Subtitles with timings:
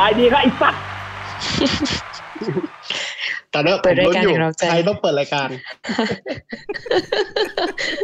[0.00, 0.82] บายดีครับไอ้สัตว์
[3.54, 4.34] ตอนนี้ผมลุ้นอยู่
[4.70, 5.48] ใครต้องเปิดรายการ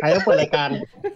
[0.00, 0.68] ใครต้องเปิดรายการ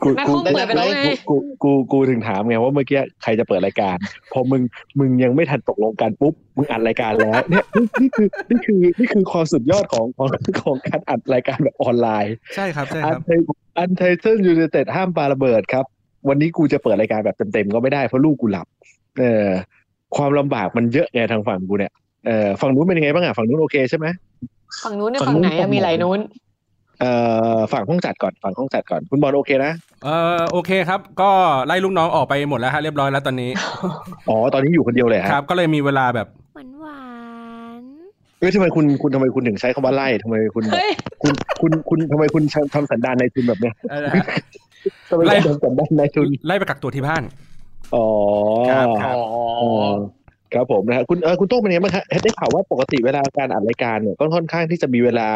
[0.02, 3.96] กูแม่กูคงเปิดไปแล้วไงกูกูกูถึงถามไงว่าเมื่อกี้ใครจะเปิดรายการ
[4.32, 4.62] พอมึง
[4.98, 10.28] มึงยังไม่ทันตกลงกันปุ๊บมึงอัดรายการแล้วเนี่ยนี่นี่คือนี่คือนี่คือความสุดยอดของของ
[10.62, 13.30] ของการอัดรายการแบบออนไลน์ใช่ครับใช่อัคนรับไท
[13.78, 15.84] อันไทเทิลยูไนเต็ดห้ามปาระเบิดครับ
[16.28, 18.66] วันนี้กูจะเปิดรายการแบบเต็มๆก็ไม่ได้เพราะลูกกูหลับ
[19.20, 19.48] เออ
[20.16, 21.92] ความลำบากมันเยอะไงทางฝั่งกูเนี่ย
[22.26, 24.06] เออฝั่งนู้นเป็นยังไงบ้างอะฝั่งนู้นโอเคใช่ไหม
[24.84, 26.20] ฝั่งนู้นเนี่ยฝั่ฝั่งงนู้นไหนอะมีหลายนู้น
[27.00, 27.12] เอ่
[27.56, 29.72] อฝั่งห้องจัดก่อนฝั่งห้องจัดก่อน คุณบอลโอเคนะ
[30.04, 31.30] เออโอเคครับ ก็
[31.66, 33.50] ไล่ลูกน้องออกไปหมดแล้วฮะเรียบร้อยแล้วตอนนี้
[34.28, 37.00] อ๋อตอนนี้อยู่คนเดียวเลยคครัรับบก็เลยมีเวลาแบบหวานหวา
[37.80, 37.82] น
[38.38, 40.90] เอ้ยทำไมคุณคุณทำไมคุณถึงใช้คำว่าไล่ทำไมคุณแบบเฮ้ย
[41.22, 42.42] คุณคุณคุณทำไมคุณ
[42.74, 44.06] ทำสันดานในทุนแบบเนี้ยเอ่อ
[45.10, 47.22] ทำไมไล่คุณทำสันดานในทุนไล่ไปกักตัวที่บ้าน
[47.94, 48.06] อ๋อ
[48.70, 49.42] ครับครับอ๋อ
[50.54, 55.28] ครับผมนะฮะคุณเออคุณโต้งเป็นยังไงบ้างฮะได้ข่าวว่าปกติเวลาการอัดรายการเนี่ยก็ค่อนข้างที่จะมีเวลา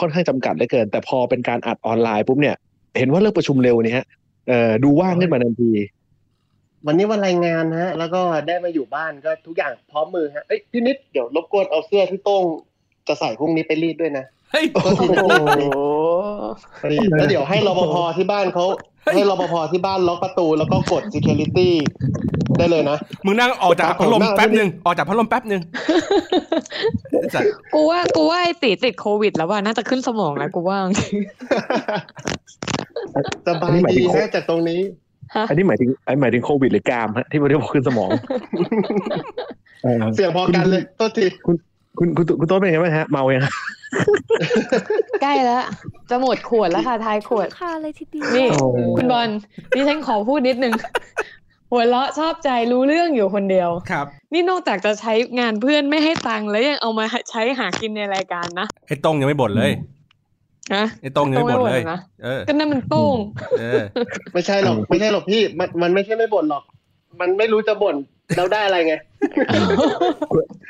[0.00, 2.56] ค่อนข้างจำกัดเหลือเกิน แต่พอเป็นการอัดออนไลน์ปุ๊บเนี่ย
[2.98, 4.06] เห็นว่าเลิกประชุมเร็วเนี่ยฮะ
[4.48, 5.70] เออดูว่างขึ้นมาทันที
[6.86, 12.44] วันนี้วันรายงานฮะ แล้วก็ได้มาอยู่บ้านก็ทุกอย่างพร้อมมือฮะเอ้ยพี่นิดเดี๋ยวรบกวนเอาเสื้อที่โต้ง
[13.08, 15.64] จะใส่พรุ่งนี้ไปรีดด้วยนะเฮ้ยก็ทีนะโอ้โห
[16.82, 18.64] พอดีแล้วเดี๋ยวให้รปภที่บ้านเขา
[19.14, 21.68] ให้รปภที่บ้านล็อกประตูแล้วก็กด security
[22.58, 25.60] ได้เลยนะ มึงนั่งออกจากครับผมพัดลมนั่งแป๊บหนึ่งออกจากพัดลมแป๊บหนึ่ง
[27.34, 27.42] จัด
[27.74, 30.78] กูว่ากูว่าไอติติดโควิด แล้วว่าน่าจะขึ้นสมองแล้วกูว่า
[33.46, 34.80] สบายดีฮะจากตรงนี้
[35.48, 38.10] อันนี้หมายถึงอันหมายถึงโควิดหรือกามฮะที่ไม่ได้บอกขึ้นสมอง
[39.82, 41.26] เออเสียงพอกันเลยโทษที
[41.98, 43.52] คุณคุณคุณโต้งเป็นยังไงบ้างฮะ เมายังฮะ
[45.22, 45.62] ใกล้แล้ว
[46.10, 48.58] จะหมดขวดแล้วค่ะท้ายขวดค่ะเลยทีเดียวนี่โอ้
[48.96, 49.28] คุณบอล
[49.74, 50.74] ดิฉันขอพูดนิดนึง
[51.70, 59.72] หัวเราะชอบใจรู้เรื่องอยู่คนเดียวครับ นี่นอกจากจะใช้งานเพื่อนไม่ให้ตังค์แล้วยังเอามาใช้หากินในรายการนะไอ้ตรงยังไม่บ่นเลย
[60.74, 63.16] นะไอ้ตรงยังไม่บ่นเลยนะเออก็นั่นมันโต้ง
[63.60, 63.82] เออ
[64.32, 66.64] ไม่ใช่หรอกไม่ใช่หรอกพี่มันมันไม่ใช่ไม่บ่นหรอก
[67.20, 67.96] มันไม่รู้จะบ่น
[68.36, 68.94] เราได้อะไรไง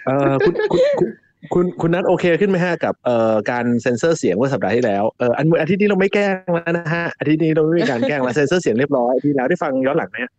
[0.07, 1.11] เออคุณคุณคุณ
[1.55, 10.33] คุณคุณนัทโอเคขึ้นไหมฮะกับเอ่อการเซ็นเซอร์เสียงเมื่อสัปดาห์ที่แล้วเอออันอาทิตย์นี้เราไม่แกล้งแล้วนะฮะอาทิตย์นี้เราไม่มีการแกล้งแล้วเซ็นเซอร์เสียงเรียบร้อยอาที่แล้วได้ฟังย้อนหลังไหมฮะ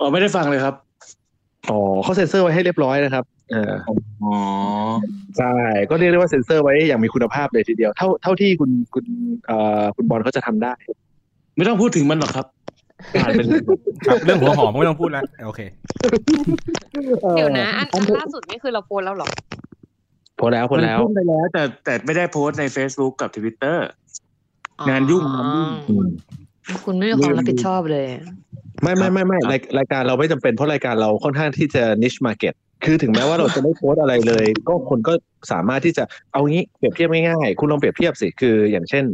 [0.00, 0.74] อ๋อไม่ได้ฟังเลยครับ
[1.70, 3.72] อ๋อเขาเซ็นเซอร์ไว้ให้เรียบร้อยนะครับเออ
[4.22, 4.34] อ๋อ
[5.38, 5.54] ใช่
[5.90, 9.04] ก็เรียกได้ว่าเซ็นเซอร์ไว้อย่างมีคุณภาพเลยทีเดียว เท่าเท่าที่คุณคุณ
[9.46, 10.74] เอ่อคุณบอลเขาจะทำได้
[11.56, 12.46] ไม่ต้องพูดถึงมันหรอกครับ
[13.22, 13.60] ผ่านไปเลย
[14.06, 15.60] ครับเรื่องหัวหอมไม่ต้องพูดแล้วโอเค
[17.36, 19.28] เดี๋ยวนะอันอันล่าสุดนี่คือเราโพสต์แล้วเหรอ
[20.40, 23.76] พอแล้วพอแล้วมันขึ้นไปแล้ว แต่แต่ไม่ได้โพสต์ใน Facebook กับ Twitter
[24.88, 25.94] งานยุ่งงานยุ่งอื
[26.74, 28.06] มคุณไม่มีความรับผิดชอบเลย
[28.82, 32.54] ไม่ไม่ไม่ไม่รายรายการเราไม่จำเป็นเพราะรายการเราค่อนข้างที่จะ niche market
[32.84, 35.12] คือถึงแม้ว่าเราจะไม่โพสต์อะไรเลย ก็คนก็
[35.52, 39.04] สามารถที่จะเอางี้เปรียบเทียบง่ายๆคุณลองเปรียบเทียบสิคืออย่างเช่น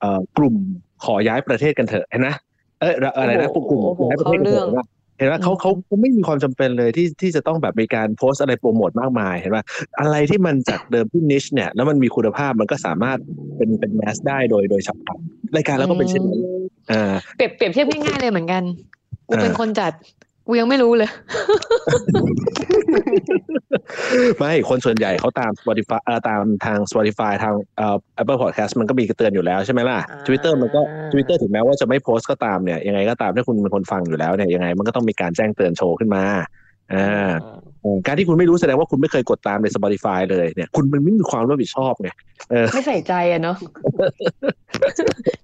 [0.00, 0.54] เอ่อกลุ่ม
[1.04, 2.28] ขอย้ายประเทศกันเถอะเห็นไหม
[2.80, 4.80] เอยอะไรนะโอ้โหกลุ่มโอ้โหย้ายประเทศกันเถอะเข้าเรื่องเห็นไหม
[5.18, 9.58] เห็นไหมเขาเขาเขาไม่มีความจำเป็นเลยที่ที่จะต้องแบบมีการโพสต์อะไรโปรโมทมากมายเห็นไหม
[10.00, 13.18] อะไรที่มันจากเดิมที่ niche เนี่ยแล้วมันมีคุณภาพมันก็สามารถ
[13.56, 15.18] เป็นเป็นแมสได้โดยโดยฉับพลัน
[15.56, 16.40] รายการเราก็เป็นเช่นนั้น
[16.92, 18.62] อ่าเปรียบเปรียบเทียบง่ายๆเลยเหมือนกัน
[19.28, 19.92] กูอ่าเป็นคนจัด
[20.46, 21.10] กูยังไม่รู้เลย
[24.38, 30.80] ไม่คนส่วนใหญ่เขาตาม Spotify เอ่อตามทาง Spotify ทางเอ่อ Apple Podcast มันก็มีกระเตือนอยู่แล้วใช่ไหมล่ะอ่า Twitter มันก็
[31.12, 36.22] Twitter ถึงแม้ว่าจะไม่โพสต์ก็ตามเนี่ยยังไงก็ตามถ้าคุณเป็นคนฟังอยู่แล้วเนี่ยยังไงมันก็ต้องมีการแจ้งเตือนโชว์ขึ้นมา
[36.94, 37.32] อ่า
[38.06, 42.10] การที่คุณไม่รู้แสดงว่าคุณไม่เคยกดตามใน Spotify เลยเนี่ย คุณมันไม่มีความรับผิดชอบไง
[42.50, 43.56] เออไม่ใส่ใจอะเนาะ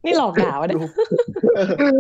[0.05, 0.79] นี่หลอกด่าวะเนี่ย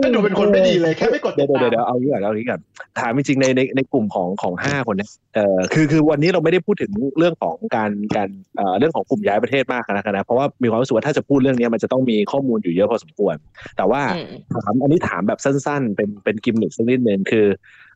[0.00, 2.60] ไม่ดูเป็นคนไม่ดีเลยแค่ไม่กดเดี๋ยวติเดี๋ยวตามเดี๋ยวเอางี้ก่อนเอางี้ก่อน
[3.00, 13.36] ถามจริงๆในในในกลุ่มของของห้าคนเนี่ยเอ่อคือคือวันนี้เราไม่ได้พูดถึงเรื่องของการการเอ่อเรื่องของกลุ่มย้ายประเทศมากนะครับนะเพราะว่ามีความรู้สึกว่าถ้าจะพูดเรื่องนี้มันจะต้องมีข้อมูลอยู่เยอะพอสมควร
[13.76, 17.46] แต่ว่าอืมถามอันนี้ถามแบบสั้น ๆ เป็นเป็นกิมมิคสักนิดนึงคือ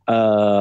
[0.06, 0.18] เอ่
[0.52, 0.56] อ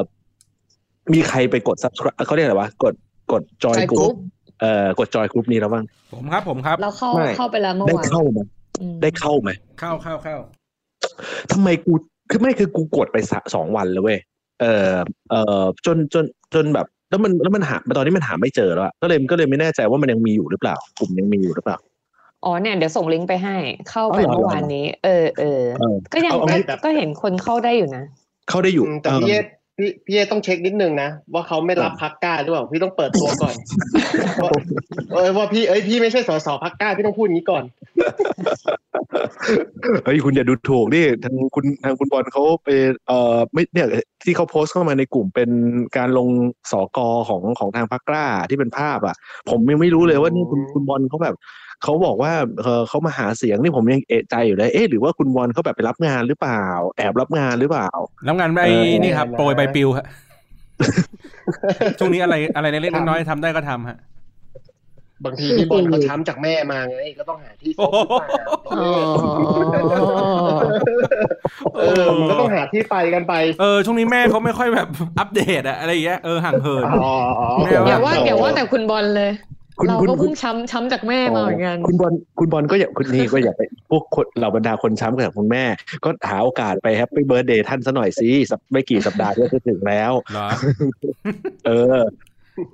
[1.13, 2.93] มีใครไปกด subscribe เขาเรียกอะไรวะกด
[3.31, 4.17] กดจอย Join กลุ่ Group ม
[4.61, 8.39] เอ่อกดจอยกลุ่มนี้แล้วบ้างผมครับผมครับ เราเข้าไม่เข้าไปแล้วเมื่อได้วานเข้าไหม
[8.81, 9.49] อืมได้เข้าไหม
[9.79, 10.35] เข้าเข้าเข้า
[11.51, 11.93] ทำไมกู
[12.29, 14.19] คือไม่คือกูกดไปสะสองวันแล้วเว้ย
[14.61, 14.93] เออ
[15.29, 21.77] เออจนจนจนแบบแล้วมันแล้วมันหาตอนนี้มันหาไม่เจอแล้วอะก็เลยก็เลยไม่แน่ใจว่ามันยังมีอยู่หรือเปล่ากลุ่มยังมีอยู่หรือเปล่า
[22.45, 23.55] อ๋อเนี่ยเดี๋ยวส่งลิงก์ไปให้
[23.89, 28.03] เข้าไปอ๋อเหรอเมื่อวานนี้ เออเออเออก็ยังเอาเอาก็งี้ก็เห็นคนเข้าได้อยู่นะ
[28.49, 29.45] เข้าได้อยู่อืมแต่เออพี่เอส
[29.77, 33.55] พี่พี่เอต้องเช็คนิดนึงนะว่าเขาไม่รับพักกล้าหรือเปล่าพี่ต้องเปิดตัวก่อน
[34.41, 34.51] ว่า
[35.13, 37.63] เออว่าพี่เอ้ยพี่ไม่ใช่สสพักกล้าพี่ต้องพูดอย่างนี้ก่อน
[40.05, 42.69] เฮ้ยคุณอย่าดูถูกดิทางคุณทางคุณบอลเขาไป
[43.07, 43.87] เอ่อไม่เนี่ย
[44.25, 45.49] ที่เขาโพสต์เข้ามาในกลุ่มเป็น
[45.97, 46.29] การลง
[46.71, 49.15] สอกอของของทางพักกล้าที่เป็นภาพอะ
[49.49, 51.35] ผมยังไม่รู้เลยว่านี่คุณคุณบอลเขาแบบ
[51.83, 56.63] เขาบอกว่าเออเขามาหาเสียงนี่ผมยังเอะใจอยู่เลยเอ๊ะหรือว่าคุณบอลเขาแบบไปรับงานหรือเปล่า
[56.97, 57.89] แอบรับงานหรือเปล่า
[58.25, 58.73] แล้วงานไอ้
[59.03, 60.05] นี่ครับโปรยใบปลิวฮะ
[61.99, 63.97] ช่วงนี้อะไรอะไรเล็กๆน้อยๆทำได้ก็ทำฮะ
[65.25, 68.29] บางทีพี่บอลเขาช้ำจากแม่มาไงก็ต้องหาที่ซุกหรือเปล่า
[68.77, 68.87] อ๋อ
[71.77, 74.87] เออมันก็ต้องหาที่ไปกันไป เออช่วงนี้แม่เขาไม่ค่อยแบบ
[75.19, 77.13] อัปเดตอะอะไรอย่างเงี้ยเออห่างเหินอ๋อ
[77.57, 79.31] ไม่เอาอย่าว่าอย่าว่าแต่คุณบอลเลย
[79.79, 85.63] คุณเราคุณก็เพิ่งช้ำช้ำจากแม่มาเหมือนกันคุณบอลคุณบอลก็อย่าคุณนี่ก็อย่าไปพวกคนเหล่าบรรดาคนช้ำกับคุณแม่
[86.03, 90.47] ก็หาโอกาสไป happy birthday ท่านซะหน่อยสิสักไม่กี่สัปดาห์ก็จะถึงแล้วเหรอ
[91.67, 91.99] เออ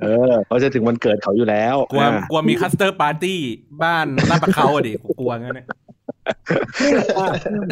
[0.01, 3.39] เออเขาจะถึงวันเกิดเขาอยู่แล้วกลัวอะกลัวมีคัสเตอร์ปาร์ตี้
[3.83, 5.65] บ้านลาดประเขาอะดิกลัวงั้นเนี่ย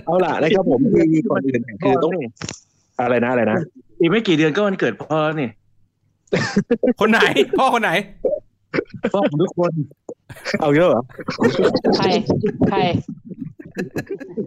[0.05, 2.13] เอาล่ะนะครับผมคือก่อนอื่นคือต้อง
[3.01, 3.57] อะไรนะอะไรนะ
[3.99, 5.49] อีกไม่กี่เดือนก็วันเกิดพ่อแล้วนี่
[7.01, 7.19] คนไหน
[7.59, 7.91] พ่อคนไหน
[9.13, 9.71] พ่อของทุกคน
[10.61, 11.03] เอาเยอะเหรอ
[11.97, 12.05] ใคร
[12.69, 12.79] ใคร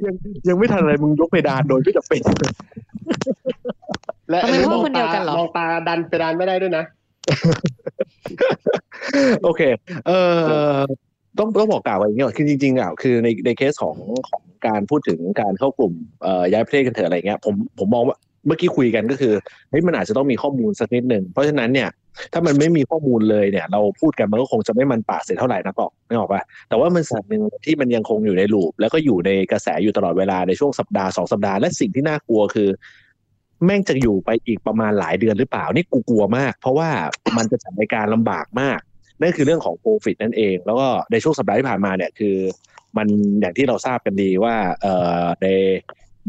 [0.04, 0.14] ยัง
[0.48, 2.20] ยังไม่ทันอะไรมึงยกเพดานโดยไม่จำเป็น
[4.30, 6.84] และทำไมพ่อคนเดียวกันเหรอมองตาดันไปดันไม่ได้ด้วยนะ
[9.44, 9.62] โอเค
[10.06, 10.38] เออ
[11.38, 13.96] ต้องต้องบอกกล่าวไว้อย่างนี้ก่อนคือจริงๆอะคือในในเคสของ
[14.28, 15.92] ของการพูดถึงการเข้ากลุ่ม
[16.22, 18.16] เอ่อย้ายประเทศกันเถอะอะไรเงี้ยผมผมมองว่า
[18.46, 19.34] เมื่อกี้คุยกันก็คือ
[19.70, 21.88] เฮ้ยมันอาจจะต้องมีข้อมูลสักนิดหนึ่งเพราะฉะนั้นเนี่ย
[22.32, 32.68] ถ้ามันไม่มีข้อมูลเลยเนี่ย เราพูดกันมันก็คงจะไม่มันปากเสียเท่าไหร่นะกอกไม่ออกป่ะแต่ว่ามันสิ่งหนึ่งที่มันยังคงอยู่ในลูป แล้วก็อยู่ในกระแสอยู่ตลอดเวลาในช่วงสัปดาห์สองสัปดาห์และสิ่งที่น่ากลัวคือ
[33.64, 36.88] แม่งจะอยู่ไปอีกประมาณหลายเดือนหรือเปล่านี่กูกลัวมาก เพราะว่า
[37.36, 38.80] มันจะจัดในการลำบากมาก
[39.20, 42.36] นั่นคือเรื่องของโควิดนั่นเอง แล้วก็ในช่วงสัปดาห์ที่ผ่านมาเนี่ยคือ
[42.96, 43.08] มัน
[43.40, 45.46] อย่างที่เราทราบกันดีว่าเอ่อใน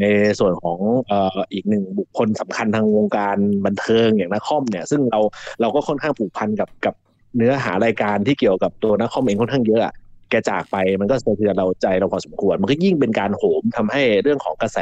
[0.02, 0.06] ใน
[0.40, 5.20] ส่วนของเอ่ออีกหนึ่งบุคคลสำคัญทางวงการบันเทิงอย่างนักคอมเนี่ย ซึ่งเรา
[5.62, 6.96] เราก็ค่อนข้างผูกพันกับกับ
[7.38, 9.94] เนื้อหารายการที่เกี่ยวกับตัวนักคอมเองค่อนข้างเยอะอะ
[10.30, 14.80] แกจากไปมันก็สะเทือนเราใจเราพอสมควร มันก็ยิ่งเป็นการโหมทำให้เรื่องของกระแส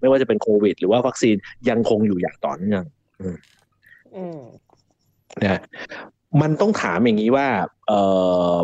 [0.00, 1.36] ไม่ว่าจะเป็นโควิด หรือว่าวัคซีน
[1.68, 2.82] ยังคงอยู่อย่างต่อเนื่อง
[4.16, 4.40] อืม
[5.42, 5.60] นะ
[6.40, 7.48] มันต้องถามอย่างนี้ว่า
[7.88, 8.00] เอ่
[8.52, 8.54] อ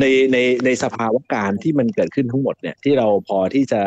[0.00, 3.82] ในในในสภาวะการที่มันเกิดขึ้นทั้งหมดเนี่ย ที่เราพอที่จะ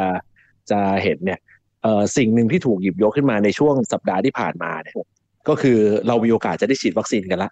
[0.71, 1.39] จะเห็นเนี่ย
[1.83, 4.95] เอ่อสิ่งหนึ่งที่ถูกหยิบยกขึ้นมาในช่วงสัปดาห์ที่ผ่านมาเนี่ย
[5.49, 5.77] ก็คือ
[6.07, 7.51] เรามีโอกาสจะได้ฉีดวัคซีนกันละ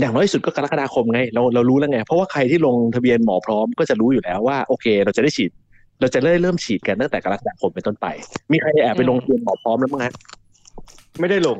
[0.00, 5.50] อย่างน้อยที่สุดก็กรกฎาคมไงเราเรารู้แล้วไง เพราะว่าใครที่ลงทะเบียนหมอพร้อมก็จะรู้อยู่แล้วว่าโอเค เราจะได้ฉีด
[6.00, 8.06] เราจะได้เริ่มฉีดกันตั้งแต่กรกฎาคมเป็นต้นไป
[8.52, 10.12] มีใครแอบไปลงทะเบียนหมอพร้อมแล้วมั้งฮะ
[11.20, 11.58] ไม่ได้ลง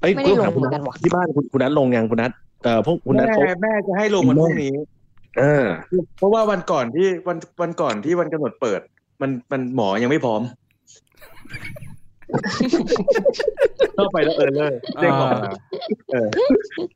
[0.00, 2.32] เอ้ยไม่ได้คุณลงถามเหมือนกันว่ะที่บ้านคุณคุณนัทลงยังคุณนัท
[2.64, 4.74] เอ่อพวกคุณนัทแม่เขาแม่จะให้ลงวันพรุ่งนี้
[5.38, 5.66] เออ
[6.18, 8.80] เพราะว่าวันก่อนที่วันวันก่อนที่วันกำหนดเปิด
[9.20, 10.42] มันมันหมอยังไม่พร้อม
[13.94, 15.40] เข้าไปแล้วเออเลยเด้งออกมา
[16.12, 16.28] เออ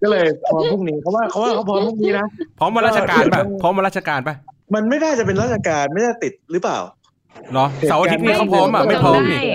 [0.02, 2.26] ก็เลยพร้อมพรุ่งนี้เพราะว่าเขาว่าเขาพร้อมพรุ่งนี้นะ
[2.58, 4.34] พร้อมมาราชการป่ะพร้อมมาราชการป่ะ
[4.74, 6.78] มันไม่น่าจะเป็นราชการไม่น่าติดหรือเปล่า
[7.52, 9.50] เหรอเสาร์อาทิตย์นี้เขาพร้อมอะไม่พร้อมนี่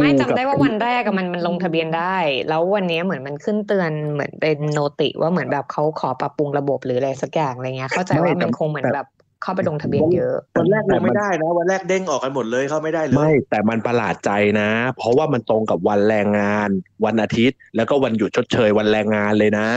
[0.00, 2.16] ไม่จำได้ว่าวันแรกอะมันมันลงทะเบียนได้
[2.48, 9.06] แล้ววันนี้เหมือนมันขึ้นเตือนเหมือนเป็นโนติว่าเหมือนแบบเขาขอปรับปรุงระบบหรืออะไรสักอย่างอะไรเงี้ยเข้าใจว่ามันคงเหมือนแบบ
[9.42, 14.30] เข้าไปลงทะเบียนเยอะ วันแรกลงไม่ได้นะวันแรกเด้งออกกันหมดเลยเข้าไม่ได้เลยไม่แต่มันประหลาดใจ
[14.60, 16.70] นะ เพราะว่ามันตรงกับวันแรงงาน
[17.04, 19.68] วันอาทิตย์ แล้วก็วันหยุดชดเชยวันแรงงานเลยนะ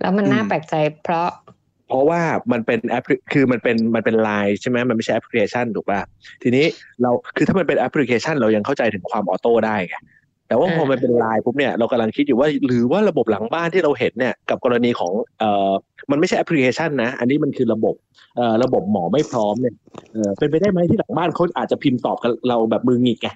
[0.00, 0.74] แล้วมันน่าอืมแปลกใจ
[1.04, 1.28] เพราะ
[1.88, 2.22] เพราะว่า
[2.52, 6.00] มันเป็นแอปพลิคือมันเป็นมันเป็นไลน์ใช่ไหมมันไม่ใช่แอปพลิเคชันถูกป่ะ
[6.42, 6.66] ทีนี้
[7.02, 9.96] เราคือถ้ามันเป็นแอปพลิเคชันเรายังเข้าใจถึงความ auto ได้ไง
[10.52, 15.70] แต่ว่าพอมันเป็นไลน์ปุ๊บเนี่ยเรากำลังคิดอยู่ว่า หรือว่าระบบหลังบ้านที่เราเห็นเนี่ยกับกรณีของเอ่อ
[16.10, 17.94] มันไม่ใช่แอปพลิเคชันนะ อันนี้มันคือระบบ
[18.36, 19.74] เอ่อระบบหมอไม่พร้อมเนี่ย
[20.12, 23.28] เออเป็นไปได้ไหมที่หลังบ้านเขาอาจจะพิมพ์ตอบกับเราแบบมือหงิกไง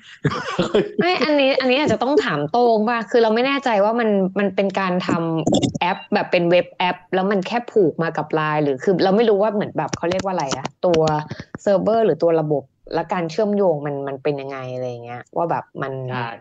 [1.00, 4.08] ไม่อันนี้อันนี้อาจจะต้องถามโต้งป่ะคือเราไม่แน่ใจว่ามัน
[4.38, 11.00] มันเป็นการทำแอปแบบเป็น web app แล้วมันแค่ผูกมากับไลน์หรือคือเราไม่รู้ว่าเหมือนแบบเขาเรียกว่าอะไรอะตัว
[11.62, 16.32] เซิร์ฟเวอร์หรือตัวระบบและการเชื่อมโยงมันมันเป็นยังไงอะไรอย่างเงี้ยว่าแบบมันใช่อ่า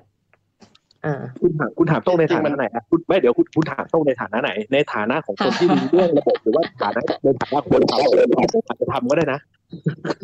[1.41, 7.97] คุณถามคุณถามโต้งในฐานะไหนครับคุณไม่เดี๋ยวคุณคุณถามโต้งในฐานะไหน ในฐานะของคนที่รู้เรื่องระบบหรือว่าฐานะในฐานะคนเขา
[8.67, 9.39] อาจจะทำก็ได้นะ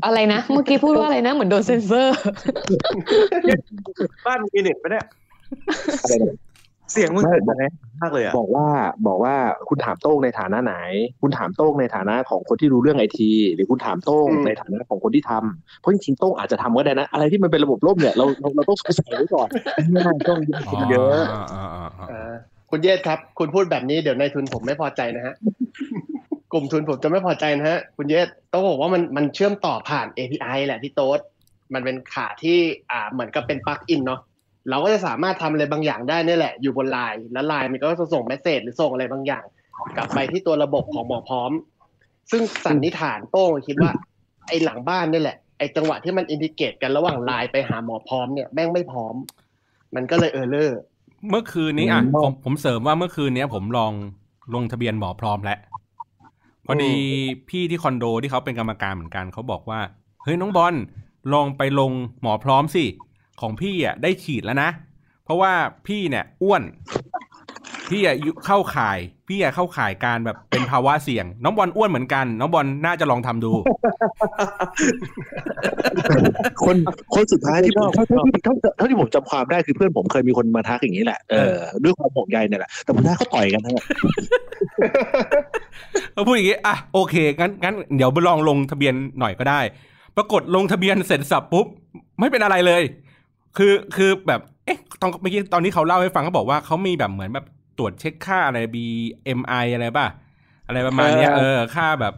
[0.05, 2.17] อะไรนะ เมื่อกี้พูดว่าอะไรนะ เหมือนโดนเซนเซอร์
[4.25, 5.05] บ้านมีเน็ตไปะเนี่ย
[6.03, 6.35] อะไรนะ
[6.91, 7.63] เสียงมึงไม่แบบไหน
[8.01, 8.67] มากเลยอะบอกว่า
[9.07, 9.35] บอกว่า
[9.69, 10.75] คุณถามโต้งในฐานะไหน
[11.21, 19.47] คุณถามโต้งในฐานะของคนที่รู้เรื่องไอทีหรือคุณถามโต้งอืมในฐานะของคนที่ทำเพราะจริงๆโต้งอาจจะทำก็ได้นะ อะไรที่มันเป็นระบบล่มเนี่ยเราเราเราต้องสงสัยไว้ก่อน
[19.91, 20.39] ไม่น่าต้อง
[20.91, 22.33] เยอะอ๋ออ๋ออ๋ออ๋ออ่า
[22.69, 25.33] คุณเยศครับ คุณพูดแบบนี้เดี๋ยวนายทุนผมไม่พอใจนะฮะ
[26.51, 31.19] กลุ่มทุนผมจะไม่พอใจนะฮะคุณเยศต้องบอกว่ามันมันเชื่อมต่อผ่าน API แหละพี่โต๊ด
[31.73, 32.57] มันเป็นขาที่
[32.91, 34.19] อ่าเหมือนกับเป็น plug-in เนาะ
[34.69, 39.43] เราก็จะสามารถทำอะไรบางอย่างได้นี่แหละ อยู่บนไลน์แล้วไลน์มันก็จะส่ง message หรือส่งอะไรบางอย่าง
[39.97, 41.51] กลับไปที่ตัวระบบของหมอพร้อม
[42.31, 43.91] ซึ่งสันนิษฐานโต้งคิดว่า
[44.47, 49.15] ไอ้หลังบ้านนี่แหละไอ้จังหวะที่มัน integrate กันระหว่างไลน์ไปหาหมอพร้อมเนี่ยแม่งไม่พร้อม
[49.95, 50.79] มันก็เลยเออเลอร์
[51.29, 53.91] เมื่อคืนนี้อะอืมผมผมเสริมว่าเมื่อคืนเนี้ยผมลอง
[54.53, 55.59] ลงทะเบียนหมอพร้อมแล้ว
[56.65, 56.93] พอดี
[57.49, 59.79] พี่ที่คอนโดที่เขาเป็นกรรมการเหมือนกันเขาบอกว่า
[60.23, 60.73] เฮ้ยน้องบอล
[61.33, 61.91] ลองไปลง
[62.21, 62.83] หมอพร้อมสิ
[63.41, 64.69] ของพี่อะได้ฉีดแล้วนะ
[65.25, 65.53] เพราะว่า
[65.87, 66.63] พี่เนี่ยอ้วน
[67.89, 73.51] พี่อะอยู่เข้าข่าย พี่อะเข้าข่ายการแบบเป็นภาวะเสี่ยง น้องบอลอ้วนเหมือนกัน น้องบอลน่าจะลองทำดู
[76.65, 76.75] คน
[77.15, 83.85] คนสุดท้ายที่เท่าเท่าที่เท่าเท่าที่ผมจำความได้คือเพื่อนผมเคยมีคนมาทักอย่างนี้แหละเออด้วยความห่วงใยเนี่ยแหละแต่ผมท้ายเขาต่อยกันทั้งนั้น
[86.13, 89.61] เขาพูดอย่างงี้อะโอเคงั้นงั้นเดี๋ยวไปลองลงทะเบียนหน่อยก็ได้
[90.17, 91.65] ปรากฏลงทะเบียนเสร็จสับปุ๊บ
[92.19, 92.81] ไม่เป็นอะไรเลย
[93.57, 97.45] คือคือแบบเอ๊ะตอนเมื่อกี้ตอนนี้เขาเล่าให้ฟังเขาบอกว่าเขามีแบบเหมือนแบบ
[97.77, 100.07] ตรวจเช็คค่าอะไร BMI อะไรป่ะ
[100.67, 102.13] อะไรประมาณเนี้ยเออค่าแบบ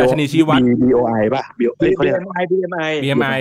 [0.00, 3.40] ดัชนีชี้วัด B O I ป่ะ B O เอ้ยเขาเรียก BMI BMI BMI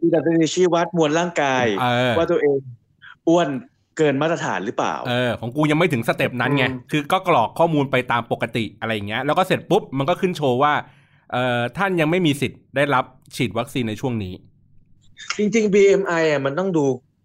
[0.00, 2.58] ที่ดัชนีชี้วัดมวลร่างกายเออว่าตัวเอง
[3.28, 3.48] อ้วน
[3.96, 10.72] เกินมาตรฐานหรือเปล่า เออ ของกูยังไม่ถึง step นั้นไงอืมคือก็กรอกข้อมูลไปตามปกติอะไรอย่างเงี้ย แล้วก็เสร็จปุ๊บ มันก็ขึ้นโชว์ว่า
[11.32, 13.04] เอ่อ ท่านยังไม่มีสิทธิ์ได้รับ
[13.36, 14.34] ฉีดวัคซีนในช่วงนี้
[15.38, 16.84] จริง ๆ BMI อะมันต้องดู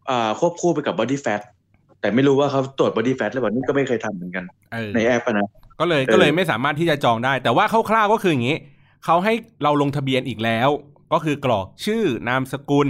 [0.10, 1.42] อ่าควบคู่ไปกับ body fat
[2.02, 4.44] แต่ไม่รู้ว่าเขาตรวจ body fat หรือเปล่านี่ก็ไม่เคยทำเหมือนกัน
[4.74, 5.48] เออในแอปอะนะ
[5.80, 8.58] ก็เลยเออก็เลยไม่สามารถที่จะจองได้ แต่ว่าคร่าวๆก็คืออย่างนี้
[9.06, 9.34] เขาให้
[9.64, 10.70] เราลงทะเบียนอีกแล้ว
[11.14, 12.88] ก็คือกรอกชื่อนามสกุล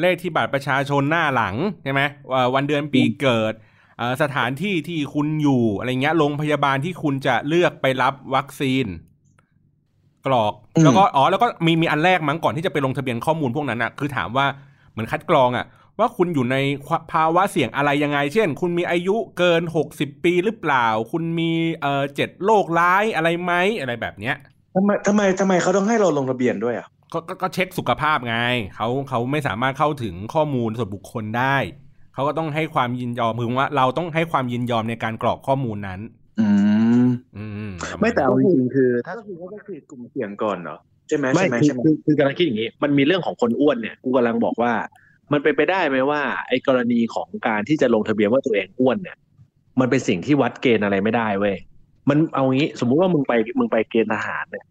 [0.00, 3.52] เลขที่บัตรประชาชนหน้าหลังใช่ไหมว่าวันเดือนปีเกิด
[3.98, 8.86] เอ่อสถานที่ที่คุณอยู่อะไรเงี้ยโรงพยาบาลที่คุณจะเลือกไปรับวัคซีน
[10.26, 14.46] กรอกอืมแล้วก็อ๋อแล้วก็มีมีอันแรกมั้งก่อนที่จะไปลงทะเบียนข้อมูลพวกนั้นอะคือถามว่า
[14.92, 15.66] เหมือนคัดกรองอะ
[15.98, 16.56] ว่าคุณอยู่ใน
[17.12, 21.50] ภาวะเสี่ยงอะไรยังไง เช่น คุณมีอายุเกินหกสิบปีหรือเปล่า คุณมี
[21.82, 24.36] เอ่อเจ็ดโรคร้ายอะไรไหมอะไรแบบเนี้ย
[24.74, 28.36] ทำไมทำไมทำไมเขาต้องให้เราลงทะเบียนด้วยอะก็ก็ก็เช็คสุขภาพไง
[28.76, 31.56] เขาเขาไม่สามารถเข้าถึงข้อมูลส่วนบุคคลได้
[32.14, 36.00] เขาก็ต้องให้ความยินยอมคือว่า เราต้องให้ความยินยอมในการกรอกข้อมูลนั้น
[36.40, 36.71] อืม
[37.36, 44.72] อืมประาณไม่แต่เอาจริงๆคือ ถ้าคือว่าก็คือกลุ่มเสี่ยงก่อนเหรอใช่ไหมไม่ใช่ไหมคือใช่ไหมคือคือกำลังคิดอย่างนี้ มันมีเรื่องของคนอ้วนเนี่ยกูกำลังบอกว่า
[45.32, 49.16] มันเป็นไปได้ไหมว่า ไอ้กรณีของการที่จะลงทะเบียนว่าตัวเองอ้วนเนี่ย
[49.80, 51.56] มันเป็นสิ่งที่วัดเกณฑ์อะไรไม่ได้เว้ย
[52.08, 54.64] มันเอางี้ สมมุติว่ามึงไปมึงไปเกณฑ์ทหารเนี่ย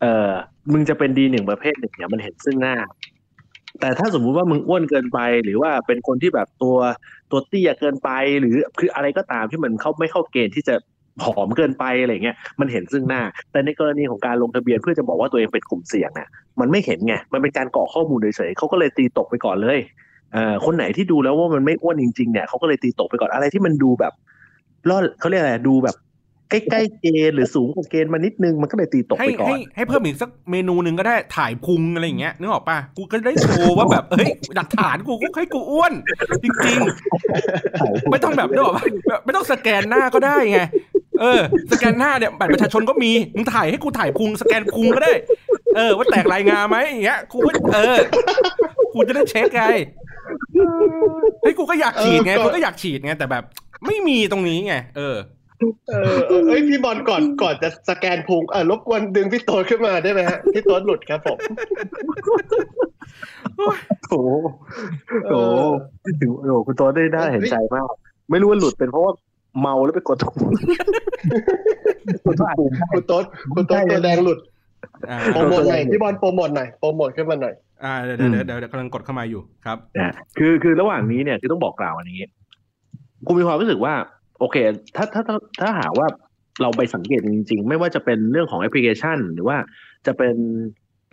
[0.00, 0.30] เออ
[0.72, 2.76] มึงจะเป็นดีหนึ่งประเภทหนึ่งเนี่ยมันเห็นซึ่งหน้า
[3.80, 6.76] แต่ถ้าสมมุติว่ามึงอ้วนเกินไป หรือว่าเป็นคนที่แบบตัว
[7.30, 8.10] ตัวเตี้ยเกินไป
[8.40, 10.74] หรือคืออะไรก็ตามที่มันเข้าไม่เข้าเกณฑ์ที่จะ
[11.20, 16.28] ผอมเกินไปอะไรเงี้ยมันเห็นซึ่งหน้า แต่ในกรณีของการลงทะเบียนเพื่อจะบอกว่าตัวเองเป็นกลุ่มเสี่ยงเนี่ย
[16.60, 19.78] มันไม่เห็นไงมันเป็นการกรอกข้อมูลเฉยๆเขาก็เลยตีตกไปก่อนเลย
[20.32, 24.12] เอ่อคนไหนที่ดูแล้วว่ามันไม่อ้วนจริงๆเนี่ยเขาก็เลยตีตกไปก่อนอะไรที่มันดูแบบ
[24.88, 25.96] ล่อเขาเรียกอะไรดูแบบ
[26.50, 35.92] ใกล้ๆเกณฑ์หรือสูงกว่าเกณฑ์มานิดนึงมันก็เลยตีตกไปก่อให้นให้เพิ่มอีกสักเมนูหนึ่งก็ได้ถ่ายพุงอะไรอย่างเงี้ยนึกออกปะกูก็ได้โชว์ว่าแบบเฮ้ยหลักฐานกูกูให้กูอ้วน
[36.42, 40.60] จริงๆ ไม่ต้องแบบนึกออกปะแบบไม่ต้องสแกนหน้าก็ได้ไง
[41.20, 41.40] เออ
[41.72, 45.12] สแกนหน้าเนี่ยบัตรประชาชนก็มีมึงถ่ายให้กูถ่ายพุงสแกนพุงก็ได้
[45.76, 47.96] เออ ว่าแตกลายงาไหมอย่างเงี้ยกูก็เออ
[48.92, 49.64] กูจะได้เช็คไง
[51.42, 53.44] เฮ้ยกูก็อยากฉีดไงกูก็อยากฉีดไงแต่แบบ
[53.86, 55.16] ไม่มีตรงนี้ไงเออ
[55.88, 61.38] เออเออเอ้ยพี่บอลก่อนก่อนจะสแกนพุงเออรบกวนดึงพี่โต๊ดขึ้นมาได้ไหมฮะพี่โต๊ดหลุดครับผม
[64.08, 64.28] โอ้โห
[65.26, 65.62] โอ้โห
[66.20, 67.86] ถึงโอ้โหคุณโตัวได้น่าเห็นใจมาก
[68.30, 69.12] ไม่รู้ว่าหลุดเป็นเพราะว่า
[69.60, 70.34] เมาแล้วไปกดถูก
[72.24, 74.38] คุณโต๊ดคุณโต๊ดตัวแดงหลุด
[75.10, 77.54] อ่าโปรโมทหน่อยพี่บอลโปรโมทหน่อยโปรโมทขึ้นมาหน่อย
[77.84, 82.18] อ่าเดี๋ยวเดี๋ยวเดี๋ยวเดี๋ยวกำลังกดเข้ามาอยู่ครับนะคือคือระหว่างนี้เนี่ยคือต้องบอกกล่าวอันนี้
[83.26, 83.94] กูมีความรู้สึกว่า
[84.42, 84.56] โอเค
[84.96, 86.06] ถ้าถ้าถ้าถ้าหากว่า
[86.62, 89.56] เราไปสังเกตจริง ๆ ไม่ว่าจะเป็นเรื่องของแอปพลิเคชัน หรือว่า
[90.06, 90.34] จะเป็น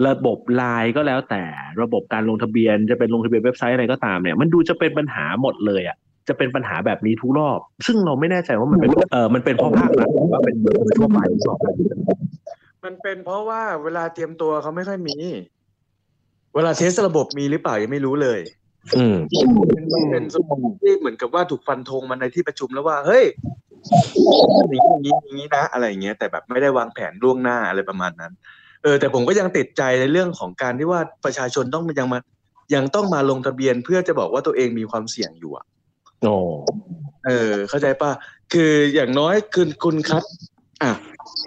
[0.08, 1.44] ระบบไลน์ก็แล้วแต่
[1.82, 11.58] ระบบการลงทะเบียน จะเป็นลงทะเบียนเว็บไซต์อะไรก็ตามเนี่ย มันดูจะเป็นปัญหาหมดเลยอะจะเป็นปัญหาแบบนี้ทุกรอบ ซึ่งเราไม่แน่ใจว่ามันเป็นเออมันเป็นเพราะภาครัฐหรือว่าเป็นโดยทั่วไปสอบ
[12.86, 15.18] มันเป็นเพราะว่าเวลาเตรียมตัวเขาไม่ค่อยมี
[16.56, 18.40] เวลาเทสระบบมีหรือเปล่ายังไม่รู้เลย
[18.98, 19.18] อืม
[19.60, 19.68] มัน
[20.12, 23.26] เป็นสมองที่เหมือนกับว่าถูกฟันธงมาในที่ประชุมแล้วว่า เฮ้ย
[24.58, 28.34] อย่างนี้อย่างนี้อย่างนี้นะ อะไรอย่างเงี้ยแต่แบบไม่ได้วางแผนล่วงหน้าอะไรประมาณนั้น
[28.84, 32.20] เออ แต่ผมก็ยังติดใจในเรื่องของการที่ว่าประชาชนต้องยังมา
[32.76, 35.66] ยังต้องมาลงทะเบียนเพื่อจะบอกว่าตัวเองมีความเสี่ยงอยู่อะ
[36.24, 36.36] โอ้
[37.26, 38.12] เออ เข้าใจป่ะ
[38.54, 40.24] คืออย่างน้อยคือคุณคัด
[40.84, 40.92] อะ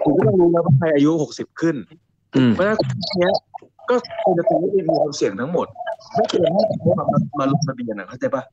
[0.03, 1.75] คุณก็ต้องรู้แล้วว่าใครอายุหกสิบขึ้น
[2.35, 2.77] อืมเพราะฉะนั้น
[3.19, 3.33] เนี้ย
[3.89, 5.67] ก็ควรจะเป็นว่าเองมีความเสี่ยงทั้งหมด
[6.15, 7.05] ไม่ควรให้เขามา
[7.39, 8.43] มาลงทะเบียนนะเข้าใจป่ะ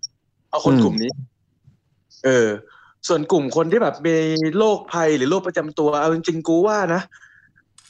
[0.50, 1.10] เอาคนอืมกลุ่มนี้
[2.24, 2.48] เออ
[3.08, 4.16] ส่วนกลุ่มคนที่แบบมี
[4.58, 7.02] โรคภัยหรือโรคประจำตัวเอาจริงๆกูว่านะ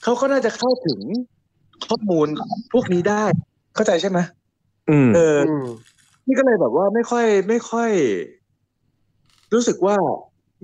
[0.02, 1.00] เขาก็น่าจะเข้าถึง
[1.86, 2.26] ข้อมูล
[2.72, 3.24] พวกนี้ได้
[3.74, 4.18] เข้าใจใช่ไหม
[4.90, 5.66] อืมเอออืม
[6.26, 7.90] นี่ก็เลยแบบว่าไม่ค่อย ไม่ค่อย
[9.54, 9.96] รู้สึกว่า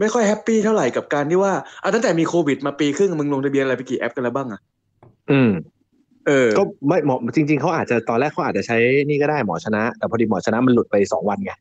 [0.01, 4.61] ไม่ค่อย happy เท่าไหร่กับการที่ว่าเอาตั้งแต่มีโควิดมาปีครึ่งมึงลงทะเบียนอะไรไปกี่แอปกันแล้วบ้างอะ
[5.31, 5.51] อืม
[6.27, 8.77] เออก็ไม่หมอจริง ๆเขาอาจจะตอนแรกเขาอาจจะใช้
[9.09, 11.53] นี่ก็ได้หมอชนะ แต่พอดีหมอชนะมันหลุดไปสองวันไง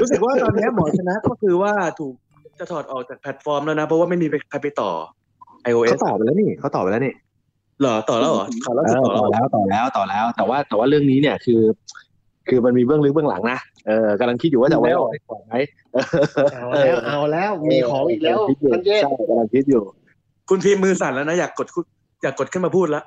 [0.00, 2.14] รู้สึกว่าตอนนี้หมอชนะก็คือว่าถูก
[2.58, 4.90] จะถอดออกจากแพลตฟอร์มแล้วนะ เพราะว่าไม่มีใครไปต่อ
[5.70, 7.14] iOS เขาตอบไปแล้วนี่เขาตอบไปแล้วนี่
[7.80, 11.60] เหรอต่อแล้วเหรอข่าวล่าเอสุดอต่อต่แล้อวเหรอแล้วต่อแล้วต่อแล้ว แต่ว่าแต่ว่าเรื่องนี้เนี่ยคือ
[12.48, 15.54] คือมันมีเบื้องลึกเบื้องหลังนะเออกำลังคิดอยู่ว่าจะเอาไว้ออกก่อนไหม
[16.54, 19.82] เอาแล้วเอาแล้วมีของอีกแล้วคิดอยู่ท่านเยศใช่กำลังคิดอยู่
[20.48, 21.80] คุณพิมพ์มือสั่นแล้วนะอยากกดคุ
[22.22, 23.04] อยากกดขึ้นมาพูดแล้ว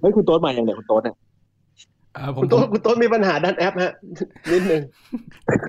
[0.00, 1.16] เฮ้ยคุณโต๊ดมาอย่างเนี่ยคุณโต๊ดเนี่ย
[2.14, 3.92] เออผมคุณโต๊ดคุณโต๊ดมีปัญหาด้านแอปฮะ
[4.52, 4.82] นิดนึง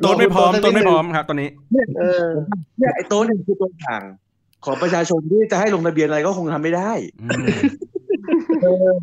[0.02, 1.50] โต้นไม่พร้อมโต้นไม่พร้อมครับ ตอนนี้
[2.00, 2.28] เออ
[2.80, 4.02] เนี่ยไอ้โต๊ะเนี่ยคือตัวอย่าง
[4.66, 7.60] ของประชาชนที่จะให้ลงทะเบียนอะไรก็คงทำไม่ได้อืม
[8.62, 8.94] เออ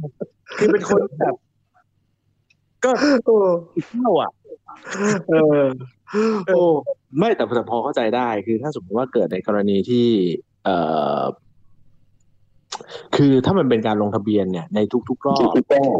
[0.58, 1.34] คือเป็นคนแบบ
[2.84, 4.30] ก็เข้าอะ
[5.28, 5.64] เออ
[6.46, 6.60] โอ้
[7.18, 10.08] ไม่แต่แต่พอเข้าใจได้ คือถ้าสมมติว่าเกิดในกรณีที่
[10.64, 10.76] เอ่
[11.20, 11.22] อ
[13.16, 14.78] คือถ้ามันเป็นการลงทะเบียนเนี่ยใน
[15.08, 15.40] ทุกๆรอบ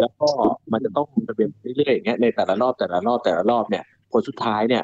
[0.01, 0.29] แล้วก็
[0.73, 4.83] มันจะต้องลงทะเบียนเรื่อยๆอย่างเงี้ยในแต่ละรอบแต่ละรอบแต่ละรอบเนี่ยผลสุดท้ายเนี่ย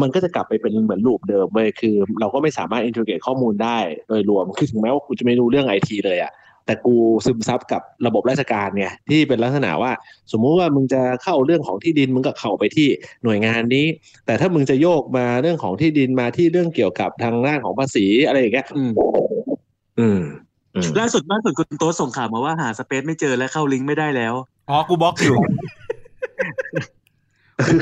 [0.00, 6.32] มันก็จะกลับไปเป็นเหมือนลูปเดิมเว้ยคือ เราก็ไม่สามารถอินทิเกรตข้อมูลได้โดยรวมคือถึงแม้ว่ากูจะไม่รู้เรื่องไอทีเลยอะ
[6.68, 9.92] แต่กูซึมซับกับระบบราชการเนี่ยที่เป็นลักษณะว่า
[10.32, 12.88] สมมุติว่ามึงจะเข้าเรื่องของที่ดินมึงก็เข้าไปที่
[13.24, 13.86] หน่วยงานนี้
[14.26, 18.92] แต่ถ้ามึงจะโยกมาเรื่องของที่ดินมาที่เรื่องเกี่ยวกับทางด้านของภาษีอะไรอย่างเงี้ยอืม
[19.98, 20.20] อืม
[20.74, 24.34] อืมล่าสุดล่าสุดคุณโต๊ะส่งข่าวมาว่าหาสเปซไม่เจอและเข้าลิงก์ไม่ได้แล้ว
[24.70, 25.36] อ๋อกูบล็อกอยู่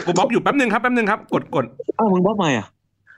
[0.07, 1.65] กูบล็อกอยู่แป๊บหนึ่งครับแป๊บหนึ่งครับ กดกด
[1.99, 2.67] อ้าวมึงบล็อกไหมอะ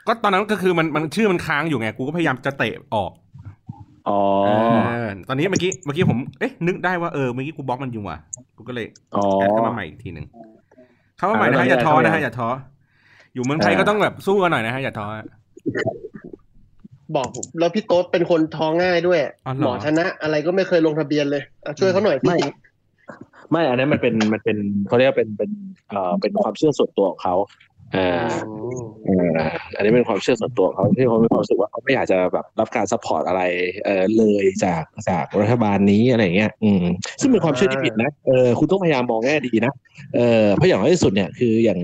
[0.07, 3.11] ก็ตอนนั้นก็คือมันมันชื่อมันค้างอยู่ไงกูก็พยายามจะเตะออก
[4.11, 4.51] อ๋อเอ
[5.07, 8.19] อตอนนี้เมื่อกี้เมื่อกี้ผมเอ๊ะนึกได้ว่าเออเมื่อกี้กูบล็อกมันอยู่ว่ะ
[8.57, 10.27] กูก็เลยอ๋อ add เข้ามาใหม่อีกทีหนึ่ง
[11.17, 12.49] เข้ามาใหม่นะฮะอย่าท้อนะฮะอย่าท้อ
[13.35, 15.07] อยู่เมืองไทยก็ต้องแบบสู้กันหน่อยนะฮะอย่าท้อ
[17.17, 22.39] บอกผมแล้วพี่โต้งเป็นคนท้อง่ายด้วยอ๋อเหรอหมอชนะ อะไรก็ไม่เคยลงทะเบียนเลยอะช่วยเขาหน่อยพี่ไม่
[23.51, 24.57] ไม่อันนั้นมันเป็นมันเป็น
[24.89, 25.51] เขาเรียกว่าเป็นเป็น
[25.89, 27.35] เอ่อเป็นความเชื่อส่วนตัวของเขา
[27.97, 28.09] อ่า
[29.07, 29.39] เออ
[29.77, 33.43] อันนี้เป็นความเชื่อส่วนตัวของเขาที่เขามีความรู้สึกว่าเขาไม่อยากจะแบบรับการ support อะไร
[33.85, 36.85] เออเลยจากจากรัฐบาลนี้อะไรอย่างเงี้ยอืม
[37.21, 39.73] ซึ่งเป็นความเชื่อที่ผิดนะเออคุณต้องพยายามมองแง่ดีนะ
[40.15, 41.81] เออเพราะอย่างน้อยที่สุดเนี่ยคืออย่าง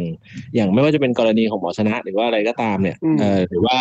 [0.57, 3.79] อย่างไม่ว่าจะเป็นกรณีของหมอชนะหรือว่าอะไรก็ตามเนี่ยเออหรือว่า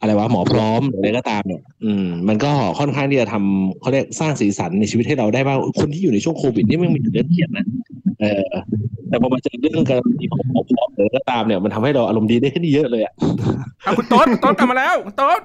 [0.00, 7.64] อะไรวะหมอพร้อมหรืออะไรก็ตามเนี่ยอืมมันก็ค่อนข้างที่จะทำเขาเรียกสร้างสีสันในชีวิตให้เราได้ว่าคนที่อยู่ในช่วงโควิดนี่มันมีเรื่องเครียดนะ
[8.20, 8.50] เออ
[9.08, 13.14] แต่พอมาเจอเรื่องการมีของหมอพร้อมหรืออะไรก็ตามเนี่ยมันทำให้เราอารมณ์ดีได้ขึ้นเยอะเลยอะ
[13.86, 15.40] อะคุณโต๊ดคุณโต๊ดกลับมาแล้วคุณโต๊ด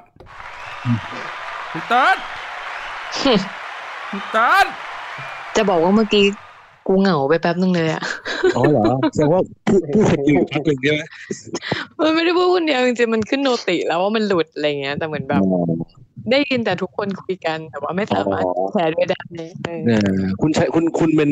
[1.73, 2.15] คุณโต๊ด
[4.11, 4.65] คุณโต๊ด
[5.55, 6.25] จะบอกว่าเมื่อกี้
[6.87, 8.03] กูเหงาไปแป๊บนึงเลยอะ
[8.55, 11.01] อ๋อเหรอแสดงว่าผู้ผู้คนอยู่พักหนึ่งใช่ไหม
[12.01, 15.41] มันไม่ได้พูดคนเดียวจริงๆมันขึ้น noti แล้วว่ามันหลุดอะไรเงี้ย แต่เหมือนแบบ
[16.31, 19.19] ได้ยินแต่ทุกคนคุยกันแต่ว่าไม่สามารถแชร์ด้วยได้
[19.65, 21.29] เออเออคุณใช้คุณคุณเป็น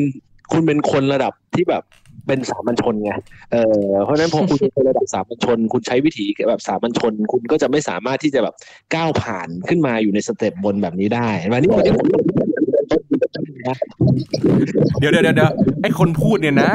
[0.52, 1.82] คุณเป็นคนระดับที่แบบ
[2.26, 3.12] เป็นสามัญชนไง
[3.52, 8.54] เออเพราะฉะนั้นพอคุณเป็นระดับสามัญชน คุณใช้วิถีแบบสามัญชน คุณก็จะไม่สามารถที่จะแบบ
[8.94, 12.06] ก้าวผ่านขึ้นมาอยู่ใน step บนแบบนี้ได้วันนี้วันนี้ผม
[14.98, 15.50] เดี๋ยวเดี๋ยวเดี๋ยว
[15.82, 16.68] ไอ้คนพูดเนี่ยนะ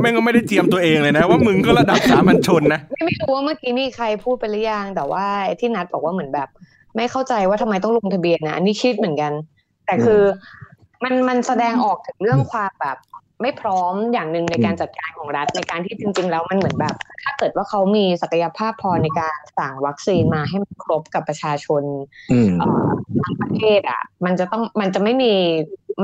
[0.00, 5.26] แม่งก็ไม่ได้เจียมตัวเองเลยนะ ว่ามึงก็ระดับสามัญชนนะไม่รู้ว่าเมื่อกี้มีใครพูดไปหรือยังแต่ว่า
[5.60, 6.48] ที่นัดบอกว่าเหมือนแบบ
[6.96, 9.32] ไม่เข้าใจว่าทำไมต้องลงทะเบียนนะอันนี้คิดเหมือนกัน
[9.86, 10.22] แต่คือ
[11.04, 12.96] มันมันแสดงออกถึงเรื่องความแบบ
[13.42, 21.82] ไม่พร้อมอย่างหนึ่งในการจัดการของรัฐในการที่จริง ๆ แล้วมันเหมือนแบบ ถ้าเกิดว่าเขามีศักยภาพพอในการสั่งวัคซีนมาให้มันครบกับประชาชน
[22.32, 22.88] อืมเอ่อ
[23.22, 25.32] ทั้งประเทศอะ มันจะต้องมันจะไม่มี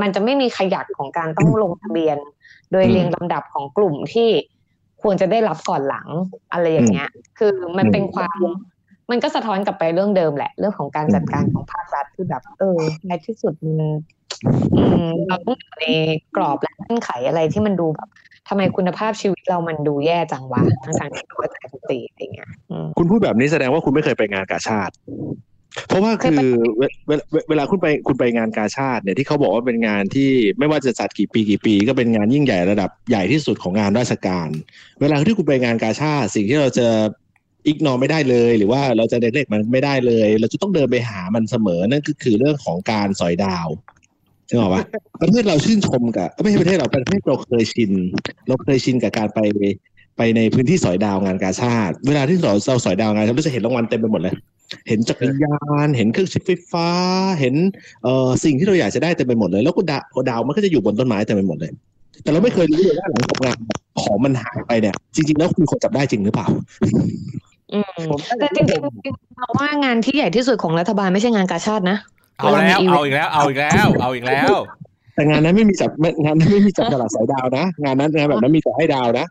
[0.01, 2.17] มันจะไม่มีขยักของการต้องลงทะเบียน
[2.71, 4.29] โดยอืมเรียงลำดับของกลุ่มที่
[5.01, 6.07] ควรจะได้รับก่อนหลัง
[6.53, 8.39] อะไรอย่างเงี้ย คือมันเป็นความ
[9.11, 13.77] มันก็สะท้อนกลับไปเรื่องเดิมแหละ เรื่องของการจัดการของภาครัฐที่แบบ เออในที่สุดมัน
[14.77, 15.85] อืมเราต้องอยู่ใน
[16.35, 18.09] กรอบและเงื่อนไขอะไรที่มันดูแบบ
[18.49, 24.93] ทำไมคุณภาพชีวิตเรามันดูแย่จังวะทั้งๆที่เราก็ใจปกติอะไรเงี้ยอืมคุณพูดแบบนี้แสดงว่าคุณไม่เคยไปงานกาชาติ
[25.87, 34.49] เพราะว่าเคยคืไปอเวเวเวเวลาคุณไปคุณไปงานกาชาติเนี่ยที่เขาบอกว่าเป็นงานที่ไม่ว่าจะจัดกี่ปีกี่ปี ก็เป็นงานยิ่งใหญ่ระดับใหญ่ที่สุดของงานราชการ
[35.01, 36.87] เวลาที่คุณไปงานกาชาติสิ่งที่เราจะ
[37.67, 43.67] ignore ไม่ได้เลย หรือว่าเราจะเด็กมันไม่ได้เลย เราจะต้องเดินไปหามันเสมอนั่นก็คือเรื่องของการสอยดาว
[44.47, 44.81] ใช่ไหมวะ
[45.21, 47.91] ประเทศเราชื่นชมกับไม่ใช่ประเทศเราประเทศเราเคยชิน
[48.47, 49.39] เราเคยชินกับการไป
[50.17, 54.35] ไปในพื้นที่สอยดาวงานกาชาติ เวลาที่เราเราสอยดาวงานเราจะเห็นรางวัลเต็มไปหมดเลย
[54.87, 56.87] เห็นจักรยานเห็นเครื่องใช้ไฟฟ้า
[57.39, 57.55] เห็น
[58.03, 61.71] เอ่อสิ่งที่เราอยากจะได้เต็มไปหมดเลย แล้วก็ดาวดาวมันก็จะอยู่บนต้นไม้เต็มไปหมดเลย
[62.23, 63.57] แต่เราไม่เคยรู้เลยว่าหลังจากงาน
[64.03, 66.47] ของมันหายไปเนี่ย จริงๆแล้วมีคนจับได้จริงหรือเปล่า
[67.73, 71.97] อืมแต่จริงๆเราว่างานที่ใหญ่ที่สุดของรัฐบาลไม่ใช่งานกาชาตินะ
[72.37, 74.55] เอาแล้วเอาอีกแล้วเอาอีกแล้วเอาอีกแล้ว
[75.15, 79.25] แต่งานนั้นไม่มีจับไม่งานนั้นไม่มีจับตลาดสายดาวนะ งานนั้นงานแบบนั้นมีแต่ให้ดาวนะ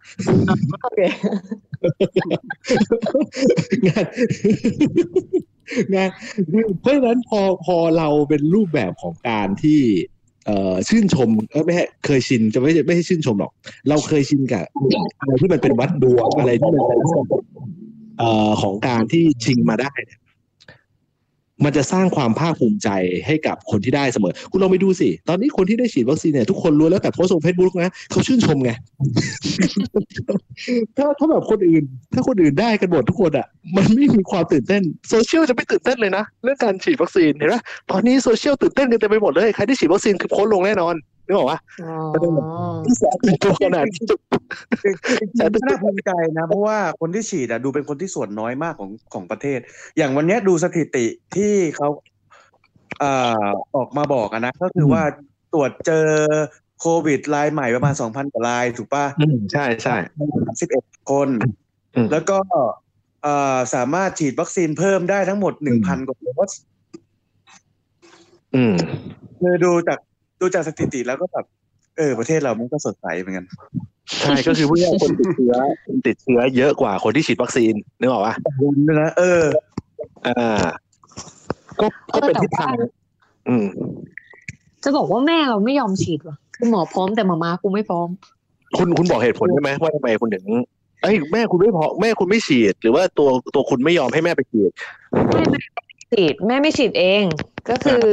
[0.83, 1.01] โอเค
[3.87, 4.05] งาน
[5.95, 6.09] งาน
[6.81, 9.81] เพราะฉะนั้นพอพอเราเป็นรูปแบบของการที่
[10.47, 13.53] เอ่อชื่นชมเออไม่ใช่เคยชินจะไม่ไม่ใช่ชื่นชมหรอก
[13.89, 14.65] เราเคยชินกับ
[15.21, 17.01] อะไรที่มันเป็นวัดดวงอะไรที่มันเป็น
[18.19, 20.21] เอ่อของการที่ชิงมาได้เนี่ย
[21.65, 22.89] มันจะสร้างความภาคภูมิใจ
[23.27, 28.71] ให้กับคนที่ได้เสมอ คุณลองไปดูสิ ตอนนี้คนที่ได้ฉีดวัคซีนเนี่ยทุกคนรู้แล้วแต่โพสต์ลงเฟซบุ๊กนะเขาชื่นชมไง
[30.97, 37.57] ถ้าถ้าแบบคนอื่น ถ้าคนอื่นได้กันหมดทุกคนอะ มันไม่มีความตื่นเต้นโซเชียลจะไม่ตื่นเต้นเลยนะ เรื่องการฉีดวัคซีนเห็นไหม
[37.91, 40.95] ตอนนี้โซเชียลตื่นเต้นกันเต็มไปหมดเลย ใครที่ฉีดวัคซีนคือโพสต์ลงแน่นอน
[41.27, 41.95] นึกออกปะอ๋อ
[42.85, 44.07] ที่แสนตื่นตัวขนาดที่
[45.37, 49.59] แต่น่าภูมิใจนะเพราะว่าคนที่ฉีดอะดูเป็นคนที่ส่วนน้อยมากของของประเทศ
[49.97, 51.07] อย่างวันเนี้ยดูสถิติ
[51.37, 51.89] ที่เขา
[53.01, 53.13] เอ่
[53.45, 55.03] อออกมาบอกอะนะก็คือว่า
[55.53, 56.07] ตรวจเจอ
[56.81, 59.97] โควิดรายใหม่ประมาณสองพันกว่ารายถูกป่ะอืมใช่ใช่
[60.61, 61.29] สิบเอ็ดคน
[61.95, 62.39] อืมแล้วก็
[63.23, 66.53] เอ่อสามารถฉีดวัคซีนเพิ่มได้ทั้งหมดหนึ่งพันกว่าโดส
[68.55, 68.75] อืม
[69.41, 69.99] คือดูจาก
[70.45, 71.45] ดูจากสถิติแล้วก็แบบ
[71.97, 73.47] เออประเทศเรามันก็สดใสเหมือนกัน
[74.21, 75.55] ใช่ก็คือผู้ใหญ่คนติดเชื้อ
[75.87, 79.43] คนติดเชื้อเยอะกว่าคนที่ฉีดวัคซีนนึกออกปะคุณด้วยนะเออ
[80.27, 80.65] อ่า
[81.81, 82.75] ก็ก็เป็นทิศทาง
[83.49, 83.67] อืม
[84.83, 88.09] จะบอกว่าแม่เราไม่ยอมฉีดว่ะคือหมอพร้อมแต่หมามากูไม่พร้อม
[88.79, 90.45] คุณคุณบอกเหตุผลได้ไหมว่าทำไมคุณถึง
[91.03, 94.71] เอ้ยแม่คุณไม่พอแม่คุณไม่ฉีด หรือว่าตัวตัวคุณไม่ยอมให้แม่ไปฉีด
[95.29, 95.61] แม่ไม่
[96.13, 97.25] ฉีดแม่ไม่ฉีดเอง
[97.71, 98.05] ก็คือ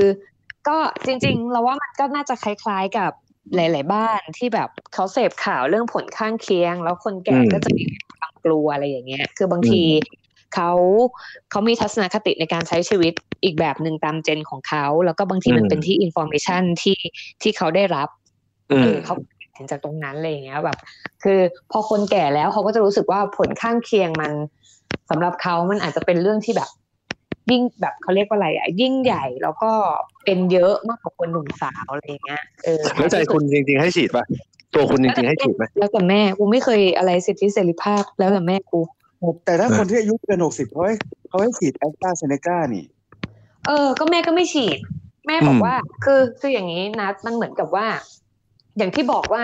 [0.68, 3.12] ก็จริงๆ เราว่ามันก็น่าจะคล้ายๆกับ
[3.56, 7.84] หลาย ๆ บ้านที่แบบเขาเสพข่าวเรื่องผลข้างเคียง แล้วคนแก่อืมก็จะมี
[8.20, 9.82] ความกลัวอะไรอย่างเงี้ย คือบางที
[10.56, 10.72] เขา
[11.52, 16.98] เขามีทัศนคติในการใช้ชีวิตอีกแบบหนึ่งตามเจนของเขา แล้วก็บางทีมันเป็นที่อินโฟมชันที่
[17.42, 18.10] ที่เขาได้รับ
[18.72, 19.16] อืเอมอเขา
[19.54, 20.78] เห็นจากตรงนั้นอะไรอย่างเงี้ยแบบ
[21.24, 21.40] คือ
[21.72, 24.32] พอคนแก่แล้วเขาก็จะรู้สึกว่าผลข้างเคียงมัน
[25.10, 26.70] สำหรับเขามันอาจจะเป็นเรื่องที่แบบ
[27.50, 29.72] ยิ่งแบบเขาเรียกว่าอะไรอะยิ่งใหญ่แล้วก็
[30.26, 34.26] เป็นเยอะมากกว่าคนหนุ่มสาวอะไรอย่างเงี้ยเออแล้วใจคุณจริง ๆ ให้ฉีดป่ะ
[34.74, 38.80] ตัวคุณจริง ๆ ให้ฉีดไหมแล้วแต่แม่กูไม่เคยอะไรสิทธิเสรีภาพแล้วแต่แม่กู
[39.46, 40.96] แต่ถ้าคนที่อายุเกินหกสิบเขาให้
[41.28, 42.86] เขาให้ฉีดแอสตราเซเนกานี่
[43.68, 44.78] เออ ก็แม่ก็ไม่ฉีด
[45.28, 47.88] แม่บอกว่า คือคืออย่างนี้นะมันเหมือนกับว่า
[48.78, 49.44] อย่างที่บอกว่า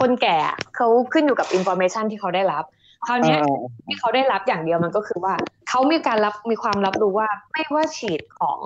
[0.00, 2.64] คนแก่อะเขาขึ้นอยู่กับ information ที่เขาได้รับ
[3.06, 3.40] คราวเนี้ย
[3.86, 5.34] ที่เขาได้รับอย่างเดียวมันก็คือว่า
[5.74, 8.60] เขามีการรับมีความรับรู้ว่าไม่ว่าฉีดของ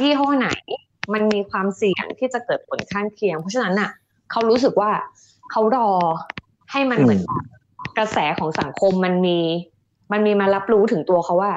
[0.00, 0.48] ยี่ห้อไหน
[1.12, 3.90] มันมีความเสี่ยงที่จะเกิดผลข้างเคียง เพราะฉะนั้นน่ะ
[4.30, 4.90] เขารู้สึกว่า
[5.50, 5.90] เขารอ
[6.70, 7.20] ให้มันเหมือน
[7.98, 9.38] กระแสของสังคมมันมี
[10.12, 11.52] มันมีมารับรู้ถึงตัวเขาว่า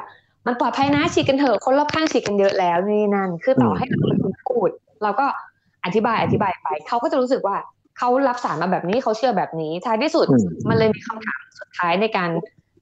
[0.46, 4.68] มันปลอดภัยนะฉีดกันเถอะคนรอบข้างฉีดกันเยอะแล้วนี่นั่นคือต่อให้เราเป็นคนพูด
[5.02, 5.26] เราก็
[5.84, 7.56] อธิบายอธิบายไปเขาก็จะรู้สึกว่า
[7.98, 10.26] เขารับสารมาแบบนี้เขาเชื่อแบบนี้ท้ายที่สุด
[10.68, 12.30] มันเลยมีคำถามสุดท้ายในการ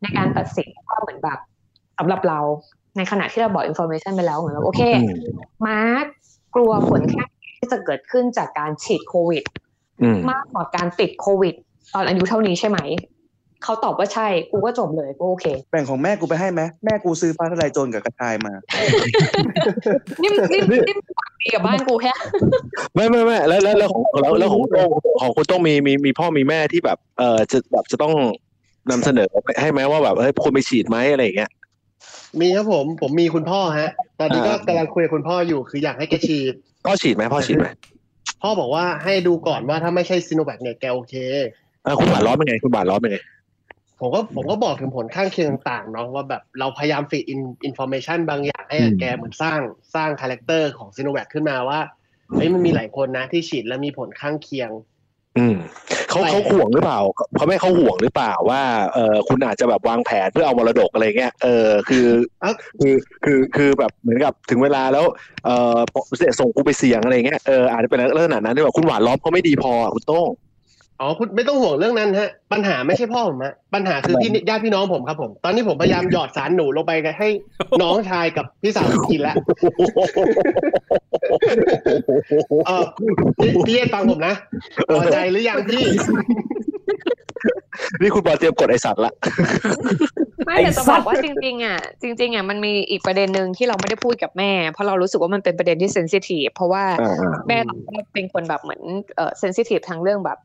[0.03, 1.39] ในการตัดสินว่าเหมือนแบบ
[1.99, 2.41] สำหรับเรา
[2.97, 5.15] ในขณะที่เราบอก information ไปแล้วเหมือนแบบโอเคอืม
[5.67, 6.07] มาร์ก
[6.55, 9.45] กลัวผลข้างเคียงที่จะเกิดขึ้นจากการฉีดโควิด
[10.03, 11.55] อืมมากกว่าการติดโควิด
[11.95, 12.79] ตอนอายุเท่านี้ใช่ไหม
[13.65, 18.53] เขาตอบว่าใช่ กูก็จบเลยกูโอเค แบ่งของแม่กูไปให้ไหมแม่กูซื้อฟ้าทลายโจรกับกระชายมา
[20.23, 20.95] นี่นี่นี่นี่
[21.43, 22.13] ดีกับบ้านกูแค่
[22.95, 24.89] ไม่ไม่ไม่แล้วแล้วแล้วของแล้วแล้วของโต้ง
[25.23, 28.15] ของคุณต้องมีมีมีพ่อมีแม่ที่แบบ เออจะแบบจะต้อง
[28.91, 29.29] นำเสนอ
[29.61, 31.51] ให้ไหมว่าแบบเฮ้ยควรไปฉีดไหมอะไรอย่างเงี้ย
[32.41, 36.55] มีครับผม ผมมีคุณพ่อฮะ ตอนนี้ก็อ่ากำลังคุยกับคุณพ่ออยู่คืออยากให้แกฉีด
[36.87, 37.69] พ่อฉีดไหมพ่อฉีดไหม
[38.43, 41.15] พ่อบอกว่าให้ดูก่อนว่าถ้าไม่ใช่ซีโนแวคเนี่ยแกโอเค
[41.85, 43.19] อะคุณบาทร้อนเป็นไงคุณบาทร้อนเป็นไง
[44.01, 49.61] ผมก็ผมก็บอกถึงผลข้างเคียงต่างๆเนาะว่าแบบเราพยายาม feed in information บางอย่างให้กับแกเหมือนสร้าง
[49.95, 51.81] สร้าง character ของซีโนแวคขึ้นมาว่า
[52.37, 54.71] เฮ้ยมันมีหลายคนนะที่ฉีดแล้วมีผลข้างเคียง
[55.39, 55.55] อืม
[56.11, 57.01] เขาเขาห่วงหรือเปล่า
[57.37, 58.63] เขาไม่เขาห่วงหรือเปล่าว่า
[58.95, 62.07] เออคุณอาจจะแบบวางแผนเพื่อเอามรดกอะไรเงี้ยเออคือ
[62.41, 65.05] เอ้าคือคือคือแบบเหมือนกับถึงเวลาแล้ว
[65.45, 65.77] เออ
[66.41, 70.29] ส่งกูไปเสี่ยงอะไรเงี้ยเอออาจจะเป็นลักษณะนั้นด้วยแบบคุณหวานล้อมเขาไม่ดีพออะคุณโต้ง
[71.01, 77.29] อ๋อคุณไม่ต้องห่วงเรื่องนั้นฮะ ปัญหาไม่ใช่พ่อผมฮะปัญหาคือพี่ญาติพี่น้องผมครับผม ตอนนี้ผมพยายามหยอดสารหนูลงไปให้
[77.83, 79.37] น้องชายกับพี่สาวผมกินแล้ว
[82.67, 82.85] เออ
[83.39, 84.35] พี่พี่เอ็ดฟังผมนะ
[84.89, 85.85] พอใจหรือยังพี่
[88.01, 89.13] นี่คุณบอลเตรียมกดไอสัตว์ละ
[90.47, 97.75] ไม่แต่จะบอกว่าจริงๆอะจริง ๆอะมันมีอีกประเด็นหนึ่งที่เราไม่ได้พูดกับแม่ เพราะเรารู้สึกว่ามันเป็นประเด็นที่เซนซิทีฟเพราะว่าอ่าอ่าแม่เรา
[98.15, 98.83] เป็นคนแบบเหมือน
[99.17, 100.39] เออเซนซิทีฟทางเรื่องแบบ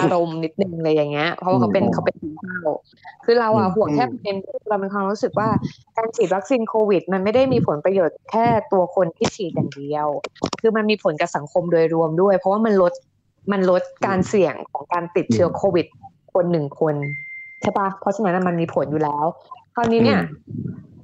[0.00, 2.58] อารมณ์นิดนึงอะไรอย่างเงี้ย เพราะว่าเขาเป็นอืมเขาเป็นซึมเศร้า
[3.24, 5.48] คือเราอะอืมห่วงแค่ประเด็นที่เราเป็นความรู้สึกว่า
[5.96, 10.06] การฉีดวัคซีนโควิด มันไม่ได้มีผลประโยชน์แค่ตัวคนที่ฉีดอย่างเดียว
[10.60, 12.92] คือมันมีผลกับสังคมโดยรวมด้วย เพราะว่ามันลด
[13.52, 15.86] มันลดการเสี่ยงของการติดเชื้อโควิด
[16.34, 16.94] คนหนึ่งคน
[17.62, 19.24] ใช่ปะเพราะฉะนั้นมันมีผลอยู่แล้ว
[19.74, 20.20] คราวนี้เนี่ย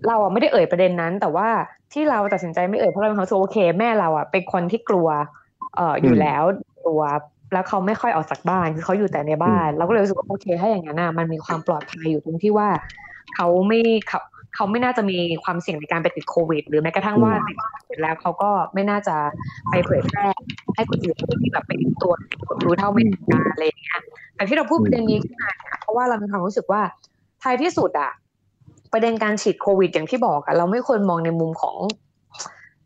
[0.07, 1.49] เราอะไม่ได้เอ่ยประเด็นนั้น แต่ว่า
[1.93, 5.09] ที่เราตัดสินใจไม่เอ่ยเพราะเราเป็นคนรู้สึกโอเค แม่เราอะเป็นคนที่กลัว
[5.77, 6.43] เอ่ออยู่อืมแล้ว
[6.87, 7.03] ตัว
[7.53, 12.69] แล้วเขาไม่ค่อยออกจากบ้านคือเขาอยู่แต่ในบ้าน เราก็เลยรู้สึกว่าโอเคถ้าอย่างนั้นอะมันมีความปลอดภัยอยู่ตรงที่ว่า
[13.35, 14.21] เขาไม่เขา
[14.55, 17.57] เขาไม่น่าจะมีความเสี่ยงในการไปติดโควิด หรือแม้กระทั่งว่าติด
[17.87, 19.17] เสร็จแล้วเขาก็ไม่น่าจะ
[19.71, 20.27] ไปเผยแพร่
[20.75, 22.13] ให้คนอื่นที่แบบเป็นตัว
[22.65, 24.01] รู้เท่าไม่ถึงการอะไรอย่างเงี้ย
[24.35, 26.83] แต่ที่เราพูดประเด็นนี้ขึ้นมาเนี่ยเพราะว่าเรามีความรู้สึกว่า
[27.43, 28.11] ท้ายที่สุดอะ
[28.93, 31.77] ประเด็นการฉีดโควิดอย่างที่บอกอะเราไม่ควรมองในมุมของ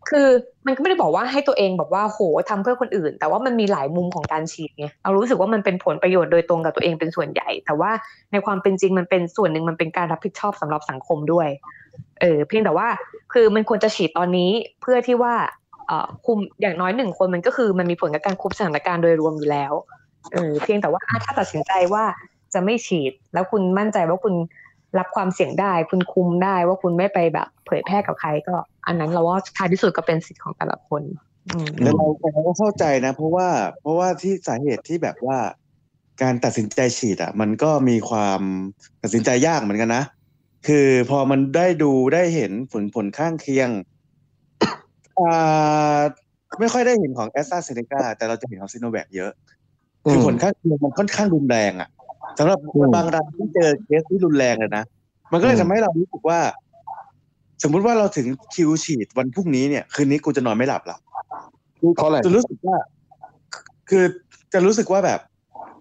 [0.08, 0.28] คือ
[0.66, 7.90] มันก็ไม่ได้บอกว่าให้ตัวเองแบบว่าโหทำเพื่อคนอื่น แต่ว่ามันมีหลายมุมของการฉีดไงเรารู้สึกว่ามันเป็นผลประโยชน์โดยตรงกับตัวเองเป็นส่วนใหญ่ แต่ว่า
[8.32, 11.48] ในความเป็นจริงมันเป็นส่วนหนึ่งมันเป็นการรับผิดชอบสำหรับสังคมด้วย
[12.20, 12.88] เออเพียงแต่ว่า
[13.32, 14.50] คือมันควรจะฉีดตอนนี้
[14.82, 15.34] เพื่อที่ว่า
[15.86, 19.72] เอ่อคุมอย่างน้อยหนึ่งคนมันก็คือมันมีผลกับการคุมสถานการณ์โดยรวมอยู่แล้ว
[20.32, 22.04] เออเพียงแต่ว่าถ้าตัดสินใจว่า
[22.54, 24.34] จะไม่ฉีด แล้วคุณมั่นใจว่าคุณ
[24.98, 28.54] รับความเสี่ยงได้ คุณคุมได้ว่าคุณไม่ไปแบบเผยแพร่กับใครก็
[28.86, 31.02] อันนั้นเราว่าท้ายที่สุดก็เป็นสิทธิ์ของแต่ละคน
[31.50, 33.48] อืมแต่เราแต่เราก็เข้าใจนะ เพราะว่า
[33.80, 35.38] เพราะว่าที่สาเหตุที่แบบว่า
[36.22, 38.40] การตัดสินใจฉีดอะ มันก็มีความ
[39.02, 40.04] ตัดสินใจยากเหมือนกันนะ
[40.66, 43.70] คือพอมันได้ดูได้เห็นผลผลข้างเคียง
[45.20, 45.98] อ่า
[46.60, 49.30] ไม่ค่อยได้เห็นของแอสตราเซเนกาแต่เราจะเห็นของซิโนแวคเยอะ
[50.10, 51.88] คือผลข้างเคียงมันค่อนข้างรุนแรงอะ
[52.38, 54.84] สำหรับอืมบางรายที่เจอเคสที่รุนแรงเลยนะ
[55.32, 56.40] มันก็เลยอืมทำให้เรารู้สึกว่า
[57.62, 60.98] สมมุติว่าเราถึงคิวฉีดวันพรุ่งนี้เนี่ย คืนนี้กูจะนอนไม่หลับละ
[61.96, 62.76] เพราะอะไรจะรู้สึกว่า
[63.88, 64.04] คือ
[64.52, 65.20] จะรู้สึกว่าแบบ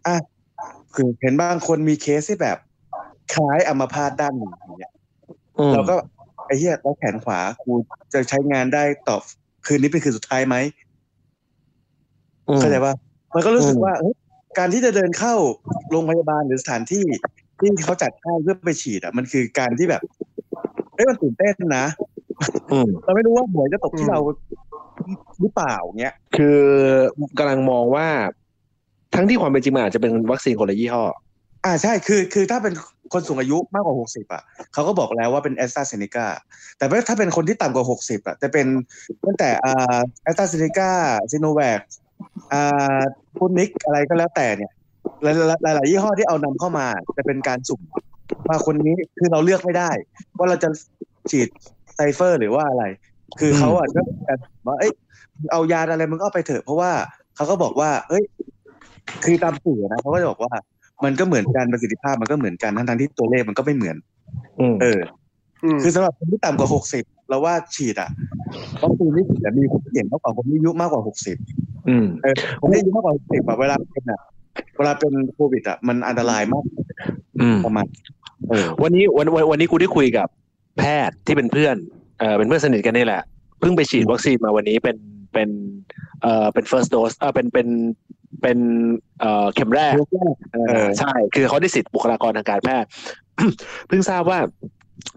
[0.08, 0.16] อะ
[0.96, 2.58] คือเห็นบางคนมีเคสที่แบบ
[3.34, 4.94] คล้ายอัมพาตด้านหนึ่งอย่างเงี้ย
[5.60, 5.96] อืมเราก็
[6.46, 7.72] ไอ้เหี้ยแล้วแขนขวากู
[8.14, 9.18] จะใช้งานได้ต่อ
[9.66, 10.56] คืนนี้เป็นคืนสุดท้ายไหม
[12.50, 12.94] อืมเข้าใจว่า
[13.36, 14.16] มันก็รู้สึกอืมว่าเฮ้ย
[14.58, 15.36] การที่จะเดินเข้า
[15.92, 17.06] โรงพยาบาลหรือสถานที่
[17.60, 20.02] ที่เขาจัดให้เพื่อไปฉีดอะมันคือการที่แบบ
[20.96, 21.86] เอ้ยมันตื่นเต้นนะ
[22.72, 24.20] อืมเราไม่รู้ว่าหวยจะตกที่อืมเรา
[25.42, 26.60] หรือเปล่าเงี้ย คือ
[27.38, 28.08] กำลังมองว่า
[29.16, 31.04] ทั้งที่ความเป็นจริงมันอาจจะเป็นวัคซีนคนละยี่ห้อ
[31.66, 32.74] อ่าใช่คือคือถ้าเป็น
[33.14, 36.28] คนสูงอายุมากกว่าหกสิบอะเขาก็บอกแล้วว่าเป็นแอสตราเซเนกา
[36.78, 38.68] แต่ว่าถ้าเป็นคนที่ต่ำกว่าหกสิบอะจะเป็น
[39.26, 40.92] ตั้งแต่อ่าแอสตราเซเนกา
[41.32, 41.80] ซิโนแวค
[42.54, 43.02] อ่า
[43.38, 44.72] พุนิกอะไรก็แล้วแต่เนี่ย
[45.24, 47.82] หลายๆหลายๆยี่ห้อที่เอานำเข้ามาจะเป็นการสุ่ม
[48.48, 49.90] ว่าคนนี้คือเราเลือกไม่ได้
[50.38, 50.70] ว่าเราจะ
[51.30, 51.48] ฉีด
[51.96, 52.84] ไซเฟอร์หรือว่าอะไร
[53.40, 54.36] คือเขาอะก็จะ
[54.68, 54.92] ว่าเอ้ย
[55.52, 56.92] เอายาอะไรมึงก็เอาไปเถอะเพราะว่า
[57.36, 58.24] เขาก็บอกว่า เอ้ย
[59.24, 60.54] คือตามสื่อนะเขาก็จะบอกว่า
[61.04, 63.96] มันก็เหมือนกันประสิทธิภาพมันก็เหมือนกันทั้งทที่ตัวเลขมันก็ไม่เหมือน
[64.60, 65.00] อืมเออ
[65.64, 68.10] อืมคือสำหรับคนที่ต่ำกว่าหกสิบ เราว่าฉีดอะ
[68.82, 71.38] วัคซีนที่ฉีดอะมีความเสี่ยงมากกว่าคนที่อายุมากกว่าหกสิบ
[71.90, 74.20] อืมเออคนที่อายุมากกว่าหกสิบอะเวลาเป็นอะ
[74.78, 76.64] เวลาเป็นโควิดอะมันอันตรายมาก
[77.42, 77.86] อืมประมาณ
[78.50, 80.28] เออวันนี้วันวันวันนี้กูได้คุยกับ
[80.80, 81.76] แพทย์ที่เป็นเพื่อน
[82.20, 83.24] เออเป็นเพื่อนสนิทกันนี่แหละ
[83.60, 84.98] เพิ่งไปฉีดวัคซีนมาวันนี้เป็น
[85.34, 85.50] เป็น
[86.22, 87.68] เอ่อเป็น first dose เออเป็นเป็น
[88.42, 88.60] เป็น
[89.20, 89.94] เอ่อเข็มแรก
[90.54, 92.90] เออใช่ คือเขาได้สิทธิ์บุคลากรทางการแพทย์
[93.88, 94.40] เพิ่งทราบว่า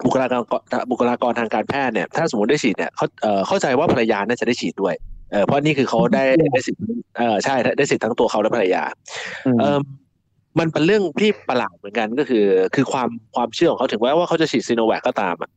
[0.05, 0.39] บุคลากร
[0.91, 4.95] บุคลากรทางการแพทย์เนี่ยถ้าสมมติได้ฉีดเนี่ยเขาเอ่อเข้าใจว่าภรรยาน่าจะได้ฉีดด้วย
[5.33, 6.81] เออเพราะนี่คือเขาได้ได้สิทธิ์
[7.19, 8.83] เออใช่ได้สิทธิ์ทั้งตัวเขาและภรรยา
[9.61, 9.79] เออ
[10.59, 15.51] มันเป็นเรื่องที่ประหลาดเหมือนกันก็คือ คือความความเชื่อของเขาถึงแม้ว่าเขาจะฉีดซีโนแวคก็ตามอะ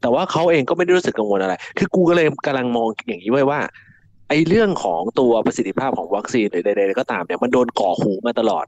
[0.00, 3.60] แต่ว่าเขาเองก็ไม่ได้รู้สึกกังวลอะไร คือกูก็เลยกำลังมองอย่างนี้ไว้ว่า
[4.28, 8.64] ไอ้เรื่องของตัวประสิทธิภาพของวัคซีนหรือใดๆก็ตามเนี่ยมันโดนก่อหูมาตลอด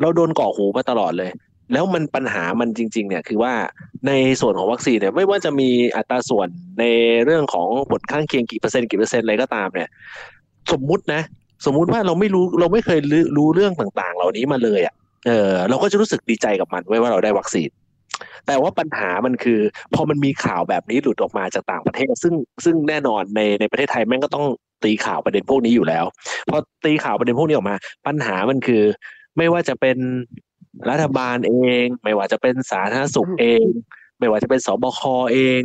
[0.00, 1.30] เราโดนก่อหูมาตลอดเลย
[1.72, 3.52] แล้วมันปัญหามันจริง ๆ เนี่ยคือว่า
[4.06, 6.48] ในส่วนของวัคซีนเนี่ยไม่ว่าจะมีอัตราส่วน
[6.80, 6.84] ใน
[7.24, 9.88] เรื่องของผลข้างเคียงกี่เปอร์เซ็นต์กี่เปอร์เซ็นต์อะไรก็ตามเนี่ย
[10.72, 11.22] สมมุตินะ
[11.66, 14.94] สมมุติว่าเราไม่รู้เราไม่เคยรู้รู้เรื่องต่างๆ เหล่านี้มาเลยอะ
[15.26, 17.70] เออเราก็จะรู้สึกดีใจกับมันไว้ว่าเราได้วัคซีน
[18.46, 19.60] แต่ว่าปัญหามันคือ
[19.94, 24.46] พอมันมีข่าวแบบนี้หลุดออกมาจากต่างประเทศ ซึ่งซึ่งแน่นอนในในประเทศไทยแม่งก็ต้อง
[24.84, 26.04] ตีข่าวประเด็นพวกนี้อยู่แล้ว
[26.48, 28.82] พอตีข่าวประเด็นพวกนี้ออกมา ปัญหามันคือ
[29.36, 29.96] ไม่ว่าจะเป็น
[30.90, 33.64] รัฐบาลเอง ไม่ว่าจะเป็นสาธารณสุขเอง
[34.18, 35.00] ไม่ว่าจะเป็นสบค
[35.32, 35.60] เอง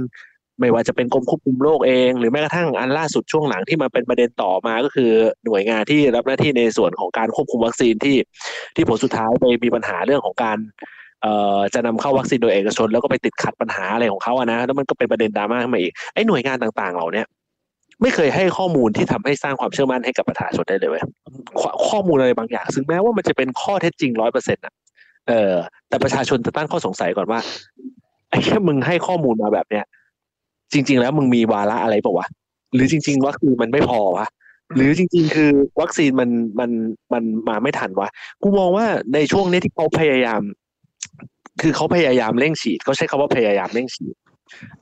[0.59, 5.11] ไม่ว่าจะเป็นกรมควบคุมโรคเอง หรือแม้กระทั่งอันล่าสุดช่วงหลังที่มาเป็นประเด็นต่อมาก็คือ
[5.45, 8.17] หน่วยงานที่รับหน้าที่ในส่วนของการควบคุมวัคซีนที่
[8.75, 10.57] ที่ผลสุดท้ายไปมีปัญหาเรื่องของการ
[11.21, 17.27] เอ่อจะนำเข้าวัคซีนโดยเอกชน แล้วก็ไปติดขัดปัญหาอะไรของเขาอะนะแล้วมันก็เป็นประเด็นดราม่าขึ้นมาอีกไอ้หน่วยงานต่าง ๆ เหล่าเนี้ย
[18.01, 21.03] ไม่เคยให้ข้อมูลที่ทำให้สร้างความเชื่อมั่นให้กับประชาชนได้เลยเว้ย
[21.89, 24.73] ข้อมูลอะไรบางอย่าง ซึ่งแม้ว่ามันจะเป็นข้อเท็จจริงร้อยเปอร์เซ็นต์อะ
[25.27, 25.53] เออ
[25.89, 27.39] แต่ประชาชนจะตั้งข้อสงสัยก่อนว่า
[28.29, 29.85] ไอ้แค่มึงให้ข้อมูลมาแบบเนี้ย
[30.73, 32.27] จริง ๆ แล้วมึงมีวาระอะไรเปล่าวะ
[32.73, 34.27] หรือจริง ๆวัคซีนมันไม่พอวะ
[34.75, 36.71] หรือจริง ๆ คือวัคซีนมันมัน
[37.13, 38.09] มันมาไม่ทันวะ
[38.41, 40.41] กูมองว่าในช่วงนี้ที่เขาพยายาม
[41.61, 44.15] คือเขาพยายามเร่งฉีดเขาใช้คำว่าพยายามเร่งฉีด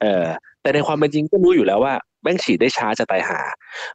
[0.02, 0.26] เออ
[0.62, 3.40] แต่ในความเป็นจริงก็รู้อยู่แล้วว่าแม่งฉีดได้ช้าจะตายหา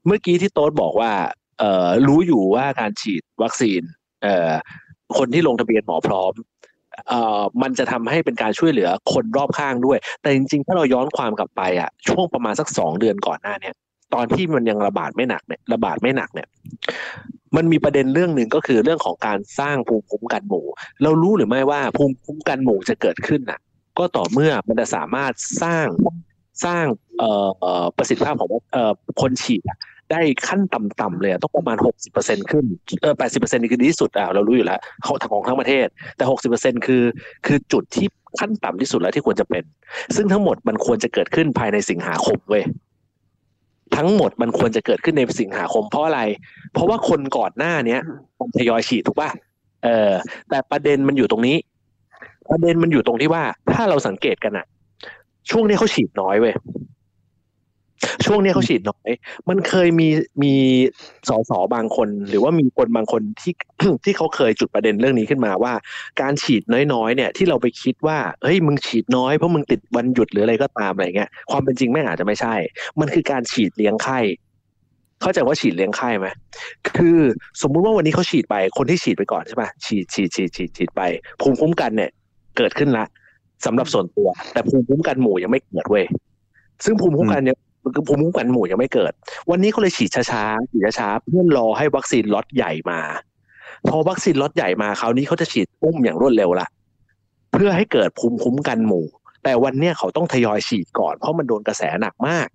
[0.06, 1.12] เมื่อกี้ที่โต๊ดบอกว่า
[1.58, 3.82] เอ่อรู้อยู่ว่าการฉีดวัคซีน
[4.22, 4.52] เอ่อ
[5.16, 6.32] คนที่ลงทะเบียนหมอพร้อม
[7.62, 13.74] มันจะทำให้เป็นการช่วยเหลือคนรอบข้างด้วย แต่จริงๆ ถ้าเราย้อนความกลับไปอะ ช่วงประมาณสักสองเดือนก่อนหน้าเนี่ย
[14.14, 16.48] ตอนที่มันยังระบาดไม่หนักเนี่ย ระบาดไม่หนักเนี่ย
[17.56, 20.66] มันมีประเด็นเรื่องหนึ่งก็คือเรื่องของการสร้างภูมิคุ้มกันหมู่
[21.02, 23.60] เรารู้หรือไม่ว่าภูมิคุ้มกันหมู่จะเกิดขึ้นน่ะ
[23.98, 25.86] ก็ต่อเมื่อมันจะสามารถสร้าง
[26.64, 26.84] สร้าง
[27.18, 29.78] เอ่อเอ่อประสิทธิภาพของเอ่อคนฉีดอะ
[30.12, 32.64] ได้ขั้นต่ำๆเลยต้องประมาณหกสิบเปอร์เซ็นขึ้น
[33.02, 37.02] เออแปดสิบเปอร์เซ็นนี่คือดีที่สุดอะเรารู้อยู่แล้วเขาทางของทั้งประเทศ แต่หกสิบเปอร์เซ็นคือ
[37.46, 38.06] คือจุดที่
[38.40, 39.64] ขั้นต่ำที่สุดแล้วที่ควรจะเป็น
[40.16, 42.64] ซึ่งทั้งหมดมันควรจะเกิดขึ้นภายในสิงหาคมเว้ย
[43.96, 46.20] ทั้งหมดมันควรจะเกิดขึ้นในสิงหาคมเพราะอะไร
[46.72, 48.00] เพราะว่าคนก่อนหน้าเนี้ย
[48.38, 49.30] มันทยอยฉีดถูกป่ะ
[49.84, 50.10] เออ
[50.48, 51.56] แต่ประเด็นมันอยู่ตรงนี้
[52.50, 53.42] ประเด็นมันอยู่ตรงที่ว่า
[53.72, 54.66] ถ้าเราสังเกตกันอะ
[55.50, 56.54] ช่วงนี้เขาฉีดน้อยเว้ย
[58.24, 59.10] ช่วงนี้เขาฉีดน้อย
[59.48, 60.08] มันเคยมี
[60.42, 60.54] มี
[61.28, 63.54] สสบางคน หรือว่ามีคนบางคนที่
[64.04, 65.72] ที่เขาเคยจุดประเด็นเรื่องนี้ขึ้นมาว่า
[66.20, 72.54] การฉีดน้อยๆ เนี่ยที่เราไปคิดว่าเฮ้ยมึงฉีดน้อยเพราะมึงติดวันหยุดหรืออะไรก็ตามอะไรเงี้ยความเป็นจริงไม่งอาจจะไม่ใช่
[73.00, 74.18] มันคือการฉีดเลี้ยงไข้
[75.22, 76.28] เข้าใจว่าฉีดเลี้ยงไข้ไหม
[76.98, 77.18] คือ
[77.62, 81.02] สมมุติว่าวันนี้เขาฉีดไปคนที่ฉีดไปก่อนใช่ปะฉีดฉีดฉีดฉีดฉีดไป
[81.40, 82.10] ภูมิคุ้มกันเนี่ย
[82.56, 83.04] เกิดขึ้นละ
[83.66, 86.04] สำหรับส่วนตัว แต่ภูมิคุ้มกันหมู่ยังไม่เกิดเว้ย
[86.84, 87.58] ซึ่งภูมิคุ้มกันเนี่ย
[87.94, 89.12] คือภูมิคุ้มกันหมู่ยังไม่เกิด
[89.50, 93.00] วันนี้เขาเลยฉีดช้าๆฉีดช้าๆเพื่อรอให้วัคซีนล็อตใหญ่มา
[93.88, 96.66] พอวัคซีนล็อตใหญ่มาคราวนี้เขาจะฉีดปุ้มอย่างรวดเร็วละ
[97.52, 99.06] เพื่อให้เกิดภูมิคุ้มกันหมู่
[99.44, 102.48] แต่วันเนี้ยเขาต้องทยอยฉีดก่อนเพราะมันโดนกระแสหนักมาก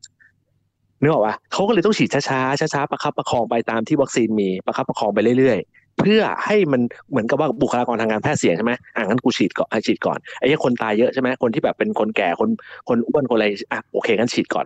[1.02, 12.50] นึกออกปะเขาก็เลยต้องฉีดช้าๆช้าๆประคับประคองไปตามที่วัคซีนมีประคับประคองไปเรื่อยๆ เพื่อให้มันเหมือนกับว่าบุคลากรทางการแพทย์เสี่ยงใช่ไหมอ่างั้นกูฉีดก่อนฉีดก่อนไอ้คนตายเยอะใช่ไหมคนที่แบบเป็นคนแก่คน
[12.88, 14.66] คนอ้วนคนอะไรอะโอเคงั้นฉีดก่อน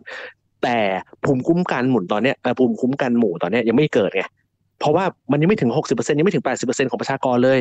[0.64, 0.78] แต่
[1.24, 4.24] ภูมิคุ้มกันหมุนตอนเนี้ยภูมิคุ้มกันหมู่ตอนเนี้ยยังไม่เกิดไง
[4.80, 7.60] เพราะว่ามันยังไม่ถึงหกสิบเปอร์เซ็นยังไม่ถึงแปดสิบเปอร์เซ็นของประชากรเลย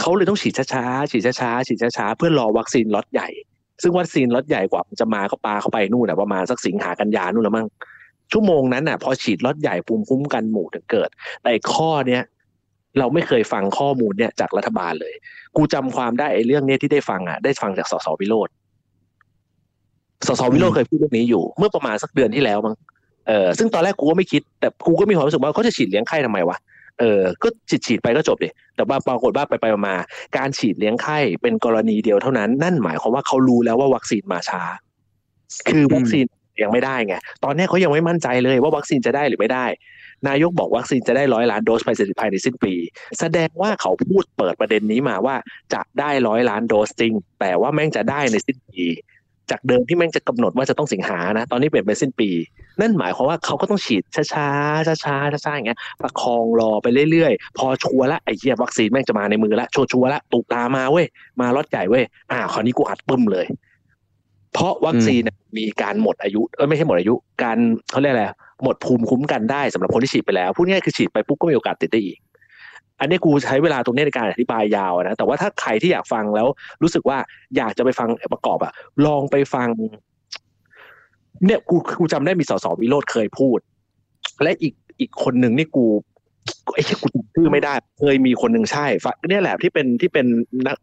[0.00, 3.28] เขาเลยต้องฉีดช้าๆฉีดช้าๆฉีดช้าๆเพื่อรอวัคซีนล็อตใหญ่
[3.82, 7.66] ซึ่งวัคซีนล็อตใหญ่กว่าจะมาก็ปาเข้าไปนู่นนะประมาณสักสิงหากันยานู่นละมั้ง
[8.32, 11.08] ชั่วโมงนั้นน่ะ พอฉีดล็อตใหญ่ภูมิคุ้มกันหมู่ถึงเกิด
[11.42, 12.22] แต่ข้อเนี้ย
[12.98, 15.14] เราไม่เคยฟังข้อมูลเนี่ยจากรัฐบาลเลย
[15.56, 18.48] กูจำความได้ไอ้เรื่องเนี้ยที่ได้ฟังอะได้ฟังจากสสวิโรจน์
[20.28, 22.74] สสวิโรจน์เคยพูดเรื่องนี้อยู่ เมื่อประมาณสักเดือนที่แล้วมั้ง
[23.28, 26.56] เออซึ่งตอนแรกกูก็ไม่คิดแต่กูก็มีความรู้สึกว่าเขาจะฉีดเลี้ยงไข้ทำไมวะ
[27.00, 29.94] เออก็ฉีดฉีดไปก็จบดิแต่ว่าปรากฏว่าไปไปมา
[30.36, 34.62] การฉีดเลี้ยงไข้เป็นกรณีเดียวเท่านั้น นั่นหมายความว่าเขารู้แล้วว่าวัคซีนมาช้า
[35.68, 36.24] คือวัคซีน
[36.62, 39.66] ยังไม่ได้ไงตอนนี้เขายังไม่มั่นใจเลยว่าวัคซีนจะได้หรือไม่ได้
[40.28, 42.74] นายกบอกวัคซีนจะได้ร้อยล้านโดสภายในภายในสิ้นปี
[43.20, 45.36] แสดงว่าเขาพูดเปิดประเด็นนี้มาว่า
[45.74, 48.84] จะได้ร้อยล้านโดสจริง แต่ว่าแม่งจะได้ในสิ้นปี
[49.50, 52.30] จากเดิมที่แม่งจะกำหนดว่าจะต้องสิงหานะ ตอนนี้เปลี่ยนเป็นสิ้นปี
[52.80, 61.06] นั่นหมายความว่าเขาก็ต้องฉีดช้าๆช้าๆช้าๆอย่างเงี้ยประคองรอไปเรื่อยๆ พอชัวร์ละไอ้เหี้ยวัคซีนแม่งจะมาในมือละชัวร์ๆละตุกตามาเว้ย
[61.40, 63.46] มาล็อตใหญ่เว้ยอ่าคราวนี้กูอัดปึ้มเลย
[64.52, 67.58] เพราะวัคซีนเนี่ยมีการหมดอายุเออไม่ใช่หมดอายุ การ
[67.90, 68.24] เขาเรียกอะไร
[68.62, 72.18] หมดภูมิคุ้มกันได้สำหรับคนที่ฉีดไปแล้วพูดง่ายๆคือฉีดไปปุ๊บก็มีโอกาสติดได้อีก
[73.00, 76.46] อันนี้กูใช้เวลาตรงนี้ในการอธิบายยาวนะแต่ว่าถ้าใครที่อยากฟังแล้ว
[76.82, 77.18] รู้สึกว่า
[77.56, 78.72] อยากจะไปฟังประกอบอะ
[79.06, 79.68] ลองไปฟัง
[81.46, 83.58] เนี่ยกูกูจำได้มีสสวิโรธเคยพูด
[84.42, 85.86] และอีกอีกคนหนึ่งนี่กู
[86.74, 88.86] ไอ้ที่กูจำชื่อไม่ได้ เคยมีคนหนึ่งใช่
[89.28, 90.26] เนี่ยแหละที่เป็นที่เป็น
[90.66, 90.76] นัก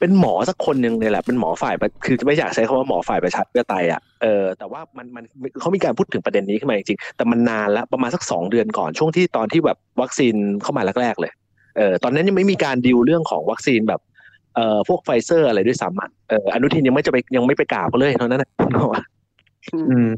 [0.00, 5.24] เป็นหมอสักคนหนึ่งเนี่ยแหละเป็นหมอฝ่ายคือไม่อยากใช้คำว่าหมอฝ่ายประชาธิปไตยอะเออแต่ว่ามันมัน
[5.60, 11.32] เขามีการพูดถึงประเด็นนี้ขึ้นมาจริงๆแต่มันนานแล้วประมาณสักสองเดือนก่อนช่วงที่ตอนที่แบบวัคซีนเข้ามาแรกๆเลย
[11.76, 14.00] เออตอนนั้นยังไม่มีการดิวเรื่องของวัคซีนแบบ
[14.54, 18.50] เอ่อพวกไฟเซอร์อะไรด้วยซ้ำอะเอออนุทินยังไม่จะไปยังไม่ไปกราบเขาเลยเท่านั้นนะ
[19.90, 20.08] อืม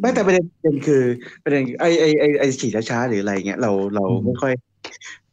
[0.00, 1.02] ไม่แต่ประเด็นประเด็นคือ
[1.44, 4.52] ประเด็นไอไอไอไอฉีดช้าๆหรืออะไรเงี้ยเราเราอืมไม่ค่อย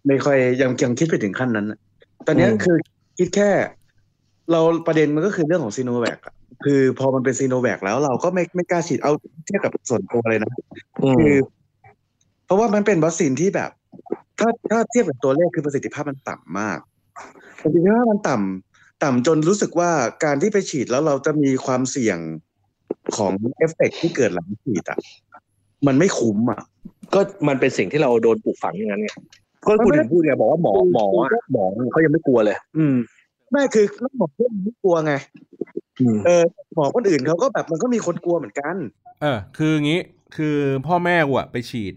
[0.08, 1.80] ไม่ค่อยยังยังคิดไปถึงขั้นนั้นอะ
[2.28, 2.76] ตอนเนี้ยอืมคือ
[3.18, 3.50] คิดแค่
[4.52, 6.20] เราประเด็นมันก็คือเรื่องของซีโนแวค
[6.64, 9.12] คือพอมันเป็นซีโนแวคแล้วเราก็ไม่ไม่กล้าฉีดเอา
[9.46, 10.54] เทียบกับส่วนตัวเลยนะ
[11.04, 11.36] อืมคือ
[12.46, 13.72] เพราะว่ามันเป็นวัคซีนที่แบบ
[14.42, 16.80] ถ้าถ้าเทียบกับตัวเลขคือประสิทธิภาพมันต่ำมาก
[17.64, 19.92] ประสิทธิภาพมันต่ำต่ำจนรู้สึกว่า
[20.24, 22.18] การที่ไปฉีดแล้วเราจะมีความเสี่ยง
[23.18, 25.00] ของเอฟเฟกต์ที่เกิดหลังฉีดอะ
[25.88, 26.60] มันไม่คุ้มอะ
[27.14, 29.10] ก็มันเป็นสิ่งที่เราโดนปลูกฝังอย่างนั้นไง
[29.68, 32.96] ก็คุณถึงพูดไงบอกว่าหมอหมออะหมอเขายังไม่กลัวเลย อืม
[33.52, 33.86] ไม่คือ
[34.18, 35.14] หมอเพื่อนไม่กลัวไง
[36.02, 36.44] อืมเออ
[36.76, 38.76] หมอคนอื่นเขาก็แบบมันก็มีคนกลัวเหมือนกัน
[39.22, 40.00] เออ คืองี้
[40.36, 41.94] คือพ่อแม่กูอะไปฉีด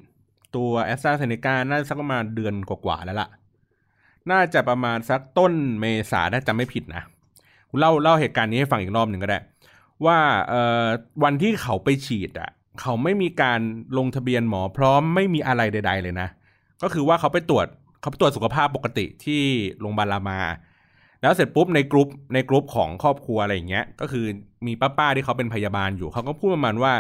[0.57, 3.29] ตัวแอสตราเซเนกาน่าจะสักประมาณเดือนกว่าๆแล้วล่ะ
[4.31, 7.03] น่าจะประมาณสักต้นเมษาถ้าจำไม่ผิดนะ
[7.79, 9.41] เล่าเล่าเหตุการณ์นี้ให้ฟังอีกรอบหนึ่งก็ได้
[10.07, 10.87] ว่าเอ่อ
[11.25, 12.51] วันที่เขาไปฉีดอะ
[12.81, 13.61] เขาไม่มีการ
[13.99, 16.29] ลงทะเบียนหมอพร้อมไม่มีอะไรใด ๆ เลยนะ
[16.83, 17.67] ก็คือว่าเขาไปตรวจ
[18.01, 19.43] เขาไปตรวจสุขภาพปกติที่
[19.81, 20.41] โรงพยาบาลรามา
[21.23, 24.25] แล้วเสร็จปุ๊บในกรุ๊ปในกรุ๊ปของครอบครัวอะไรอย่างเงี้ย ก็คือ
[24.67, 26.93] มีป้าๆที่เขาเป็นพยาบาลอยู่เขาก็พูดประมาณว่า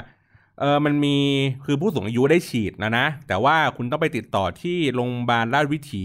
[0.61, 1.16] เออมันมี
[1.64, 6.05] คือผู้สูงอายุได้ฉีดนะนะ แต่ว่าคุณต้องไปติดต่อที่โรงพยาบาลราชวิถี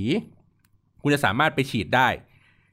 [1.01, 2.07] คุณจะสามารถไปฉีดได้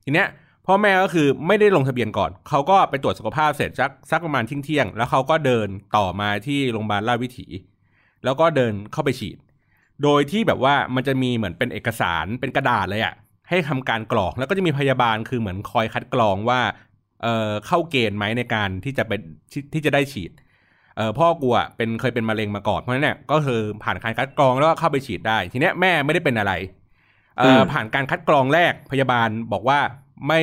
[0.04, 0.28] ทีเนี้ย
[0.66, 7.46] พ่อแม่ก็คือไม่ได้ลงทะเบียนก่อน เขาก็ไปตรวจสุขภาพเสร็จสักสักประมาณเที่ยงเที่ยงแล้วเขาก็เดินต่อมาที่โรงพยาบาลราชวิถี
[8.24, 9.38] แล้วก็เดินเข้าไปฉีด
[10.02, 13.14] โดยที่แบบว่ามันจะมีเหมือนเป็นเอกสารเป็นกระดาษเลยอะ
[13.48, 16.60] ให้ทำการกรอกแล้วก็จะมีพยาบาลคือเหมือนคอยคัดกรองว่า
[17.22, 19.20] เอ่อเข้าเกณฑ์ไหมในการที่จะเป็น
[19.52, 20.30] ที่ที่จะได้ฉีด
[20.96, 26.52] เออพ่อกูอะเป็นเคยเป็นมะเร็งมาก่อนเพราะฉะนั้นเนี่ยก็คือผ่านการคัดกรองแล้วก็เข้าไปฉีดได้ ทีเนี้ยแม่ไม่ได้เป็นอะไร
[27.38, 29.80] เออมผ่านการคัดกรองแรกพยาบาลบอกว่า
[30.28, 30.42] ไม่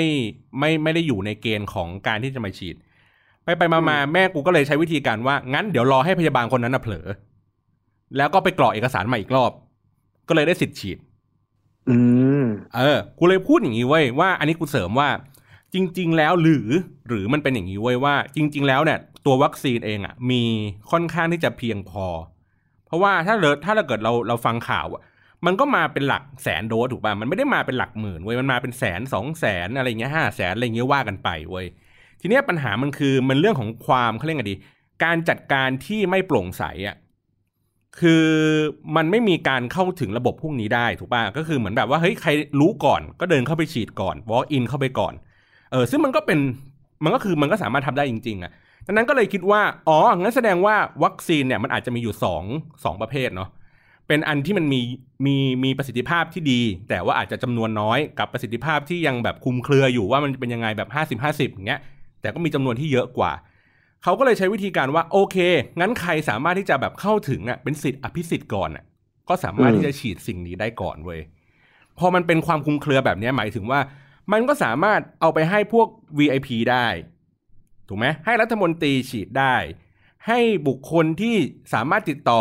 [0.60, 2.76] ไม่ไม่ได้อยู่ในเกณฑ์ของการที่จะมาฉีด
[3.44, 7.08] ไปไปมามาแม่กูก็เลยใช้วิธีการว่า งั้นเดี๋ยวรอให้พยาบาลคนนั้นน่ะเผลอ
[8.18, 9.52] แล้วก็ไปกรอกเอกสารใหม่อีกรอบ
[10.28, 10.98] ก็เลยได้สิทธิ์ฉีด
[11.90, 11.98] อื
[12.42, 12.44] ม
[12.76, 15.10] เออ กูเลยพูดอย่างนี้เว้ยว่า อันนี้กูเสริมว่า
[15.74, 16.68] จริง ๆ แล้วหรือ
[17.08, 20.44] หรือมันเป็นอย่างนี้เว้ยว่า จริง ๆ แล้วเนี่ย ตัววัคซีนเองอะมี
[20.92, 22.06] ค่อนข้างที่จะเพียงพอ
[22.88, 25.02] เพราะว่าถ้าเราถ้าเราเกิดเราเราฟังข่าวอะ
[25.46, 31.66] มันก็มาเป็นหลักแสนโดสถูกป่ะมันไม่ได้มาเป็นหลักหมื่นเว้ยมันมาเป็นแสนสองแสนอะไรเงี้ยห้าแสนอะไรเงี้ยว่ากันไปเว้ย
[32.22, 34.56] ทีเนี้ยปัญหามันคือมันเรื่องของความเขาเรียกไงดี
[35.04, 36.96] การจัดการที่ไม่โปร่งใสอะ
[38.00, 38.26] คือ
[38.96, 45.14] มันไม่มีการเข้าถึงระบบพวกนี้ได้ถูกป่ะก็คือเหมือนแบบว่าเฮ้ยใครรู้ก่อน ก็เดินเข้าไปฉีดก่อน walk in เข้าไปก่อน
[45.72, 46.40] เออซึ่งมันก็เป็น
[47.04, 48.52] มันก็คือมันก็สามารถทำได้จริง ๆอะ
[48.88, 52.44] ดังนั้นก็เลยคิดว่า อ๋อ งั้นแสดงว่าวัคซีนเนี่ยมันอาจจะมีอยู่สอง
[52.84, 53.50] สองประเภทเนาะ
[54.08, 54.82] เป็นอันที่มันมี
[55.26, 61.82] มีมีประสิทธิภาพที่ดี แต่ว่าอาจจะจำนวนน้อยกับประสิทธิภาพที่ยังแบบคุมเครืออยู่ว่ามันเป็นยังไงแบบห้าสิบห้าสิบอย่างเงี้ย
[62.22, 63.32] แต่ก็มีจำนวนที่เยอะกว่า
[64.04, 65.38] เขาก็เลยใช้วิธีการว่าโอเค
[65.80, 68.84] งั้นใครสามารถที่จะแบบเข้าถึงอะเป็นสิทธิ์อภิสิทธิ์ก่อนอะ
[69.30, 71.20] ก็สามารถที่จะฉีดสิ่งนี้ได้ก่อนเว้ย
[72.00, 73.80] พอมันเป็นความคุมเครือแบบเนี้ยหมายถึงว่า
[74.32, 76.88] มันก็สามารถเอาไปให้พวก VIP ได้
[77.88, 79.56] ถูกไหมให้รัฐมนตรีฉีดได้
[80.28, 81.36] ให้บุคคลที่
[81.74, 82.40] สามารถติดต่อ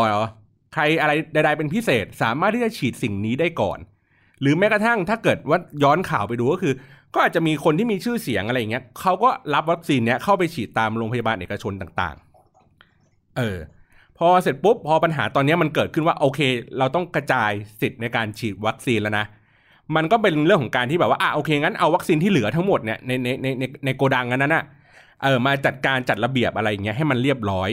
[0.74, 3.78] ใครอะไรใดๆเป็นพิเศษ สามารถที่จะฉีดสิ่งนี้ได้ก่อน
[4.40, 6.74] หรือแม้กระทั่งถ้าเกิดว่าย้อนข่าวไปดูก็คือ
[7.14, 13.58] ก็อาจจะมีคนที่มีชื่อเสียงอะไรอย่างเงี้ยเขาก็รับวัคซีนเนี้ยเข้าไปฉีดตามโรงพยาบาลเอกชนต่างๆ เออ
[14.18, 16.40] พอเสร็จปุ๊บพอปัญหาตอนนี้มันเกิดขึ้นว่าโอเค
[16.78, 19.26] เราต้องกระจายสิทธิ์ในการฉีดวัคซีนแล้วนะ
[19.96, 24.64] มันก็เป็นเรื่องของการที่แบบว่าอะโอเคงั้นเอาวัคซีนที่เหลือทั้งหมดเนี่ยในในในในในโกดังอันนั้นน่ะ
[25.22, 27.68] เออมาจัดการจัดระเบียบอะไรอย่างเงี้ยให้มันเรียบร้อย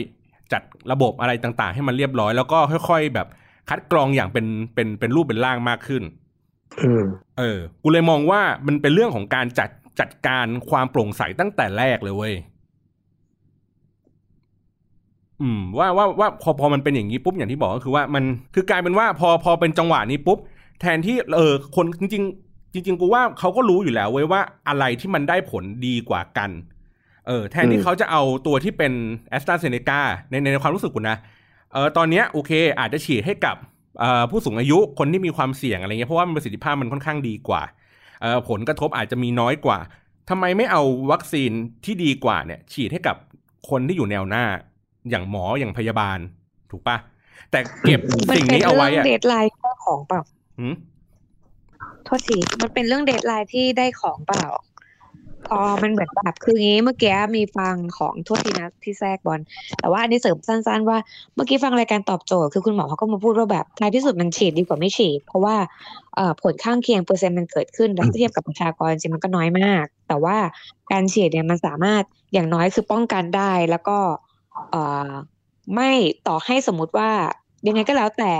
[0.52, 3.26] จัดระบบอะไรต่างๆ ให้มันเรียบร้อย แล้วก็ค่อยๆแบบ
[3.68, 6.02] คัดกรองอย่างเป็นเป็นเป็นรูปเป็นร่างมากขึ้น
[6.82, 7.04] อืม
[7.38, 9.70] เออ กูเลยมองว่ามันเป็นเรื่องของการจัด
[10.00, 12.34] จัดการความโปร่งใสตั้งแต่แรกเลยเว้ย
[15.40, 18.24] อืมว่าว่าว่าพอพอมันเป็นอย่างนี้ปุ๊บอย่างที่บอกก็คือว่ามัน
[18.54, 20.38] คือกลายเป็นว่าพอพอเป็นจังหวะนี้ปุ๊บ
[20.80, 26.50] แทนที่เออคนจริง ๆ จริง ๆ กูว่าเขาก็รู้อยู่แล้วเว้ยว่าอะไรที่มันได้ผลดีกว่ากัน
[27.30, 28.92] เออแทนที่อืมเขาจะเอาตัวที่เป็น
[29.30, 30.00] แอสตราเซเนกา
[30.30, 31.16] ในในความรู้สึกกูนะ
[31.72, 33.56] เออตอนเนี้ยโอเค อาจจะฉีดให้กับ
[34.00, 37.62] เอ่อผู้สูงอายุคนที่มีความเสี่ยงอะไรเงี้ยเพราะว่ามันประสิทธิภาพมันค่อนข้างดีกว่า
[38.20, 39.78] เอ่อผลกระทบอาจจะมีน้อยกว่า
[40.30, 41.50] ทำไมไม่เอาวัคซีน
[41.84, 43.16] ที่ดีกว่าเนี่ยฉีดให้กับ
[43.70, 44.44] คนที่อยู่แนวหน้า
[45.10, 46.18] อย่างหมออย่างพยาบาล
[46.70, 46.96] ถูกปะ
[47.50, 49.52] แต่เก็บมันสิ่งเป็นนี้เอาเรื่ไว้องอะเดทไลน์
[49.84, 50.22] ของเปล่า
[50.58, 50.74] หหืม
[52.04, 54.46] โทษทีมันเป็นเรื่องเดทไลน์ที่ได้ของเปล่า
[55.48, 59.40] พอมันเหมือนแบบคืองี้เมื่อกี้มีฟังของโทษทีนะที่แทรกบอล
[59.80, 60.98] แต่ว่าอันนี้เสริมสั้น ๆ ว่า
[61.34, 65.54] เมื่อกี้ฟังรายการตอบโจทย์คือคุณหมอเขาก็มาพูดว่าแบบในที่สุดมันฉีดดีกว่าไม่ฉีด เพราะว่า
[66.42, 70.36] ผลข้างเคียงเปอร์เซ็นต์มันเกิดขึ้นแล้วเทียบกับประชากรจริงมันก็น้อยมาก แต่ว่า
[70.92, 73.98] การฉีดเนี่ยมันสามารถอย่างน้อยคือป้องกันได้แล้วก็
[75.74, 75.90] ไม่
[76.28, 77.10] ต่อให้สมมติว่า
[77.66, 78.32] ยังไงก็แล้วแต่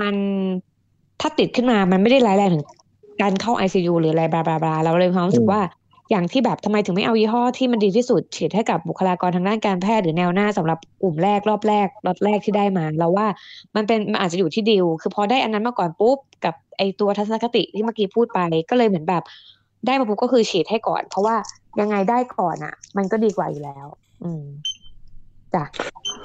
[0.00, 0.14] มัน
[1.20, 2.64] ถ้าติดขึ้นมามันไม่ได้ร้ายแรงถึง
[3.22, 5.60] การเข้า ICU หรืออะไรบลาบลาบลาเราเลยความรู้สึกว่า
[6.10, 13.26] อย่างที่แบบทำไมถึงไม่เอายี่ห้อที่มันดีที่สุดฉีดให้กับบุคลากรทางด้านการแพทย์หรือแนวหน้าสำหรับกลุ่มแรกรอบแรกรอบแรกที่ได้มาเราว่า
[13.76, 18.40] มันเป็นมันอาจจะอยู่ที่ดีลคือพอได้อันนั้นมาก่อนปุ๊บกับไอตัวทัศนคติที่เมื่อกี้พูดไป
[18.70, 19.22] ก็เลยเหมือนแบบ
[19.86, 21.36] ได้มาปุ๊บก็คือฉีดให้ก่อน เพราะว่า
[21.80, 23.86] ยังไงได้ก่อนอะ มันก็ดีกว่าอยู่แล้ว
[24.24, 24.44] อืม
[25.54, 25.64] จ้ะ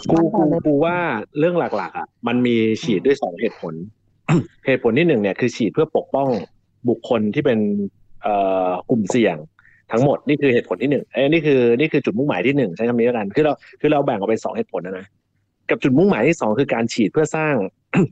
[0.09, 0.95] กูต่กูอเลยกูว่า
[1.37, 3.73] เรื่องหลัก ๆ อะ มันมีฉีดด้วยสองเหตุผล
[4.65, 6.27] เหตุผลที่หนึ่งเนี่ยคือฉีดเพื่อปกป้อง
[6.89, 7.59] บุคคลที่เป็น
[8.23, 8.35] เอ่
[8.69, 9.37] อกลุ่มเสี่ยง
[9.91, 15.05] ทั้งหมดนี่คือเหตุผลที่หนึ่งเอ้นี่คือนี่คือจุดมุ่งหมายที่หนึ่งใช้คำนี้แล้วกันคือเราคือเราแบ่งออกเป็นสองเหตุผลนะนะ
[15.69, 17.53] กับจุดมุ่งหมายที่สองคือการฉีดเพื่อสร้าง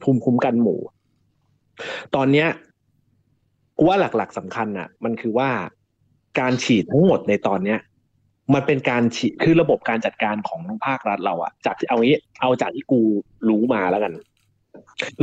[0.04, 0.80] ภูมิคุ้มกันหมู่
[2.16, 2.48] ตอนเนี้ย
[3.78, 5.50] กูว่าหลักๆสำคัญอะมันคือว่า
[6.40, 7.80] การฉีดทั้งหมดในตอนเนี้ย
[8.54, 13.02] มันเป็นการฉีดคือระบบการจัดการของภาครัฐเราอะจากที่เอางี้เอาจากที่กู
[13.50, 14.14] รู้มาแล้วกัน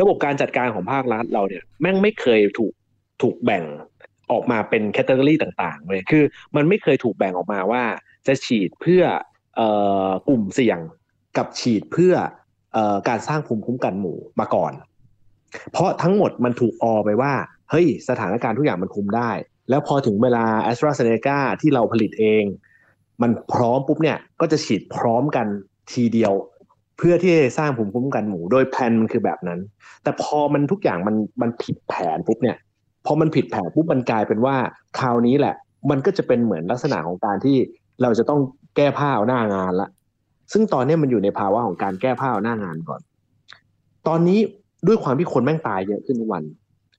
[0.00, 2.72] ระบบการจัดการของภาครัฐเราเนี่ย แม่งไม่เคยถูก
[3.22, 3.64] ถูกแบ่ง
[4.32, 6.24] ออกมาเป็นแคตตาล็อต่างๆเลยคือ
[6.56, 7.82] มันไม่เคยถูกแบ่งออกมาว่า
[8.26, 9.02] จะฉีดเพื่อ
[9.58, 9.60] อ
[10.06, 10.78] อกลุ่มเสี่ยง
[11.36, 12.14] กับฉีดเพื่อ
[12.76, 14.72] ออการสร้างภูมิคุ้มกันหมู่มาก่อน
[15.72, 17.32] เพราะทั้งหมดมันถูกออไปว่า
[17.70, 19.30] เฮ้ย สถานการณ์ทุกอย่างมันคุมได้
[19.70, 22.44] แล้วพอถึงเวลา a s t r a z เซ e c a ที่เราผลิตเอง
[23.22, 25.46] มันพร้อมปุ๊บเนี่ย ก็จะฉีดพร้อมกัน
[25.92, 26.32] ทีเดียว
[26.98, 29.60] เพื่อที่จะสร้างภูมิคุ้มกันหมู่ โดยแผนมันคือแบบนั้น
[30.02, 32.56] แต่พอมันทุกอย่างมันมันผิดแผนปุ๊บเนี่ย
[33.06, 34.56] พอมันผิดแผนปุ๊บมันกลายเป็นว่า
[34.98, 35.54] คราวนี้แหละ
[35.90, 37.56] มันก็จะเป็นเหมือนลักษณะของการที่
[38.02, 38.40] เราจะต้อง
[38.76, 39.88] แก้ผ้าเอาหน้างานละ
[40.52, 43.00] ซึ่งตอนนี้มันอยู่ในภาวะของการแก้ผ้าเอาหน้างานก่อน
[44.08, 44.38] ตอนนี้
[44.86, 46.44] ด้วยความที่คนแม่งตายเยอะขึ้นทุกวัน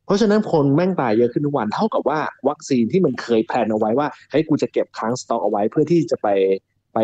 [0.05, 6.27] เพราะฉะนั้นคนแม่งตายเยอะขึ้นทุกวัน เท่ากับว่าวัคซีนที่มันเคย plan เอาไว้ว่าเฮ้ยกูจะเก็บค้างสต็อกเอาไว้เพื่อที่จะไป
[6.93, 6.97] ไป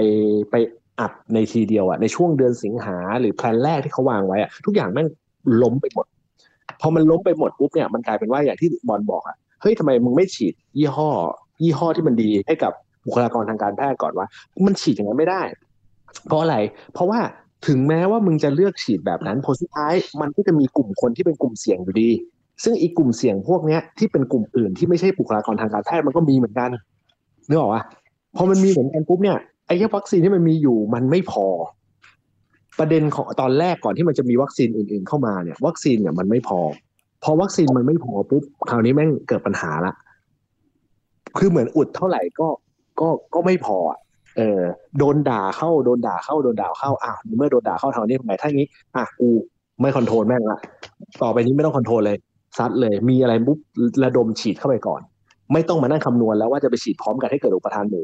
[0.52, 0.56] ไป
[1.00, 5.08] อัดในทีเดียวอะในช่วงเดือนสิงหาหรือ plan แรกที่เขาวางไว้อะทุกอย่างแม่ง
[5.62, 6.06] ล้มไปหมด
[6.82, 11.10] พอมันล้มไปหมดปุ๊บเนี่ยมันกลายเป็นว่าอย่างที่บอลบอกอะเฮ้ยทำไมมึงไม่ฉีดยี่ห้อ
[11.64, 12.72] ยี่ห้อที่มันดีให้กับ
[13.06, 14.28] บุคลากรทางการแพทย์ก่อนว่า
[14.66, 15.42] มันฉีดอย่างนั้นไม่ได้
[16.28, 16.58] เพราะอะไร
[16.94, 17.20] เพราะว่า
[17.68, 22.10] ถึงแม้ว่ามึงจะเลือกฉีดแบบนั้นผลสุดท้ายมันก็จะมีกลุ่มคนที่เป็นกลุ่มเสี่ยงอยู่ดี
[22.64, 26.70] ซึ่งอีกกลุ่มเสี่ยงพวกเนี้ยที่เป็นกลุ่มอื่นที่ไม่ใช่บุคลากรทางการแพทย์มันก็มีเหมือนกัน
[27.50, 27.84] นึกออกปะ
[28.36, 31.46] พอมันมีเหมือนกันปุ๊บเนี่ยไอ้วัคซีนที่มันมีอยู่มันไม่พอ
[32.82, 36.60] ประเด็นของตอนแรกก่อนที่มันจะมีวัคซีนอื่น ๆ เข้ามาเนี่ย วัคซีนเนี่ยมันไม่พอ
[37.24, 39.94] พอวัคซีนมันไม่พอปุ๊บคราวนี้แม่งเกิดปัญหาละ
[41.38, 42.48] คือเหมือนอุดเท่าไหร่ก็
[43.00, 43.78] ก็ก็ไม่พอ
[44.38, 44.62] เออ
[44.98, 49.30] โดนด่าเข้าโดนด่าเข้าโดนด่าเข้าอะเมื่อโดนด่าเข้าทีนี้ทำไมถ้างี้อะกู
[49.82, 50.60] ไม่ control แม่งละ
[51.22, 52.18] ต่อไปนี้ไม่ต้อง control เลย
[52.58, 53.60] ซัดเลย มีอะไรปุ๊บ
[54.04, 55.02] ระดมฉีดเข้าไปก่อน
[55.54, 58.04] ไม่ต้องมานั่งคำนวณแล้วว่าจะไปฉีดพร้อมกันให้เกิดอุปทานหมู่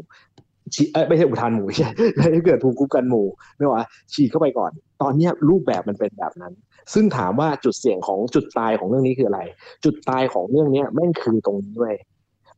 [0.76, 1.89] ฉีดเอ้ยไม่ใช่อุปทานหมู่ไม่ใช่
[2.34, 6.53] ให้เกิดภูมิคุ้มกันหมู่ไม่ว่าฉีดเข้าไปก่อน ตอนเนี้ยรูปแบบมันเป็นแบบนั้น
[6.93, 9.41] ซึ่งถามว่าจุดเสี่ยงของจุดตายของเรื่องนี้คืออะไร
[9.84, 11.93] จุดตายของเรื่องเนี้ยแม่งคือตรงนี้ด้วย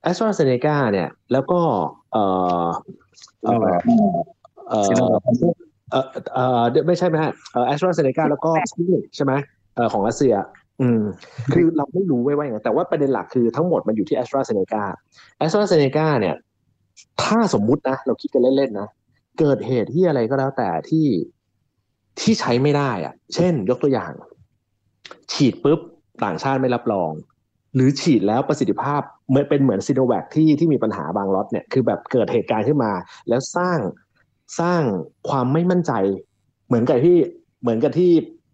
[0.01, 1.59] แอสตราเซเนกาเนี่ย แล้วก็
[2.13, 2.23] เอ่
[2.63, 2.67] อ
[3.43, 3.75] เอ่อ
[4.69, 5.05] เอ่อ
[5.91, 9.33] เอ่อเอ่อไม่ใช่ไหมฮะเอ่อแอสตราเซเนกาแล้วก็สปิริใช่ไหม
[9.75, 10.35] เอ่อของรัสเซีย
[10.81, 11.01] อืม
[11.53, 14.83] คือเราไม่รู้ไว้ว่าอย่างไรแต่ว่าประเด็นหลักคือทั้งหมดมันอยู่ที่แอสตราเซเนกา
[15.39, 16.35] แอสตราเซเนกาเนี่ย
[17.23, 18.87] ถ้าสมมุตินะเราคิดกันเล่นๆนะ
[19.39, 21.07] เกิดเหตุที่อะไรก็แล้วแต่ที่
[22.19, 24.11] ที่ใช้ไม่ได้อะเช่น ยกตัวอย่าง
[25.31, 25.79] ฉีดปุ๊บ
[26.23, 27.11] ต่างชาติไม่รับรอง
[27.75, 32.91] หรือฉีดแล้วประสิทธิภาพเหมือนเป็นเหมือนซีโนแวคที่ที่มีปัญหาบางล็อตเนี่ยคือแบบเกิดเหตุการณ์ขึ้นมา
[33.29, 33.79] แล้วสร้าง
[34.59, 34.81] สร้าง
[35.29, 35.91] ความไม่มั่นใจ
[36.67, 37.17] เหมือนกับที่
[37.61, 38.11] เหมือนกับที่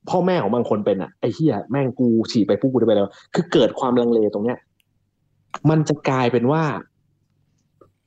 [0.10, 4.58] พ่อแม่ของบางคนเป็นอะไอ้เหี้ยแม่งกูฉีดไปปุ๊บกูจะไปแล้ว คือเกิดความลังเลตรงเนี้ย
[5.70, 6.64] มันจะกลายเป็นว่า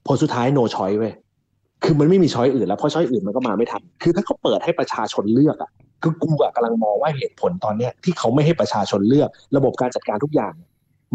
[0.08, 1.14] ผลสุดท้าย no choice เว้ย
[1.84, 5.70] คือมันไม่มี choice อื่นแล้วเพราะ choice อื่นมันก็มาไม่ทันคือถ้าเขาเปิดให้ประชาชนเลือกอะ
[6.02, 10.52] คือกูอะกำลังมองว่าเหตุผลตอนเนี้ยที่เขาไม่ให้ประชาชนเลือก ระบบการจัดการทุกอย่าง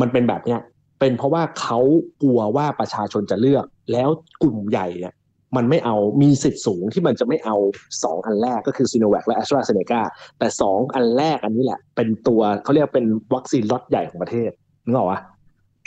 [0.01, 0.59] มันเป็นแบบเนี้ย
[0.99, 1.79] เป็นเพราะว่าเขา
[2.21, 4.09] กลัวว่าประชาชนจะเลือก แล้ว
[4.41, 5.13] กลุ่มใหญ่เนี่ย
[5.55, 7.55] มันไม่เอามีสิทธิ์สูงที่มันจะไม่เอา
[8.03, 10.01] สองอันแรกก็คือซีโนแวคและแอสตราเซเนกา
[10.39, 14.49] แต่สองอันแรกอันนี้แหละ เป็นตัวเขาเรียกเป็นวัคซีนล็อตใหญ่ของประเทศ
[14.85, 15.19] นึกออกปะ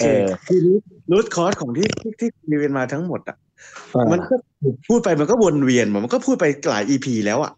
[0.01, 0.59] เออคือ
[1.11, 3.37] root cause ของที่ที่ที่คุยกันมาทั้งหมดอะ
[3.93, 4.35] เออมันก็
[4.89, 7.53] พูดไปมันก็วนเวียนมันก็พูดไปหลาย EP แล้วอะ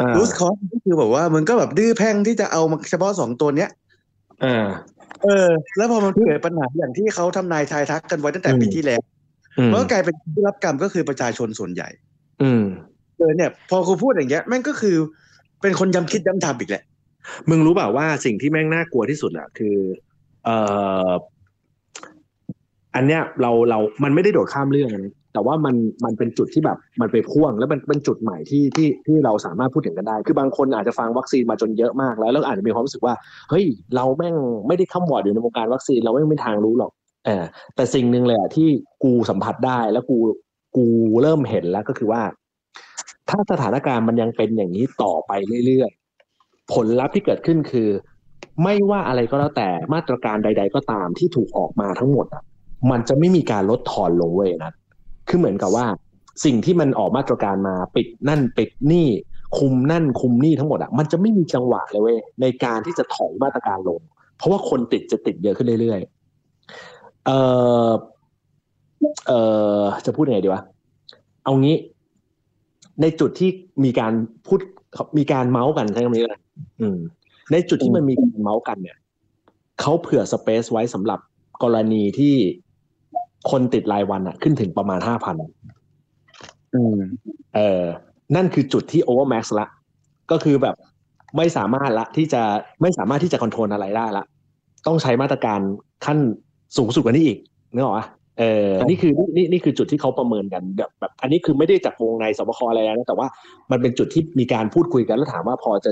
[0.00, 3.70] อ่า root cause ก็คือแบบว่ามันก็แบบดื้อแพ่งที่จะเอามาเฉพาะสองตัวเนี้ย
[4.44, 4.66] อ่า
[5.24, 9.00] เออ แล้วพอมันเกิดปัญหาอย่างที่เขาทำนายทายทักกันไว้ตั้งแต่อืมปีที่แล้ว
[9.58, 11.88] อืมมันก็กลายเป็นผู้รับกรรมก็คือประชาชนส่วนใหญ่
[12.42, 12.62] อืม
[13.18, 14.96] เออเนี่ย พอกูพูดอย่างเงี้ยแม่งก็คือ
[15.62, 16.82] เป็นคนย้ำคิดย้ำทำอีกแหละ
[17.50, 19.76] มึงรู้เปล่าว่าสิ่งที่แม่งน่ากลัวที่สุดอะคือ
[20.44, 20.56] เอ่
[21.06, 21.08] อ
[22.94, 25.74] อันเนี้ยเราเรา มันไม่ได้โดดข้ามเรื่องนะแต่ว่ามัน
[26.04, 33.14] มันเป็นจุดที่แบบมันไปพ่วง แล้วมันเป็นจุดใหม่ที่ที่ที่เราสามารถพูดถึงกันได้ คือบางคนอาจจะฟังวัคซีนมาจนเยอะมากแล้วแล้วอาจจะมีความรู้สึกว่า
[33.50, 33.64] เฮ้ย
[33.96, 34.36] เราแม่ง
[34.66, 36.92] ไม่ได้ข้ามวอร์ดอยู่ในวงการวัคซีนเราไม่ไม่มีทางรู้หรอก
[37.26, 37.44] เออ
[37.76, 38.68] แต่สิ่งหนึ่งเลยอะที่
[39.04, 40.18] กูสัมผัสได้แล้วกู
[40.76, 40.86] กู
[41.22, 42.22] เริ่มเห็นแล้วก็คือว่า
[43.30, 45.32] ถ้าสถานการณ์มันยังเป็นอย่างนี้ต่อไป
[45.66, 47.88] เรื่อยๆผลลัพธ์ที่เกิดขึ้นคือ
[48.62, 52.42] ไม่ว่าอะไรก็แล้วแต่มาตรการใด ๆ ก็ตามที่ถูกออกมาทั้งหมดอะ
[52.90, 54.72] มันจะไม่มีการลดทอนลงเว้ยนะ
[55.28, 55.86] คือเหมือนกับว่า
[56.44, 59.06] สิ่งที่มันออกมาตรการมาปิดนั่นปิดนี่
[59.58, 64.00] คุมนั่นคุมนี่ทั้งหมดอะมันจะไม่มีจังหวะเลยเว้ยในการที่จะถอยมาตรการลง
[64.36, 67.30] เพราะว่าคนติดจะติดเยอะขึ้นเรื่อยๆเอ
[67.88, 67.90] อ
[69.26, 69.32] เอ
[69.78, 70.62] อจะพูดยังไงดีวะ
[71.44, 71.76] เอางี้
[73.00, 73.50] ในจุดที่
[73.84, 74.12] มีการ
[74.46, 74.60] พูด
[75.18, 76.38] มีการเมาท์กันใช่ไหมล่ะ
[76.80, 76.98] อืม
[77.52, 78.96] ในจุดที่มันมีการเมาท์กันเนี่ย
[79.80, 81.20] เขาเผื่อ space ไว้สำหรับ
[81.62, 82.34] กรณีที่
[83.50, 85.36] คนติดรายวันอะขึ้นถึงประมาณห้าพัน
[86.74, 86.98] อืม
[87.54, 87.84] เออ
[88.36, 89.66] นั่นคือจุดที่ over max ละ
[90.30, 90.76] ก็คือแบบ
[91.36, 92.42] ไม่สามารถละที่จะ
[92.82, 94.24] ไม่สามารถที่จะคอนโทรลอะไรได้ละ
[94.86, 95.60] ต้องใช้มาตรการ
[96.06, 96.18] ขั้น
[96.76, 97.38] สูงสุดกว่านี้อีก
[97.74, 98.06] นึกออกปะ
[98.38, 103.26] เออ นี่คือนี่นี่นี่คือจุดที่เขาประเมินกันแบบแบบ อันนี้คือไม่ได้จากวงในสบคอะไรนะแต่ว่า
[103.70, 105.90] มันเป็นจุดที่มีการพูดคุยกันแล้วถามว่าพอจะ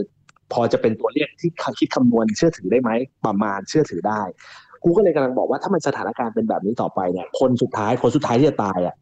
[0.53, 2.91] พอจะเป็นตัวเลขที่คิดคำนวณเชื่อถือได้ไหม
[3.27, 4.21] ประมาณเชื่อถือได้
[4.85, 8.95] กูก็เลยกำลังบอกว่าถ้ามันสถานการณ์เป็นแบบนี้ต่อไปเนี่ยคนสุดท้ายคนสุดท้ายที่จะตายอะ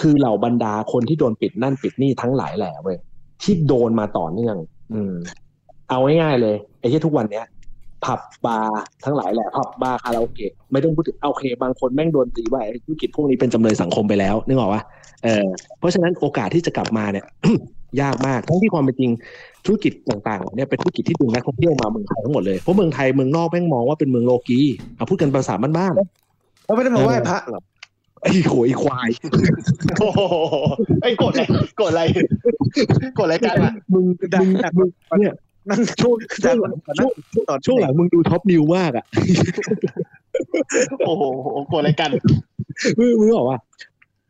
[0.00, 2.96] คือเหล่าบรรดาคนที่โดนปิดนั่นปิดนี่ทั้งหลายแหล่เว้ย
[3.42, 4.56] ที่โดนมาต่อเนื่อง
[4.94, 5.14] อืม
[5.88, 7.46] เอาง่ายๆเลยไอ้ที่ทุกวันเนี้ย
[8.04, 14.82] ผับบาร์ทั้งหลายแหละผับบาร์คาราโอเกะไม่ต้องพูดถึงโอเค บางคนแม่งโดนตีว่าไอ้ธุรกิจพวกนี้เป็นจำเลยสังคมไปแล้วนึกออกปะ
[15.24, 15.46] เออ
[15.78, 17.26] เพราะฉะนั้นโอกาสที่จะกลับมาเนี่ย
[18.02, 19.10] ยากมากทั้งที่ความเป็นจริง
[19.64, 24.60] ธุรกิจต่างๆเหล่าเนี่ยเป็นธุรกิจที่ดึงนักท่องเที่ยวมาเมืองไทยทั้งหมดเลยเพราะเมืองไทยเมืองนอกแม่งมองว่าเป็นเมืองโลกี
[24.96, 25.92] เอาพูดกันภาษาบ้าน
[26.64, 29.10] เขาไม่ได้มาไหว้พระหรอกๆไอ้โหไอ้ควาย
[30.00, 30.20] โอ้โห
[31.02, 31.42] ไอ้ยกดอะไร
[31.80, 32.02] กดอะไร
[33.18, 34.04] กดรายการอะมึง
[34.40, 34.48] มึง
[34.78, 34.88] มึง
[35.20, 35.34] เนี่ย
[35.68, 36.56] นั่นช่วงช่วง
[36.86, 37.10] ตอนช่นั้วน
[37.42, 39.04] งตอนช่วงหลังมึงดูท็อปนิวมากอะ
[41.06, 41.22] โอ้โห
[41.72, 42.08] กดรายการ
[42.98, 43.58] มึงมึงบอกว่า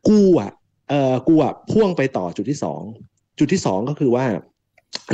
[0.07, 0.51] กูอะ
[0.89, 2.81] เอ่อกูอะพ่วงไปต่อจุดที่สอง
[3.39, 4.25] จุดที่สองก็คือว่า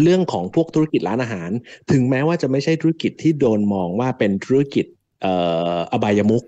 [0.04, 1.50] เรื่องของพวกธุรกิจร้านอาหาร
[1.92, 4.86] ถึงแม้ว่าจะไม่ใช่ธุรกิจที่โดนมองว่าเป็นธุรกิจ
[5.22, 5.34] เอ่
[5.74, 6.44] ออบายมุก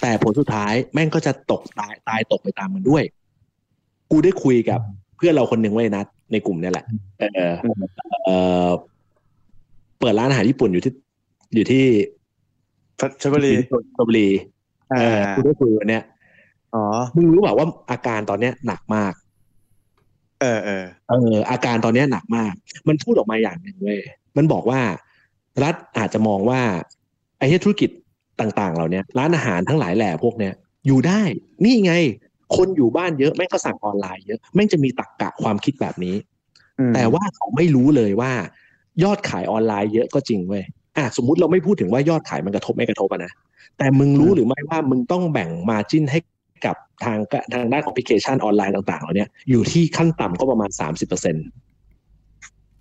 [0.00, 3.04] แต่ผลสุดท้ายแม่งก็จะตกตายตายตกไปตามมันด้วย
[4.10, 4.80] กูได้คุยกับ
[5.16, 6.84] เพื่อนเราคนหนึ่งไว้ยนัดในกลุ่มเนี่ยแหละ
[7.20, 7.54] เออ
[8.24, 8.30] เอ
[8.66, 8.68] อ
[9.98, 10.92] เปิดร้านอาหารญี่ปุ่นอยู่ที่
[11.54, 11.84] อยู่ที่
[12.98, 14.28] พัชบุรีชลบุรี
[14.90, 16.02] เออกูได้คุยวันเนี้ย
[16.74, 16.84] อ๋อ
[17.16, 19.12] มึงรู้เปล่าว่าอาการตอนเนี้ยหนักมาก
[20.40, 22.52] เออเออเอออาการตอนเนี้ยหนักมาก
[22.88, 24.00] มันพูดออกมาอย่างหนึ่งเว้ย
[24.36, 24.80] มันบอกว่า
[25.62, 26.60] รัฐอาจจะมองว่า
[27.38, 27.90] ไอ้เหี้ยธุรกิจ
[28.40, 30.54] ต่างๆ เหล่าเนี้ยร้านอาหารทั้งหลายแหล่พวกเนี้ย
[30.86, 31.22] อยู่ได้
[31.64, 31.94] นี่ไง
[32.56, 36.14] คนอยู่บ้านเยอะแม่งก็สั่งออนไลน์เยอะแม่งจะมีตรรกะความคิดแบบนี้
[36.78, 38.32] อืมแต่ว่าเขาไม่รู้เลยว่า
[39.02, 40.64] ยอดขายออนไลน์เยอะก็จริงเว้ย
[40.96, 43.32] อะสมมุติเราไม่พูดถึงว่ายอดขายมันกระทบไม่กระทบอะนะ
[43.78, 46.18] แต่มึงรู้หรือไม่ว่ามึงต้องแบ่ง margin ให้
[46.66, 47.18] กับทาง
[47.52, 51.46] ทางด้านของแอปพลิเคชันออนไลน์ต่างๆเหล่าเนี้ยอยู่ที่ขั้นต่ำก็ประมาณสามสิบเปอร์เซ็นต์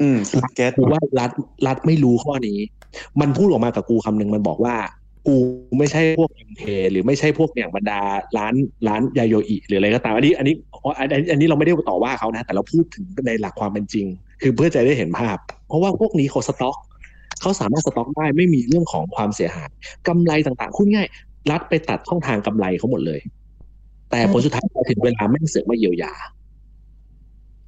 [0.02, 0.18] อืม
[0.56, 1.32] แก๊สกูว่ารัฐ
[1.68, 2.58] รัฐไม่รู้ข้อนี้
[3.22, 4.76] มันพูดออกมากับกูคำหนึ่งมันบอกว่า
[5.28, 5.36] กู
[5.78, 8.00] ไม่ใช่พวกเอ็มเคหรือไม่ใช่พวกอย่างบรรดา
[8.38, 8.54] ร้าน
[8.88, 10.56] ร้านยาโยอิหรืออะไรก็ตามอันนี้อันนี้
[11.00, 14.06] อันนี้อันนี้เราไม่ได้ต่อว่าเขานะ แต่เราพูดถึงในหลักความเป็นจริง
[14.42, 16.76] คือเพื่อจะได้เห็นภาพ เพราะว่าพวกนี้เขาสต็อก
[17.42, 19.70] เขาสามารถสต็อกได้ไม่มีเรื่องของความเสียหาย
[20.08, 21.08] กำไรต่างๆ คุณง่าย
[21.52, 23.20] รัฐไปตัดช่องทางกำไรเขาหมดเลย
[24.12, 26.14] แต่ผลสุดท้ายพอถึงเวลาแม่งเสือกมาเยียวยา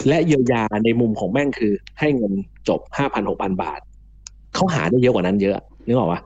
[0.07, 2.33] และเยียวยาในมุมของแม่งคือ ให้เงิน
[2.69, 3.79] จบห้าพันหกพันบาท
[4.55, 6.21] เขาหาได้เยอะกว่านั้นเยอะนึกออกปะ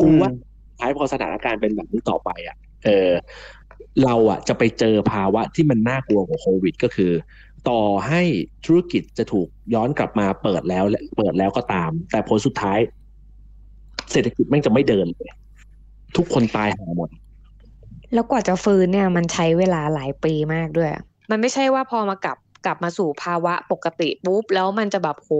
[0.00, 0.30] กูว่า
[0.78, 3.10] ท้ายพอสถานการณ์เป็นแบบนี้ต่อไปอะ เออ
[4.04, 7.12] เราอะจะไปเจอภาวะที่มันน่ากลัวกว่าโควิด ก็คือ
[7.68, 8.22] ต่อให้
[8.66, 12.78] ธุรกิจจะถูกย้อนกลับมาเปิดแล้วและเปิดแล้วก็ตาม แต่ผลสุดท้าย
[14.12, 15.30] เศรษฐกิจแม่งจะไม่เดินเลย
[16.16, 17.10] ทุกคนตายหาหมด
[18.14, 20.90] แล้วกว่าจะฟื้นเนี่ยมันใช้เวลาหลายปีมากด้วย
[21.30, 25.30] มันไม่ใช่ว่าพอมากลับกลับมาสู่ภาวะปกติปุ๊บแล้วมันจะแบบโห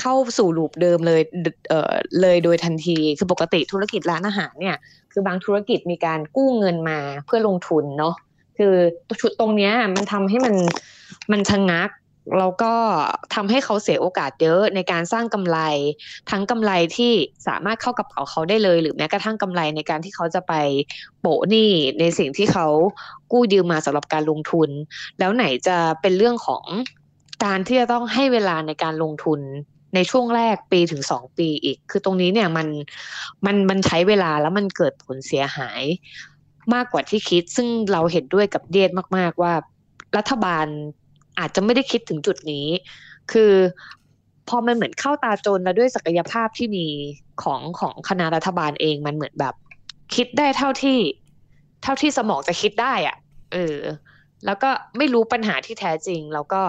[0.00, 1.20] เข้าสู่ลูปเดิมเลย
[1.68, 4.76] เออเลยโดยทันที คือปกติธุรกิจร้านอาหารเนี่ย
[5.12, 8.14] คือบางธุรกิจมีการกู้เงินมาเพื่อลงทุนเนาะ
[8.58, 8.74] คือ
[9.20, 10.54] ชุดตรงเนี้ยมันทำให้มัน
[11.32, 11.90] มันชะงัก
[12.38, 12.72] แล้วก็
[13.34, 15.58] ทำให้เขาเสียโอกาสเยอะในการสร้างกำไร
[16.30, 17.12] ทั้งกำไรที่
[17.46, 20.54] สามารถเข้ากระเป๋าเขาได้เลย หรือแม้กระทั่งกำไรในการที่เขาจะไป
[21.20, 22.66] โปะหนี้ในสิ่งที่เขา
[23.32, 24.70] กู้ยืมมาสำหรับการลงทุน
[25.18, 26.64] แล้วไหนจะเป็นเรื่องของ
[27.44, 29.40] การที่จะต้องให้เวลาในการลงทุน
[29.94, 32.68] ในช่วงแรกปีถึงสองปีอีก คือตรงนี้เนี่ยมัน
[33.46, 35.82] มันมันใช้เวลาแล้วมันเกิดผลเสียหาย
[36.74, 39.52] มากกว่าที่คิด ซึ่งเราเห็นด้วยกับเดียดมาก ๆ ว่า
[40.16, 40.66] รัฐบาล
[41.40, 42.66] อาจจะไม่ได้คิดถึงจุดนี้
[43.32, 43.52] คือ
[44.48, 46.86] พอมันเหมือนเข้าตาจนแล้วด้วยศักยภาพที่มี
[47.42, 49.54] ของของคณะรัฐบาลเองมันเหมือนแบบ
[50.14, 50.98] คิดได้เท่าที่
[51.82, 53.16] เท่าที่สมองจะคิดได้อะ
[53.52, 53.78] เออ
[54.46, 56.62] แล้วก็ไม่รู้ปัญหาที่แท้จริง แล้วก็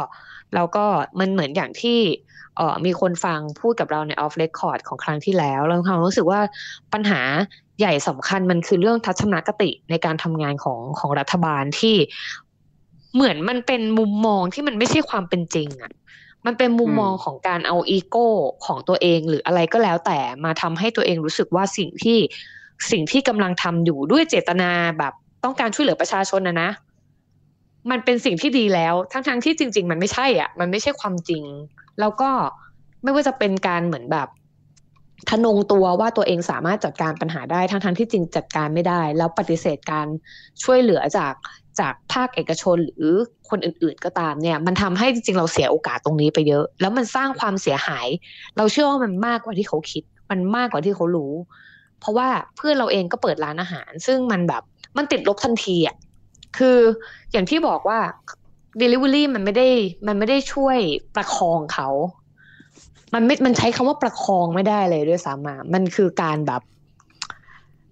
[0.56, 0.86] แล้วก็
[1.20, 2.00] มันเหมือนอย่างที่
[2.58, 6.42] เออมีคนฟังพูดกับเราในออฟเรคคอร์ดของครั้งที่แล้วแล้วความรู้สึกว่า
[6.94, 7.22] ปัญหา
[7.80, 11.96] ใหญ่สำคัญมันคือเรื่องทัศนคติในการทำงานของของรัฐบาลที่
[13.14, 15.92] เหมือนมันเป็นมุมมองที่มันไม่ใช่ความเป็นจริงอะ่ะ
[16.46, 18.28] มันเป็นมุมมองของการเอาอีโก้
[18.66, 22.18] ของตัวเองหรืออะไรก็แล้วแต่มาทำให้ตัวเองรู้สึกว่าสิ่งที่
[22.92, 26.70] สิ่งที่กำลังทำอยู่ด้วยเจตนาแบบต้องการช่วยเหลือประชาชนนะนะ
[27.92, 31.44] มันเป็นสิ่งที่ดีแล้ว ทั้งๆที่จริง ๆ มันไม่ใช่อะ มันไม่ใช่ความจริง
[32.00, 32.30] แล้วก็
[33.04, 34.28] ไม่ว่าจะเป็นการเหมือนแบบ
[35.30, 40.08] ทะนงตัวว่าตัวเองสามารถจัดการปัญหาได้ทั้งๆที่จริงจัดการไม่ได้ แล้วปฏิเสธการ
[40.64, 41.34] ช่วยเหลือจาก
[41.80, 43.16] จากภาคเอกชนหรือ
[43.50, 48.08] คนอื่นๆก็ตามเนี่ย มันทำให้จริงๆเราเสียโอกาสตรงนี้ไปเยอะ แล้วมันสร้างความเสียหาย
[48.58, 51.34] เราเชื่อว่ามันมากกว่าที่เขาคิด มันมากกว่าที่เขารู้
[52.00, 54.64] เพราะว่าเพื่อนเราเองก็เปิดร้านอาหาร ซึ่งมันแบบ
[54.98, 55.96] มันติดลบทันทีอะ
[56.58, 56.78] คือ
[57.32, 58.00] อย่างที่บอกว่า
[58.82, 59.70] Delivery มันไม่ได้
[60.08, 60.78] มันไม่ได้ช่วย
[61.16, 61.90] ประคองเขา
[63.14, 66.62] มันไม่มันใช้คำว่าประคองไม่ได้เลยด้วยซ้ำอะมันคือการแบบ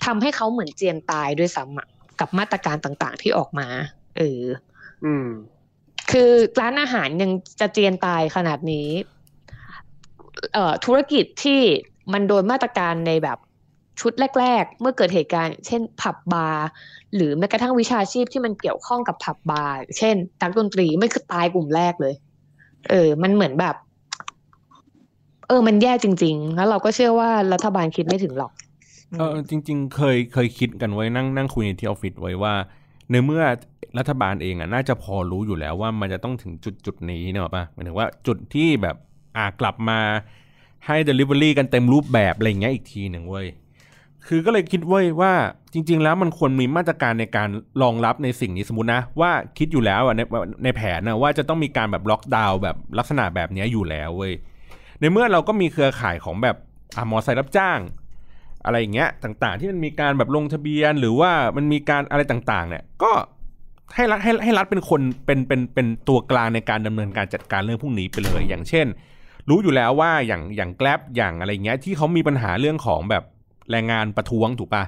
[0.05, 1.88] ทำให้เขาเหมือนเจียนตายด้วยซ้ำอะ
[2.20, 3.67] กับมาตรการต่างๆ ที่ออกมา
[4.17, 4.43] เออ
[5.05, 5.28] อืม
[6.11, 8.88] คือร้านอาหารยังจะเจียนตายขนาดนี้
[10.53, 11.61] เอ่อ ธุรกิจที่
[12.13, 13.38] มันโดนมาตรการในแบบ
[13.99, 16.67] ชุดแรก ๆ เมื่อเกิดเหตุการณ์ เช่น ผับบาร์
[17.15, 22.13] หรือแม้กระทั่งวิชาชีพที่มันเกี่ยวข้องกับผับบาร์เช่นนักดนตรีไม่คือตายกลุ่มแรกเลย
[22.89, 23.76] เออ มันเหมือนแบบ
[25.47, 28.51] เออ มันแย่จริง ๆ แล้วเราก็เชื่อว่ารัฐบาลคิดไม่ถึงหรอก
[29.18, 32.53] เออจริง ๆ เคยเคยคิดกันไว้นั่งนั่งคุยในที่ออฟฟิศไว้ว่า
[33.12, 33.43] ในเมื่อ
[33.97, 38.95] รัฐบาลเองอะน่าจะพอรู้อยู่แล้วว่ามันจะต้องถึงจุดจุดนี้เนอะป่ะหมายถึงว่าจุดที่แบบ
[39.38, 39.99] อ่ากลับมา
[40.86, 43.47] ให้ Delivery กันเต็มรูปแบบอะไรเงี้ยอีกทีหนึ่งเว้ย
[44.28, 45.34] คือก็เลยคิดเว้ยว่า
[45.74, 47.49] จริง ๆ แล้วมันควรมีมาตรการในการ
[47.82, 50.22] รองรับในสิ่งนี้สมมตินะ ว่าคิดอยู่แล้วใน
[50.64, 54.34] ในแผนนะว่าจะต้องมีการแบบล็อกดาวน์แบบลักษณะแบบนี้อยู่แล้วเว้ย
[54.99, 56.55] ในเมื่อเราก็มีเครือข่ายของแบบ
[56.97, 57.80] อามอไซค์รับจ้าง
[58.66, 63.12] อะไรอย่างเงี้ยต่างๆ ที่มันมีการแบบลงทะเบียนหรือว่ามันมีการอะไรต่างๆ เนี่ย ก็
[63.95, 68.88] ให้รัฐให้ให้รัฐเป็นคนเป็นเป็นเป็นตัวกลางในการดำเนินการจัดการเรื่องพวกนี้ไปเลย อย่างเช่น
[69.49, 73.24] รู้อยู่แล้วว่าอย่างอย่างแกลบอย่างอะไรเงี้ยที่เขามีปัญหาเรื่องของแบบ
[73.72, 74.84] แรงงานประท้วงถูกปะ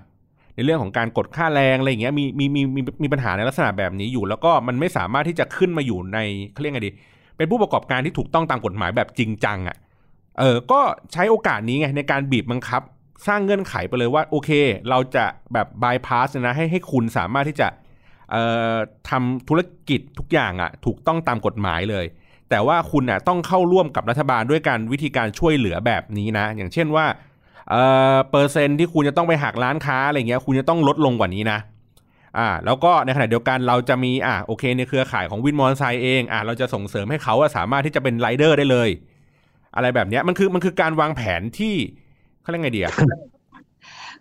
[0.56, 6.20] ในเรื่องของการกดค่าแรงอะไรเงี้ยมีมีมีมีมีปัญหาในลักษณะแบบนี้อยู่ แล้วก็มันไม่สามารถที่จะขึ้นมาอยู่ใน
[6.54, 6.92] เขาเรียกไงดี
[7.38, 9.78] เป็นผู้ประกอบการที่ถูกต้องตามกฎหมายแบบจริงจังอะ่ะ
[10.40, 10.80] เออก็
[11.14, 12.82] ใช้โอกาสนี้ไงในการบีบบังคับ
[13.28, 14.50] สร้างเงื่อนไขไปเลยว่าโอเค
[14.90, 17.68] เราจะแบบบายพาสนะให้ให้คุณสามารถที่จะ
[19.10, 22.06] ทำธุรกิจทุกอย่างอะ่ะถูกต้องตามกฎหมายเลย
[22.50, 27.06] แต่ว่าคุณอะต้องเข้าร่วมกับรัฐบาลด้วยการวิธีการช่วยเหลือแบบนี้นะ อย่างเช่นว่า
[27.70, 31.60] เอ่อเปอร์เซ็นที่คุณจะต้องไปหักร้านค้าอะไรเงี้ยคุณจะต้องลดลงกว่านี้นะ
[32.38, 38.90] อ่าแล้วก็ในขณะเดียวกันเราจะมีอ่าโอเคในเครือข่ายของวินมอเตอร์ไซค์เองอ่าเราจะส่งเสริมให้เขาสามารถที่จะเป็นไรเดอร์ได้เลย
[39.76, 41.76] อะไรแบบเนี้ยมันคือมันคือการวางแผนที่
[42.42, 42.94] เขาเรียกไงเดีอะ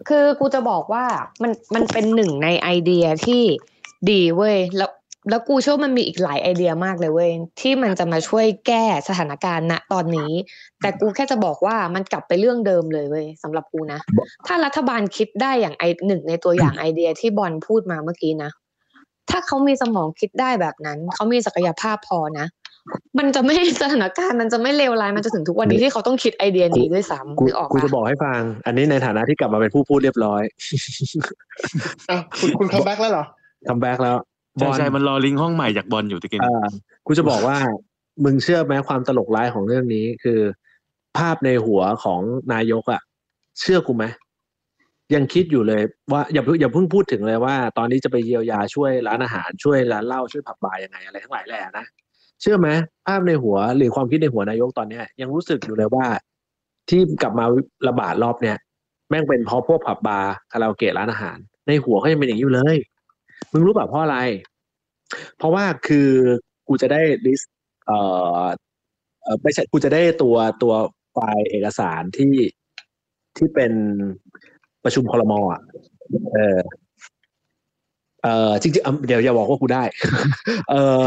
[0.09, 1.05] คือกูจะบอกว่า
[1.43, 3.43] มันมันเป็นหนึ่งในไอเดียที่
[4.11, 4.91] ดีเว้ยแล้ว
[5.31, 10.33] แล้วกูเชื่อมันมีอีกหลายไอเดียมากเลยเว้ยที่มันจะมาช่วยแก้สถานการณ์ณตอนนี้
[10.81, 14.01] แต่กูแค่จะบอกว่ามันกลับไปเรื่องเดิมเลยเว้ยสำหรับกูนะ
[14.47, 18.51] ถ้ารัฐบาลคิดได้อย่างไอหนึ่งในตัวอย่างไอเดียที่บอลพูดมาเมื่อกี้นะ
[19.31, 22.47] ถ้าเขามีสมองคิดได้แบบนั้น เขามีศักยภาพพอนะ
[23.19, 30.43] มันจะไม่สถานการณ์มันจะไม่เลวร้ายมันจะถึงทุกวันนี้ที่เขาต้องคิดไอเดียนี้ด้วยซ้ำกูนึกออกกูปะจะบอกให้ฟัง อันนี้ในฐานะที่กลับมาเป็นผู้พูดเรียบร้อย
[32.11, 33.25] อะคุณคุณ come back แล้วเหรอ
[33.69, 34.17] come back แล้ว
[34.61, 36.67] บใช่อลใช่มันรอลิงก์ห้องใหม่จากบอลอยู่ตะกี้เอ่อ
[37.07, 37.57] กูจะบอกว่า
[38.25, 40.41] มึงเชื่อไหมความตลกร้ายของเรื่องนี้คือ
[41.19, 42.21] ภาพในหัวของ
[42.53, 43.03] นายกอะ่ะ
[43.61, 44.05] เชื่อกูไหม
[45.15, 45.83] ยังคิดอยู่เลย
[46.13, 51.87] ว่าอย่าเพิ่งอย่าเพิ่งพูดถึงเลยว่า ตอนนี้จะไปเยียวยาช่วยร้านอาหารช่วยร้านเหล้าช่วยผับบาร์ยังไงอะไรทั้งหลายแหล่นะ
[52.41, 52.69] เชื่อไหม
[53.07, 56.07] ภาพในหัวหรือความคิดในหัวนายกตอนเนี้ย ยังรู้สึกอยู่เลยว่า
[56.89, 57.45] ที่กลับมา
[57.89, 58.57] ระบาดรอบเนี้ย
[59.09, 62.77] แม่งเป็นเพราะพวกผับบาร์คาราโอเกะร้านอาหาร ในหัวเขายังเป็นอย่างนี้อยู่เลย
[63.53, 64.19] มึงรู้แบบเพราะอะไร
[65.39, 66.09] เพราะว่าคือ
[66.69, 67.53] กูจะได้ลิสต์
[67.87, 67.99] เอ่
[68.43, 68.45] อ
[69.43, 70.75] ไม่ใช่กูจะได้ตัวตัว
[71.13, 72.35] ไฟล์เอกสารที่
[73.37, 73.73] ที่เป็น
[74.85, 75.61] ประชุมคลมอะ
[76.33, 76.59] เออ
[78.25, 79.85] เออจริงๆอะเดี๋ยวอย่าบอกว่ากูได้
[80.71, 81.05] เออ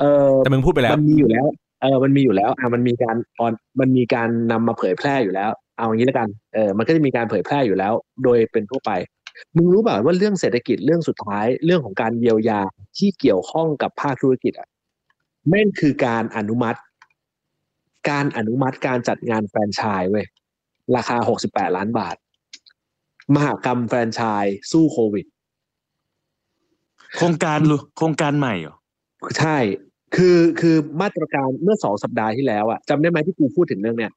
[0.00, 1.46] เออแต่มึงพูดไปแล้ว มันมีอยู่แล้ว
[1.82, 7.92] เออมันมีอยู่แล้ว อะมันมีการออนมันมีการนำมาเผยแพร่อยู่แล้ว เอาอย่างนี้แล้วกัน เออมันก็จะมีการเผยแพร่อยู่แล้ว
[8.24, 8.90] โดยเป็นทั่วไป
[9.56, 12.60] มึงรู้เปล่าว่าเรื่องเศรษฐกิจเรื่องสุดท้ายเรื่องของการเยียวยา
[12.98, 14.68] ที่เกี่ยวข้องกับภาคธุรกิจอะ
[15.48, 16.78] แม่งคือการอนุมัติ
[18.10, 20.26] การอนุมัติการจัดงานแฟรนไชส์เว้ย
[20.96, 22.16] ราคาหกสิบแปดล้านบาท
[23.34, 25.26] มหากรรมแฟรนไชส์สู้โควิด
[27.16, 28.76] โครงการหรือโครงการใหม่เหรอ
[29.38, 29.56] ใช่
[30.16, 34.12] คือคือมาตรการเมื่อสองสัปดาห์ที่แล้วอะจำได้ไหมที่กูพูดถึงเรื่องเนี้ย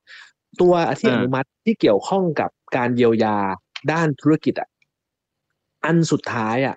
[0.62, 3.38] ตัวที่อนุมัติที่เกี่ยวข้องกับการเยียวยา
[3.92, 4.70] ด้านธุรกิจอะ
[5.86, 6.76] อันสุดท้ายอะ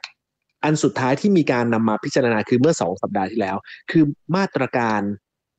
[0.65, 3.57] อันสุดท้ายที่มีการนำมาพิจารณาคือเมื่อสองสัปดาห์ที่แล้ว
[3.91, 4.05] คือ
[4.37, 5.01] มาตรการ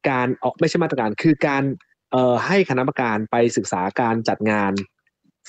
[0.10, 1.64] การออกไม่ใช่มาตรการคือการ
[2.12, 4.72] เอ่อให้คณะกรรมการไปศึกษาการจัดงาน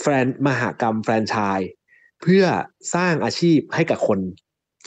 [0.01, 1.71] แฟรนมหากรรมแฟรนไชส์
[2.23, 2.45] เพื่อ
[2.95, 4.21] สร้างอาชีพให้กับคน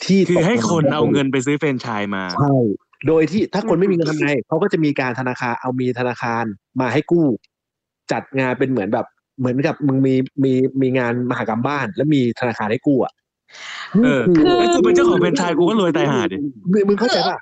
[0.04, 2.56] ที่คือให้ตกคนเอาเงินไปซื้อแฟรนไชส์มาใช่
[3.08, 6.44] โดยที่ถ้าคนไม่มีเงินทำไงเขาก็จะมีการธนาคารเอามีธนาคาร
[6.80, 7.26] มาให้กู้
[8.12, 9.06] จัดงานเป็นเหมือนแบบ
[9.40, 13.14] เหมือนกับมึงมีมีมีงานมหากรรมบ้าน แล้วมีธนาคารให้กู้อะ
[14.04, 16.38] เออนี่คือไอ้กูเป็นเจ้าของแฟรนไชส์กูก็รวยตายห่าดิ
[16.72, 17.38] มึงมึงเข้าใจป่ะ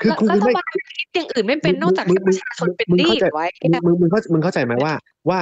[0.00, 0.66] คือกูรัฐไม่บาล
[0.98, 4.92] คิดอย่างอื่นไม่เป็นนอกจากให้ประชาชนเป็นหนี้มึงเข้าใจไว้มึงมึงมึงเข้ามึงเข้าใจไหมว่า
[5.28, 5.38] ว่า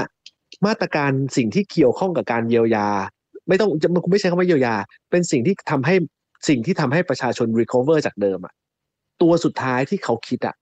[0.66, 2.88] มาตรการสิ่งที่เกี่ยวข้องกับการเยียวยา
[3.48, 4.74] ไม่ต้องจะมึงไม่ใช่คำว่าเยียวยา
[5.10, 5.94] เป็นสิ่งที่ทำให้
[6.48, 8.54] สิ่งที่ทำให้ประชาชน recover จากเดิมอะ
[9.22, 10.56] ตัวสุดท้ายที่เขาคิดอะ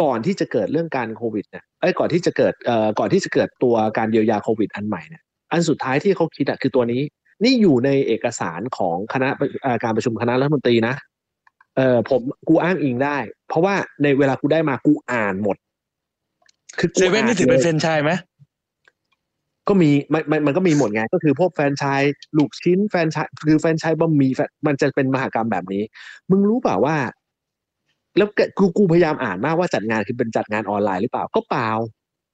[0.00, 5.22] ก่อนที่จะเกิดเรื่องการโควิดเนี่ยเอ้ก่อนที่จะเกิดเอ่อก่อนที่จะเกิดตัวการเยียวยาโควิดอันใหม่เนี่ย
[5.52, 7.02] อันสุดท้ายที่เขาคิดอะคือตัวนี้
[7.44, 9.28] นี่อยู่ในเอกสารของคณะ
[9.84, 10.94] การประชุมคณะรัฐมนตรีนะ
[11.76, 13.16] เออผมกูอ้างอิงได้
[13.48, 15.56] เพราะว่าในเวลากูได้มากูอ่านหมด
[16.78, 18.12] คือเซเว่นนี่ถือเป็นแฟรนชส์ไหม
[19.70, 25.82] ก็มีมันมันมันก็มีหมดไงก็คือพวกแฟนชส์ลูกชิ้นแฟนชส์คือแฟนชส์บะหมี่แฟรมันจะเป็นมหากรรมแบบนี้
[26.30, 26.96] มึงรู้เปล่าว่า
[28.16, 31.70] แล้วกูกูพยายามอ่านมากว่าจัดงานคือเป็นจัดงานออนไลน์หรือเปล่าก็เปล่า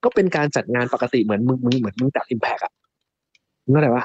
[0.05, 2.73] ก็เป็นการจัดงานปกติเหมือนมึงมึงเหมือนมึงจัดอิมแพกอะ
[3.65, 4.05] มึงเข้าใจปะ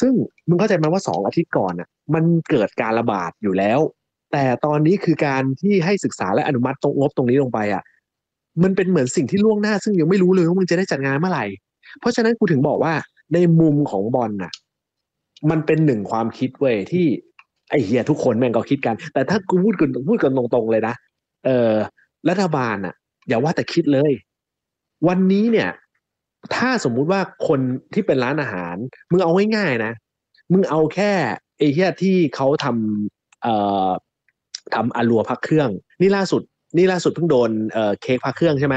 [0.00, 0.12] ซึ่ง
[0.48, 3.80] มึงเข้าใจไหมว่าสองอาทิตย์ก่อนอะมันเกิดการระบาดอยู่แล้ว
[4.32, 7.82] แต่ตอนนี้คือการที่ให้ศึกษาและอนุมัติตรงงบตรงนี้ลงไปอะ
[8.62, 11.44] มันเป็นเหมือนสิ่งที่ล่วงหน้า ซึ่งยังไม่รู้เลยว่ามึงจะได้จัดงานเมื่อไหร่
[12.00, 12.94] เพราะฉะนั้นกูถึงบอกว่า
[13.34, 14.52] ในมุมของบอลน่ะ
[15.50, 17.06] มันเป็นหนึ่งความคิดเว้ยที่
[17.70, 20.94] ไอ้เฮียทุกคนแม่งก็คิดกัน แต่ถ้ากูพูดกันพูดกันตรงๆเลยนะ
[21.44, 21.74] เออ
[22.28, 22.94] รัฐบาลน่ะ
[23.28, 24.12] อย่าว่าแต่คิดเลย
[25.08, 25.70] วันนี้เนี่ย
[26.54, 27.60] ถ้าสมมุติว่าคน
[27.94, 28.76] ที่เป็นร้านอาหาร
[29.10, 29.92] มึงเอาง่ายๆนะ
[30.52, 31.12] มึงเอาแค่
[31.58, 33.54] ไอเฮียที่เขาทำเอ่
[33.86, 33.90] อ
[34.74, 35.70] ทำอารัวพักเครื่อง
[36.00, 36.42] นี่ล่าสุด
[36.76, 38.76] นี่ล่าสุดเพิ่งโดนเอ่อเค้กพักเครื่องใช่ไหม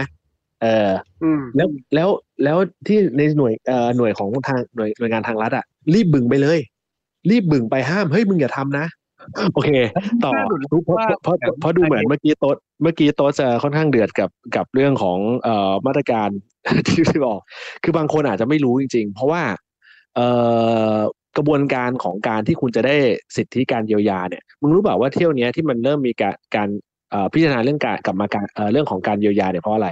[0.61, 0.89] เออ
[1.23, 2.09] อืมแล้วแล้ว
[2.43, 6.59] แล้วที่ในหน่วยเอ่อหน่วยของทางหน่วยหน่วยงานทางรัฐอะรีบบึงไปเลย
[7.29, 8.87] รีบบึงไปห้ามเฮ้ยมึงอย่าทำนะ
[9.53, 9.69] โอเค
[10.23, 10.31] ต่อ
[10.69, 16.29] เพราะเพราะเพราะเพราะดูเหมือนเมื่อกี้โต๊ดเมื่อกี้โต๊ดจะค่อนข้างเดือดกับกับเรื่องของเอ่อมาตรการ
[16.87, 17.39] ที่ที่บอก
[17.83, 19.43] คือบางคนอาจจะไม่รู้จริง ๆ เพราะว่า
[20.15, 20.27] เอ่
[20.95, 20.95] อ
[21.37, 22.95] กระบวนการของการที่คุณจะได้
[23.35, 26.69] สิทธิการเยียวยาเนี่ยมึงรู้เปล่าว่าเที่ยวเนี้ยที่มันเริ่มมีการการ
[27.11, 29.89] เอ่อพิจารณาเรื่องการกลับมาการเอ่อเรื่องของการเยียวยาเนี่ยเพราะอะไร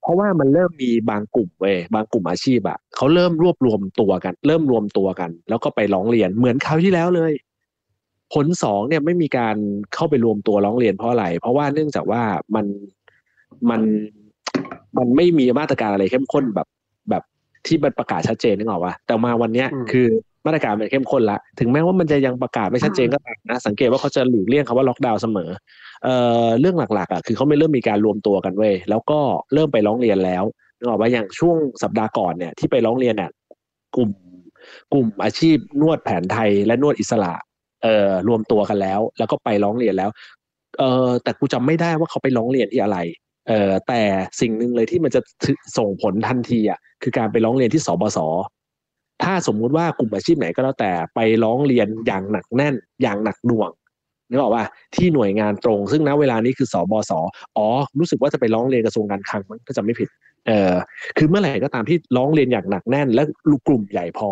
[0.00, 7.32] เพราะว่ามันเริ่มมีบางกลุ่มเว้ยบางกลุ่มอาชีพอะเขาเริ่มรวบรวมตัวกัน เริ่มรวมตัวกัน แล้วก็ไปร้องเรียนเหมือนคราวที่แล้วเลย
[8.34, 9.56] ผลสองเนี่ยไม่มีการ
[9.94, 12.22] เข้าไปรวมตัวร้องเรียนเพราะอะไร เพราะว่าเนื่องจากว่า
[12.54, 12.66] มัน
[13.70, 13.80] มัน
[14.98, 16.68] มันไม่มีมาตรการอะไรเข้มข้นแบบ
[17.10, 17.22] แบบ
[17.66, 20.08] ที่มันประกาศชัดเจนนึกออกปะแต่มาวันเนี้ยอืมคือ
[20.46, 25.50] มาตรการมันเข้มข้นละ ถึงแม้ว่ามันจะยังประกาศไม่ชัดเจนก็ตามนะ สังเกตว่าเขาจะหลีกเลี่ยงคำว่าล็อกดาวน์เสมอ
[26.04, 26.14] เอ่
[26.44, 29.18] อเรื่องหลักๆอะคือเขาไม่เริ่มมีการรวมตัวกันเว้ยแล้วก็
[29.54, 30.44] เริ่มไปร้องเรียนแล้ว
[30.78, 33.30] นึกออกว่าอย่างช่วงสัปดาห์ก่อนเนี่ยที่ไปร้องเรียนเนี่ย
[33.96, 34.10] กลุ่ม
[34.92, 37.32] กลุ่มอาชีพนวดแผนไทยและนวดอิสระ
[37.82, 40.10] เอ่อรวมตัวกันแล้ว แล้วก็ไปร้องเรียนแล้ว
[40.78, 42.98] เอ่อแต่กูจำไม่ได้ว่าเขาไปร้องเรียนที่อะไร
[43.48, 44.00] เอ่อแต่
[44.40, 48.18] สิ่งหนึ่งเลยที่มันจะถึส่งผลทันทีอะคือการไปร้องเรียนที่สบส
[49.22, 53.70] ถ้าสมมุติว่ากลุ่มอาชีพไหนก็แล้วแต่ไปร้องเรียนอย่างหนักแน่น อย่างหนักหน่วง
[54.28, 54.64] นึกออกว่า
[54.94, 57.12] ที่หน่วยงานตรง ซึ่งณเวลานี้คือสบส
[57.56, 57.66] อ๋อ
[57.98, 60.08] รู้สึกว่าจะไปร้องเรียนกระทรวงการคลังมั้งถ้าจำไม่ผิด
[60.46, 60.74] เออ
[61.16, 63.22] คือเมื่อไหร่ก็ตามที่ร้องเรียนอย่างหนักแน่น และ
[63.66, 64.30] กลุ่มใหญ่พอ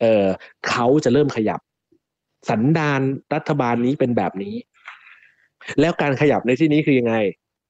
[0.00, 0.26] เออ
[0.68, 1.60] เขาจะเริ่มขยับ
[2.50, 3.00] สันดาน
[3.34, 4.54] รัฐบาลนี้เป็นแบบนี้
[5.80, 7.14] แล้วการขยับในที่นี้คือยังไง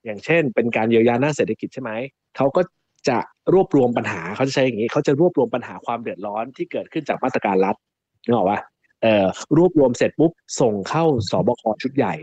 [0.04, 1.90] อย่างเช่น เป็นการเยียวยาหน้าเศรษฐกิจใช่ไหม
[2.36, 2.60] เขาก็
[3.08, 3.18] จะ
[3.54, 7.76] รวบรวมปัญหาเขาจะใช้อย่างนี้เขาจะรวบรวมปัญหาความเดือดร้อนที่เกิดขึ้นจากมาตรการรัฐ
[8.24, 8.60] นึกออกปะ
[9.02, 9.26] เอ่อ
[9.56, 12.14] รวบรวมเสร็จปุ๊บส่งเข้าสบคชุดใหญ่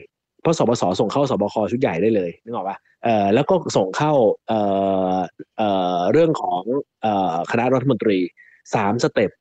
[0.41, 4.13] เพราะสบสส่งเข้าสบคชุดใหญ่ได้เลยนึกออกปะเอ่อแล้วก็ส่งเข้า
[4.47, 4.59] เอ่
[5.15, 5.17] อ
[5.57, 6.61] เอ่อเรื่องของ
[7.01, 8.17] เอ่อคณะรัฐมนตรี
[8.75, 9.31] สามสเต็ป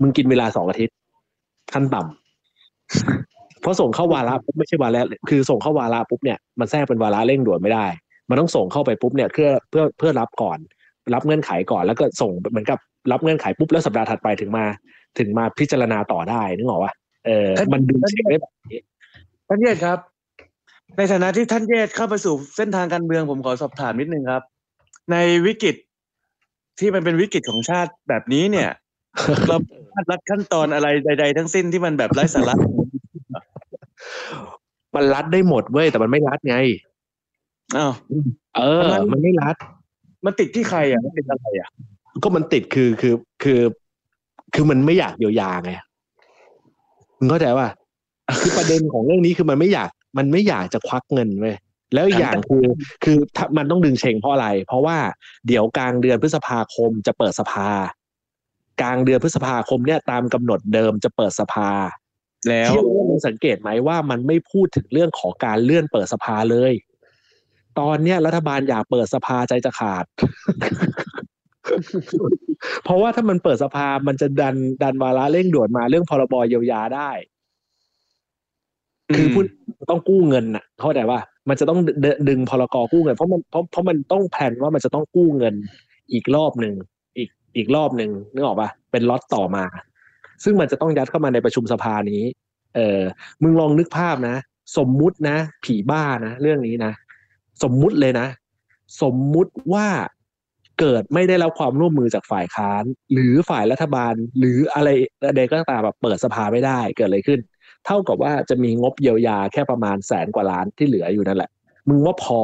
[0.00, 0.96] มึงกินเวลาสองอาทิตย์
[1.72, 7.86] ขั้นต่ำเพราะส่งเข้าวาระปุ๊บไม่ใช่วาระคือส่งเข้าวาระปุ๊บเนี่ยมันแทรกเป็นวาระเร่งด่วนไม่ได้
[8.28, 10.58] มันต้องส่งเข้าไปปุ๊บเนี่ยเพื่อเพื่อเพื่อรับก่อน
[11.14, 12.78] รับเงื่อนไขก่อนแล้วก็ส่งเหมือนกับ
[13.12, 14.64] รับเงื่อนไขปุ๊บแล้วสัปดาห์ถัดไปถึงมา
[15.18, 16.92] ถึงมาพิจารณาต่อได้นึกออกปะ
[17.26, 18.80] เออมันดูเช็คได้แบบนี้
[19.48, 19.98] ท่านเยศครับ
[20.96, 24.42] ในฐานะที่ท่านเยศเข้าไปสู่เส้นทางการเมืองผมขอสอบถามนิดนึงครับ
[25.12, 25.76] ในวิกฤต
[26.80, 28.68] ที่มันเป็นวิกฤตของชาติแบบนี้เนี่ย
[29.48, 29.56] เรา
[30.10, 32.54] รัดขั้นตอนอะไรใด ๆ ทั้งสิ้นที่มันแบบไร้สาระ
[34.96, 36.56] มันรัดได้หมดเว้ยแต่มันไม่รัดไง
[37.76, 37.92] อ้าว
[38.56, 38.82] เออ
[39.12, 39.56] มันไม่รัด
[40.24, 41.68] มันติดที่ใครอะมันติดอะไรอะ
[42.22, 43.60] ก็มันติดคือคือคือ
[44.54, 45.72] คือมันไม่อยากเยียวยาไง
[47.18, 47.68] มึงเข้าใจว่า
[48.40, 51.56] คือประเด็นของเรื่องนี้คือมันไม่อยาก มันไม่อยากจะควักเงินเว้ย
[51.94, 52.64] แล้วอีกอย่างคือ
[53.04, 54.96] คือถ้ามันต้องดึงเชงเพราะอะไร เพราะว่า
[55.46, 57.68] เดี๋ยวกลางเดือนพฤษภาคมจะเปิดสภา
[58.80, 61.70] กลางเดือนพฤษภาคมเนี่ยตามกำหนดเดิมจะเปิดสภา
[62.48, 66.72] แล้วเที่ยวมึงสังเกตไหมว่ามันไม่พูดถึงเรื่องของการเลื่อนเปิดสภาเลย
[67.80, 70.04] ตอนเนี้ยรัฐบาลอยากเปิดสภาใจจะขาด
[72.84, 77.10] เพราะว่าถ้ามันเปิดสภามันจะดันดันวาระเร่งด่วนมาเรื่องพรบเยียวยาได้
[79.16, 79.46] คือพูด
[79.90, 81.18] ต้องกู้เงินน่ะ เข้าใจว่า
[81.48, 85.54] มันจะต้องดดึงพรกกู้เงิน เพราะมันเพราะเพราะมันต้องแผนว่ามันจะต้องกู้เงิน
[86.12, 86.74] อีกรอบหนึ่ง
[87.18, 89.64] อีกอีกรอบหนึ่งนึกออกปะเป็นล็อตต่อมา
[90.44, 92.22] ซึ่งมันจะต้องยัดเข้ามาในประชุมสภานี้
[92.74, 93.00] เออ
[93.42, 94.36] มึงลองนึกภาพนะ
[94.76, 96.92] สมมุตินะ ผีบ้านะ เรื่องนี้นะ
[97.62, 98.28] สมมุติเลยนะ
[99.02, 99.86] สมมุติว่า
[100.80, 104.88] เกิดไม่ได้รับความร่วมมือจากฝ่ายค้าน หรือฝ่ายรัฐบาล หรืออะไร
[105.36, 107.40] ใดก็ตามแบบเปิดสภาไม่ได้เกิดอะไรขึ้น
[107.86, 111.50] เท่ากับว่าจะมีงบเยียวยาแค่ประมาณแสนกว่าล้านที่เหลืออยู่นั่นแหละ
[111.88, 112.40] มึงว่าพอ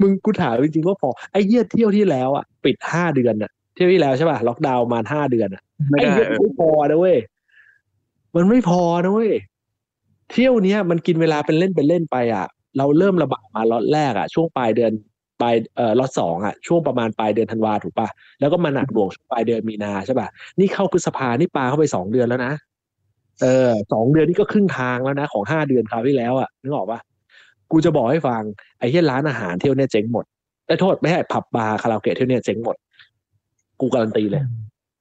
[0.00, 7.16] มึงกูถามจริงๆว่าพอไอ้เยี่ยเที่ยวที่แล้วอะปิดห้าเดือนอะ เที่ยวที่แล้วใช่ป่ะล็อกดาวน์มาห้าเดือนอะไม่ไอ้ได้เหี้ยเออไม่พอนะเว้ย
[8.36, 9.32] มันไม่พอนะเว้ย
[10.32, 12.46] เที่ยวเนี้ยมันกินเวลาเป็นเล่นเป็นเล่นไปอะ
[12.78, 14.92] เราเริ่มระบาดมาล็อตแรกอะ ช่วงปลายเดือน
[15.40, 18.08] ปลายเอ่อล็อตสองอะช่วงประมาณปลายเดือนธันวาถูกป่ะ
[18.40, 22.52] แล้วก็มาหนักหน่วงช่วงปลายเดือนมีนาใช่ป่ะนี่เข้าพฤษภานี่ปลาเข้าไปสองเดือนแล้วนะ
[23.42, 27.00] เออสองเดือนนี่ก็ครึ่งทางแล้วนะ ของห้าเดือนคราวที่แล้วอะนึกออกป่ะ
[27.70, 28.42] กูจะบอกให้ฟัง
[28.78, 30.24] ไอ้ที่ร้านอาหารเที่ยวเนี่ยเจ๊งหมด
[30.66, 32.76] ไอ้ยโทษไม่ใช่ผับบาร์คาราโอเกะเที่ยวเนี่ยเจ๊งหมด
[33.80, 34.42] กูการันตีเลย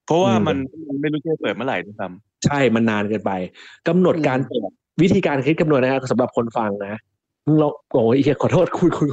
[0.05, 0.57] เพราะว่าอืมมัน
[0.87, 2.07] มันไม่รู้จะเปิดเมื่อไหร่ด้วยซ้
[2.45, 3.31] ใช่มันนานเกินไป
[3.87, 4.71] กำหนดการเปิด
[5.01, 6.99] วิธีการคิดคำนวณนะครับสำหรับคนฟังนะ
[7.45, 9.07] มึงลองโอ้ยเหี้ยขอโทษคุยคุย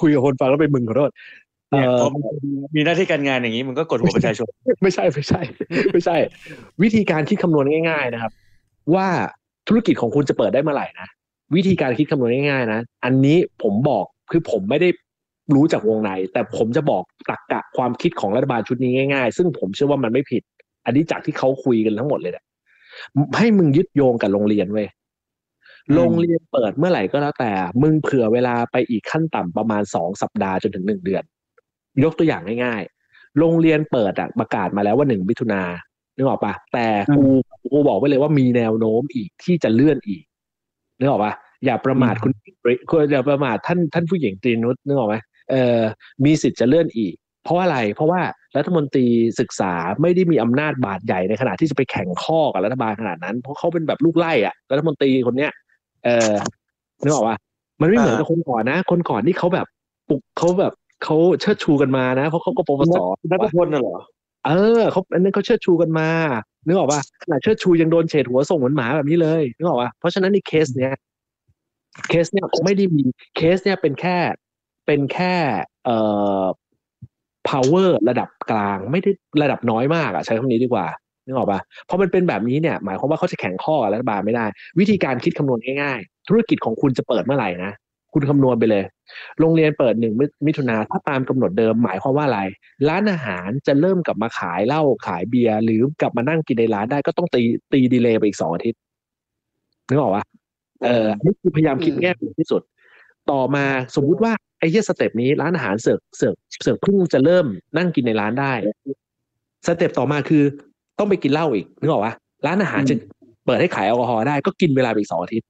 [0.00, 2.22] คุยกับคนฟังแล้วเป็นมึงขอโทษำเนี่ยเอ่อพอมัน
[2.76, 4.48] มีหน้าที่การงานอย่างนี้มันก็กดหัวประชาชน
[4.82, 5.40] ไม่ใช่ไม่ใช่
[5.92, 6.16] ไม่ใช่
[6.82, 8.32] วิธีการคิดคำนวณง่าย ๆ นะครับ
[8.94, 9.08] ว่า
[9.68, 11.08] ธุรกิจของคุณจะเปิดได้เมื่อไหร่นะ
[11.54, 14.88] วิธีการคิดคำนวณง่ายๆนะอันนี้ผมบอกคือผมไม่ได้
[15.54, 20.42] รู้จากวงใน แต่ผมจะบอกตรรกะความคิดของรัฐบาลชุดนี้ง่าย ๆ ซึ่งผมเชื่อว่ามันไม่ผิด
[20.84, 22.44] อันนี้จากที่เขาคุยกันทั้งหมดเลยนะ
[23.38, 24.97] ให้มึงยึดโยงกับโรงเรียนเว้ยอืม
[25.94, 27.50] โรงเรียนเปิดเมื่อไหร่ก็แล้วแต่
[27.82, 31.22] มึงเผื่อเวลาไปอีกขั้นต่ำประมาณสองสัปดาห์จนถึงหนึ่งเดือน
[32.04, 35.62] ยกตัวอย่างง่ายๆ โรงเรียนเปิดอะประกาศมาแล้วว่าหนึ่งมิถุนา
[36.16, 36.86] นึกออกปะแต่
[37.16, 37.24] กู
[37.72, 40.22] กูบอกไว้เลยว่ามีแนวโน้มอีกที่จะเลื่อนอีก
[40.98, 41.32] นึกออกปะ
[41.64, 42.32] อย่าประมาทคุณ
[42.90, 45.16] คุณอย่าประมาทท่านท่านผู้หญิงตรีนุชนึกออกไหม
[45.50, 45.80] เออ
[46.24, 47.14] มีสิทธิ์จะเลื่อนอีก
[47.44, 48.20] เพราะอะไร เพราะว่า
[48.56, 49.06] รัฐมนตรี
[49.40, 49.72] ศึกษา
[50.02, 55.52] ไม่ได้มีอำนาจบาดใหญ่ในขณะที่จะไปแข่งข้อกับรัฐบาลขนาดนั้น เพราะเขาเป็นแบบลูกไล่อะรัฐมนตรีคนเนี้ย
[56.04, 56.32] เออ
[57.02, 57.36] นึกออกปะ
[57.80, 59.66] มันไม่เหมือนกับคนก่อนนะ คนก่อนนี่เขาแบบ
[60.08, 60.72] ปลุกเขาแบบ
[61.04, 62.94] เขาเชิดชูกันมานะ เพราะเขาก็ปวส
[63.30, 63.98] นัทพลน่ะเหรอ
[64.46, 66.08] เออเขาอันนั้นเขาเชิดชูกันมา
[66.66, 70.92] นึกออกปะขนาดเชิดชูยังโดนเฉดหัวส่งเหมือนหมาแบบนี้เลยนึกออกปะเพราะฉะนั้นในเคสเนี้ย
[72.08, 73.02] เคสเนี้ยไม่ได้มี
[73.36, 74.18] เคสเนี้ยเป็นแค่
[74.86, 75.34] เป็นแค่
[75.84, 75.96] เอ่
[76.40, 76.44] อ
[77.48, 79.10] power ระดับกลางไม่ได้
[79.42, 80.86] ระดับน้อยมากอะใช้คำนี้ดีกว่า
[81.28, 84.46] นึกออกปะพราะมันเป็นแบบนี้เนี่ยหมายความว่าเขาจะแข่งข้อกับรัฐบาลไม่ได้
[84.78, 87.72] วิธีการคิดคำนวณง่ายๆ ธุรกิจของคุณจะเปิดเมื่อไหร่นะ
[88.14, 88.84] คุณคำนวณไปเลย
[89.40, 90.14] โรงเรียนเปิดหนึ่ง
[90.46, 92.40] มิถุนาถ้าตามกำหนดเดิมหมายความว่าอะไร
[92.88, 98.80] ร้านอาหารจะเริ่มกลับมาขายเหล้าขายเบียร์หรือกลับมานั่งกินในร้านได้ก็ต้องตีตี delay ไปอีกสองอาทิตย์
[99.88, 100.24] นึกออกปะ
[100.84, 102.62] เออนี่คือพยายามคิดแง่มุมที่สุด
[103.30, 103.64] ต่อมา
[103.96, 108.52] สมมุติว่าไอ้เหี้ย step นี้ร้านอาหารเสือกเสือกเสือกเพิ่งจะเริ่มนั่งกินในร้านได้
[109.66, 110.44] step ต่อมาคือ
[110.98, 112.14] ต้องไปกินเหล้าอีกนึกออกปะ
[112.46, 112.94] ร้านอาหารจะ
[113.46, 115.46] เปิดให้ขายแอลกอฮอล์ได้ก็กินเวลาไปอีกสองอาทิตย์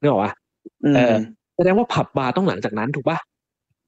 [0.00, 0.32] นึกออกปะ
[0.94, 1.14] เออ
[1.56, 3.18] แสดงว่าผับบาร์ต้องหลังจากนั้นถูกปะ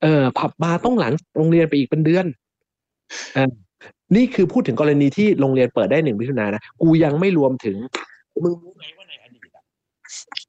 [0.03, 2.27] เออ ผับบาร์ต้องหลังโรงเรียนไปอีกเป็นเดือน
[3.35, 3.51] เออ
[4.17, 7.77] นี่คือพูดถึงกรณีที่โรงเรียนเปิดได้หนึ่งมิถุนายนนะกูยังไม่รวมถึง
[8.43, 9.63] มึงรู้ไหมว่าในอดีตอะ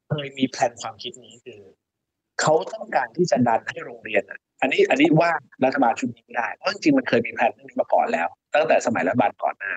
[0.10, 1.60] เคยมีแพลนความคิดนี้คือ
[2.42, 5.32] เขาต้องการที่จะดันให้โรงเรียนอะ อันนี้อันนี้ว่า
[5.66, 9.74] รัฐบาลชุดนี้ไม่ได้เพราะจริงๆมันเคยมีแผนเรื่องนี้มาก่อนแล้ว ตั้งแต่สมัยรัฐบาลก่อนหน้า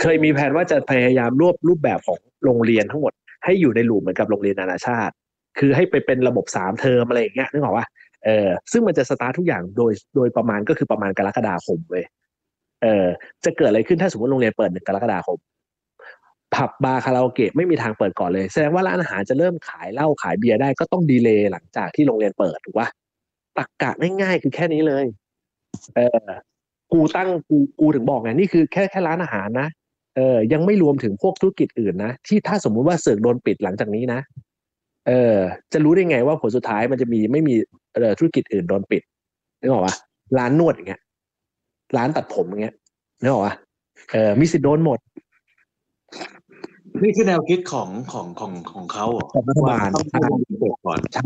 [0.00, 3.12] เคยมีแผนว่าจะพยายามรวบรูปแบบของโรงเรียนทั้งหมด
[3.44, 5.14] ให้อยู่ในลูปเหมือนกับโรงเรียนนานาชาติ
[5.58, 7.86] คือให้ไปเป็นระบบสามเทอมอะไรอย่างเงี้ยนึกออกว่า
[8.24, 12.04] เออซึ่งมันจะสตาร์ททุกอย่างโดยโดยประมาณก็คือประมาณกรกฎาคมเว้ย
[12.82, 13.06] เออ
[13.44, 15.38] จะเกิดอะไรขึ้นถ้าสมมติโรงเรียนเปิดหนึ่งกรกฎาคม
[16.54, 22.88] ผับบาร์คาราโอเกะไม่มีทางเปิดก่อนเลย แสดงว่าร้านอาหารจะเริ่มขายเหล้าขายเบียร์ได้ก็ต้องดีเลย์หลังจากที่โรงเรียนเปิดถูกปะ
[23.58, 25.04] ตักกะง่ายๆคือแค่นี้เลย
[25.96, 26.28] เออ
[26.92, 29.68] กูตั้งกูกูถึงบอกไงนี่คือแค่แค่ร้านอาหารนะ
[30.16, 34.20] เออยังไม่รวมถึงพวกธุรกิจอื่นนะที่ถ้าสมมุติว่าเสือกโดนปิดหลังจากนี้นะ
[35.08, 35.36] เออ
[35.72, 37.54] จะรู้ได้ไงว่าผลสุดท้ายมันจะมีไม่มี
[37.94, 39.02] เอ่อธุรกิจอื่นโดนปิด
[39.60, 39.94] นึกออกปะ
[40.38, 41.00] ร้านนวดอย่างเงี้ย
[41.96, 42.74] ร้านตัดผมอย่างเงี้ย
[43.22, 43.54] นึกออกปะ
[44.12, 44.98] เออมีสิทธิ์โดนหมด
[47.02, 51.22] นี่คือแนวคิดของของของของเขาเหรอของรัฐบาลต้องให้โรงเรียนเปิดก่อนใช่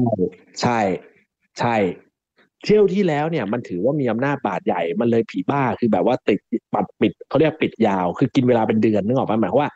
[0.63, 0.79] ใช่
[1.59, 1.75] ใช่
[2.65, 6.39] เที่ยวที่แล้วเนี่ยมันถือว่ามีอำนาจบาดใหญ่ มันเลยผีบ้าคือแบบว่าติด
[6.75, 9.71] ปัดปิดเขาเรียกปิดยาว คือกินเวลาเป็นเดือนนึกออกปะหมายความว่า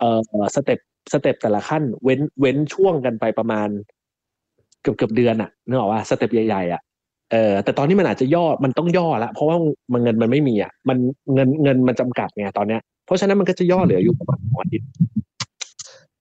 [0.00, 0.20] เออ
[0.54, 0.78] step
[1.12, 3.68] step แต่ละขั้น เว้นเว้นช่วงกันไปประมาณ
[4.82, 6.80] เกือบเกือบเดือนอะนึกออกว่า step ใหญ่ๆอะ
[7.32, 9.56] เออแต่ตอนนี้มันอาจจะย่อมันต้องย่อละเพราะว่า
[9.92, 10.98] มันเงินมันไม่มีอะมัน
[11.34, 14.86] เงินเงินมันจำกัดไงตอนเนี้ยเพราะฉะนั้นมันก็จะย่อเหลืออยู่ประมาณสองอาทิตย์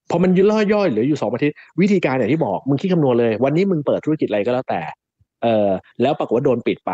[0.10, 4.82] พอมันย่อย่อยเหลืออยู่สองอาทิตย์วิธีการอย่างที่บอกมึงคิดคำนวณเลย วันนี้มึงเปิดธุรกิจอะไรก็แล้วแต่
[5.44, 5.70] เออ
[6.02, 6.92] แล้วปรากฏว่าโดนปิดไป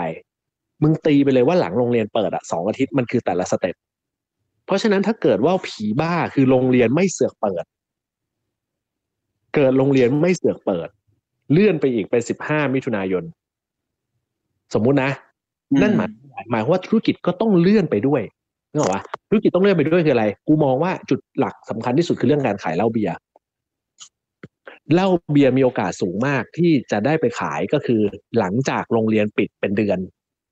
[0.84, 3.76] มึงตีไปเลยว่าหลังโรงเรียนเปิดอะสองอาทิตย์มันคือแต่ละ step
[4.66, 7.66] เพราะฉะนั้นถ้าเกิดว่าผีบ้าคือโรงเรียนไม่เสือกเปิด
[9.56, 10.90] เกิดโรงเรียนไม่เสือกเปิด
[11.52, 13.24] เลื่อนไปอีกเป็นสิบห้ามิถุนายน
[14.74, 15.12] สมมุตินะ
[15.82, 16.10] นั่นหมาย
[16.52, 18.22] หมายความว่าธุรกิจก็ต้องเลื่อนไปด้วย
[18.72, 23.16] นึกออกปะธุรกิจต้องเลื่อนไปด้วยคืออะไร กูมองว่าจุดหลักสำคัญที่สุดคือเรื่องการขายเหล้าเบียร์
[24.94, 28.02] เหล้าเบียร์มีโอกาสสูงมากที่จะได้ไปขายก็คือ
[28.40, 30.00] หลังจากโรงเรียนปิดเป็นเดือน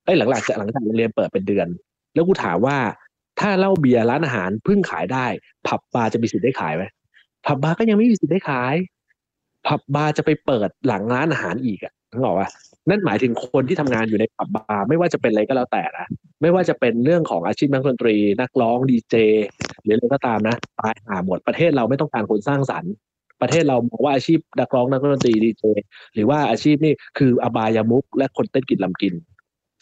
[0.04, 1.68] เอ้ยหลังหลังจากหลังจากโรงเรียนเปิดเป็นเดือน
[2.14, 2.78] แล้วกูถามว่า
[3.40, 5.26] ถ้าเหล้าเบียร์ร้านอาหารเพิ่งขายได้
[5.66, 6.84] ผับบาร์จะมีสิทธิ์ได้ขายไหม
[7.46, 8.74] ผับบาร์ก็ยังไม่มีสิทธิ์ได้ขาย
[9.66, 12.48] ผับบาร์จะไปเปิดหลังร้านอาหารอีกอะนึกออกปะ
[12.88, 16.06] นั่นหมายถึงคนที่ทำงานอยู่ในผับบาร์ไม่ว่าจะเป็นอะไรก็แล้วแต่นะ
[16.42, 19.14] ไม่ว่าจะเป็นเรื่องของอาชีพนักดนตรี นักร้องดีเจ
[19.82, 22.92] หรืออะไรก็ตามนะตายหาหมดประเทศเราไม่ต้องการคนสร้างสรรค์
[23.44, 25.64] ประเทศเรามองว่าอาชีพนักร้องนักดนตรีดีเจ
[26.14, 29.14] หรือว่าอาชีพนี่คืออบายามุกและคนเต้นกินลำกิน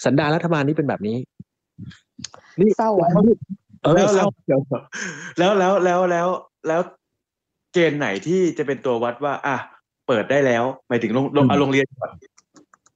[0.04, 1.16] สันดานรัฐบาลนี่เป็นแบบนี้
[2.60, 3.10] นี่เศร้าอะ
[3.82, 4.30] เออแล้วเศแล้ร้าว
[5.38, 6.28] แล้วแล้วแล้วแล้ว
[6.68, 6.80] แล้ว
[7.72, 9.56] เกณฑ์ไหนที่จะเป็นตัววัดว่า อะ
[10.06, 12.10] เปิดได้แล้วหมายถึงโรงโรงเอาโรงเรียนก่อน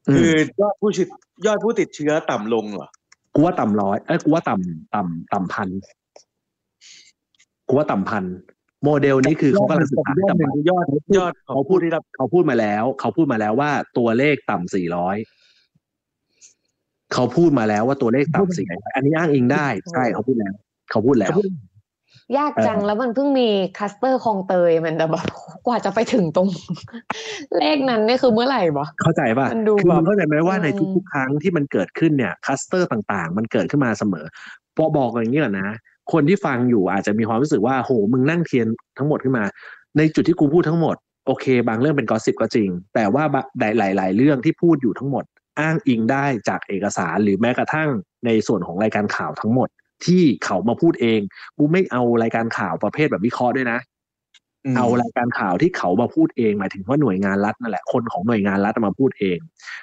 [0.09, 1.09] อืคืมอยอดผู้ติด
[1.47, 2.89] ยอดผู้ติดเชื้อต่ำลงเหรอ
[3.35, 5.69] กูว่าต่ำร้อยเอ้ยกูว่าต่ำต่ำต่ำพัน
[7.69, 8.25] กูว่าต่ำพัน
[8.85, 10.85] โมเดลนี้คือเขากำลังศึกษายอดต่ำหนึ่งพันคือยอด
[11.19, 15.17] ยอดของผู้ที่รับเขาพูดมาแล้ว เขาพูดมาแล้วว่าตัวเลขต่ำสี่ร้อย
[17.15, 20.55] เขาพูดมาแล้วว่าตัวเลขต่ำสี่ร้อยอันนี้อ้างอิงได้ใช่เขาพูดแล้ว
[20.91, 21.37] เขาพูดแล้ว
[22.39, 25.27] ยากจังแล้วมันเพิ่งมีคลัสเตอร์คลองเตยมันแต่แบบ
[25.67, 26.49] กว่าจะไปถึงตรง
[27.59, 34.27] เลขนั้นนี่คือเมื่อไหร่วะเข้าใจป่ะมันดูคือแบบเข้าใจไหมว่าอืมในทุกๆครั้งที่มันเกิดขึ้นเนี่ยคลัสเตอร์ต่างๆ มันเกิดขึ้นมาเสมอ
[34.77, 35.69] พอบอกอย่างนี้ก่อนนะ
[36.13, 38.67] คนที่ฟังอยู่อาจจะมีความรู้สึกว่าโหมึงนั่งเทียน
[38.99, 39.45] ทั้งหมดขึ้นมา
[39.97, 40.97] ในจุดที่กูพูดทั้งหมด
[41.27, 43.43] โอเค บางเรื่องเป็นกอสซิบก็จริง แต่ว่าบะ
[43.79, 45.25] หลาย ๆ เรื่องที่พูดอยู่ทั้งหมด
[45.61, 47.89] อ้างอิงได้จากเอกสารหรือแม้กระทั่ง
[48.27, 49.69] ในส่วนของรายการข่าวทั้งหมด
[50.07, 51.21] ที่เขามาพูดเอง
[51.59, 53.79] กูไม่เอารายการข่าวประเภทแบบวิเคราะห์ด้วยนะ
[54.77, 59.39] เอารายการข่าวที่เขามาพูดเองหมายถึงว่าหน่วยงานรัฐนั่นแหละคนของหน่วยงานรัฐมาพูดเอง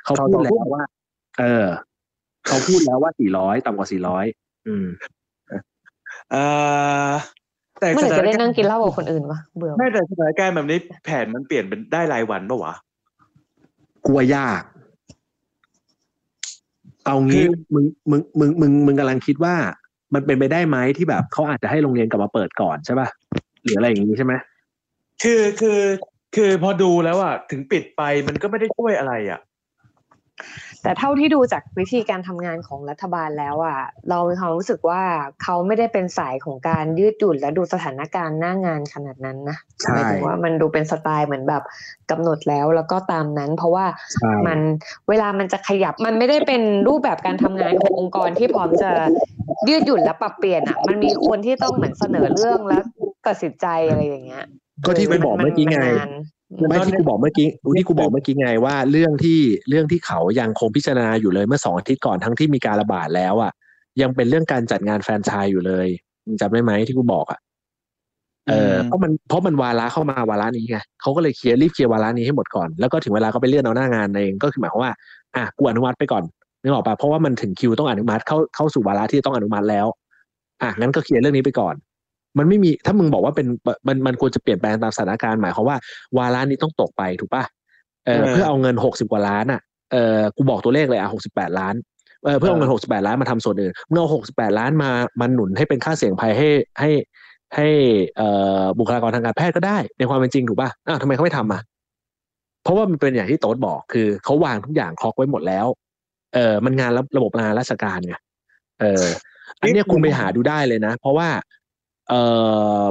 [0.05, 0.83] เขาพูดแล้วว่า
[1.39, 1.65] เออ
[2.47, 4.25] เขาพูดแล้วว่าสี่ร้อยต่ำกว่าสี่ร้อย
[4.67, 5.11] อืมเอ่อ
[7.79, 12.73] แต่เมื่อไหสร่ถาจะนได้การนั่งณ์กินเหล้ากับคนอื่นวะเบื่อไม่แต่สถานการณ์แบบนี้แผนมันเปลี่ยนเป็นได้รายวันปะวะ
[14.07, 14.63] กลัวยาก
[17.05, 19.55] เอางี้มึงมึงมึงมึงมึงกำลังคิดว่า
[20.13, 23.07] มันเป็นไปได้ไหมที่แบบเขาอาจจะให้โรงเรียนกลับมาเปิดก่อนใช่ป่ะ
[23.63, 24.33] หรืออะไรอย่างนี้ใช่ไหม
[25.23, 25.79] คือคือ
[26.35, 29.39] คือพอดูแล้วอะถึงปิดไปมันก็ไม่ได้ช่วยอะไรอะ
[30.83, 33.79] แต่เท่าที่ดูจากวิธีการทำงานของรัฐบาลแล้วอะ
[34.09, 35.01] เรามีความรู้สึกว่า
[35.43, 41.63] เขาไม่ได้เป็นสายของการยืดหยุ่นและดูสถานการณ์หน้างานขนาดนั้นนะใช่หมายถึงว่ามันดูเป็นสไตล์เหมือนแบบ
[42.11, 44.59] กำหนดแล้วแล้วก็ตามนั้น เพราะว่าใช่มัน
[45.09, 48.91] เวลามันจะขยับมันไม่ได้เป็นรูปแบบการทำงานขององค์กรที่พร้อมจะ
[49.69, 52.83] ยืดหยุ่นและปรับเปลี่ยนอะ มันมีคนที่ต้องเหมือนเสนอเรื่องแล้ว
[53.27, 54.45] ตัดสินใจอะไรอย่างเงี้ย
[54.85, 56.11] ก็ที่กูบอกเมื่อกี้ไงนาน
[56.69, 57.47] ไม่ที่กูบอกเมื่อกี้
[57.77, 59.39] ที่กูบอกเมื่อกี้ไงว่าเรื่องที่
[59.69, 63.51] เรื่องที่เขายังคงพิจารณาอยู่เลยเมื่อสองอาทิตย์ก่อนทั้งที่มีการระบาดแล้วอะ
[64.01, 65.87] ยังเป็นเรื่องการจัดงานแฟรนไชายอยู่เลย
[66.25, 67.39] มึงจำได้ไหมที่กูบอกอะ
[68.47, 74.91] เออเพราะมันเพราะมันวาระเข้ามาวาระนี้ไงเขาก็เลยเคลียร์รีบเคลียร์วาระนี้ให้หมดก่อนแล้วก็ถึงเวลาก็ไปเลื่อนเอาหน้างานเองก็คือหมายความว่า
[75.35, 76.23] อะกูอนุมัติไปก่อน
[76.61, 79.87] นึกออกปะเพราะว่ามันถึงคิวต้องอนุมัติเข้าเข้าสู่วาระที่ต้องอนุมัติแล้ว
[80.61, 81.75] อะงั้นก็เคลียร์เรื่องนี้ไปก่อน
[82.37, 83.47] มันไม่มีถ้ามึงบอกว่าเป็น
[83.87, 85.77] มันมันควรจะเปลี่ยนแปลงตามสถานการณ์หมายความว่า
[86.17, 87.43] วาระนี้ต้องตกไปถูกปะ
[88.05, 89.61] เออเออเพื่อเอาเงินหกสิบกว่าล้านอะ
[89.91, 91.75] เออกูบอกตัวเลขเลยอะหกสิบแปดล้าน
[92.25, 94.89] เออเพื่อเอาเงินหกสิบแปดล้านมาทำส่วนอื่นมึงเอาหกสิบแปดล้านมา
[95.19, 96.49] มาหนุนให้เป็นค่าเสี่ยงภัยให้
[96.79, 96.91] ให้
[97.55, 97.67] ให้
[98.17, 98.29] เอ่
[98.59, 101.61] อบุคลากรทางการแพทย์ก็ได้ในความเป็นจริงถูกปะอ้าวทำไมเขาไม่ทำอะ
[102.63, 105.65] เพราะว่ามันเป็นอย่างที่โต๊ดบอกคือเขาวางทุกอย่างคล็อกไว้หมดแล้ว
[106.33, 108.15] เออมันงานระระบบงานราชการไง
[108.81, 109.05] เออ
[109.59, 111.27] อันเนี้ยคุณไปหาดูได้เลยนะ เพราะว่า
[112.13, 112.19] เอ
[112.81, 112.83] อ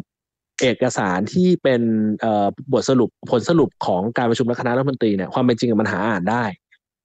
[0.62, 1.82] เอกสารที่เป็น
[2.20, 6.44] เอ่อบทสรุปผลสรุปของการประชุมคณะรัฐมนตรีเนี่ยความเป็นจริงอะมันหาอ่านได้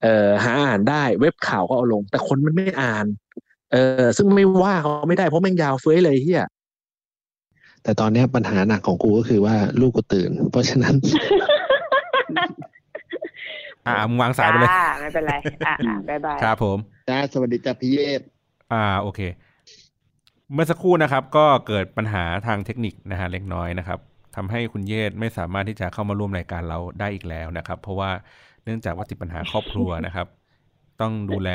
[0.03, 3.05] เออหาอ่านได้ เว็บข่าวก็เอาลง แต่คนมันไม่อ่าน
[3.71, 6.45] เออซึ่งไม่ว่าเขาไม่ได้เพราะแม่งยาวเฟ้ยเลยเฮีย
[7.83, 10.95] แต่ตอนเนี้ยปัญหาหนักของกูก็คือว่าลูกกูตื่น เพราะฉะนั้น
[13.87, 15.33] อ่ามึงวางสายไปเลยจ้าไม่เป็นไร
[15.67, 15.75] อ่า
[16.09, 16.77] บายบายครับผม
[17.09, 18.21] จ้าสวัสดีจ้าพี่เอฟ
[18.73, 19.19] อ่าโอเค
[20.53, 23.99] เมื่อสักครู่นะครับก็เกิดปัญหาทางเทคนิคนะฮะเล็กน้อยนะครับ
[24.35, 28.11] ทำให้คุณเยศไม่สามารถที่จะเข้ามาร่วมรายการเราได้อีกแล้วนะครับ เพราะว่า
[28.63, 30.27] เนื่องจากว่าติดปัญหาครอบครัวนะครับ
[31.01, 31.49] ต้องดูแล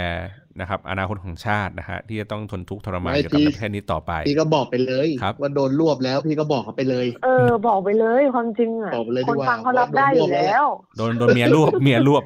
[0.60, 10.64] นะครับ อนาคตของชาตินะฮะที่จะต้องทนทุกข์ทรมานเกี่ยวกับประเทศนี้ต่อไป พี่ก็บอกไปเลยครับว่าโดนรวบแล้วพี่ก็บอกเขาไปเลย เออ บอกไปเลยความจริงอะบอกไปเลยดีคนกว่าฟังเขารับได้อยู่แล้ว
[10.96, 12.24] โดนโดนเมียรวบเมียรวบ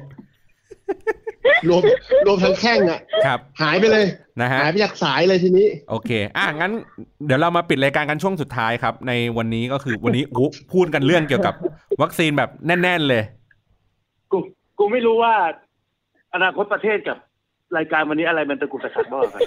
[1.69, 1.81] รวม
[2.25, 4.05] รวมทั้งแข้งอะครับ หายไปเลย
[4.41, 6.71] นะฮะหายไปจากสายเลยทีนี้ โอเค อะงั้น
[7.25, 10.41] เดี๋ยวเรามาปิดรายการกันช่วงสุดท้ายครับ ในวันนี้ก็คือวันนี้โอ้โห
[10.73, 11.53] พูดกันเรื่องเกี่ยวกับ
[12.01, 13.23] วัคซีนแบบแน่น ๆ เลย
[14.31, 14.37] กู
[14.79, 15.33] กูไม่รู้ว่า
[16.33, 17.17] อนาคตประเทศกับ
[17.77, 19.41] รายการวันนี้อะไรมันตะกุกตะกักบ้างกัน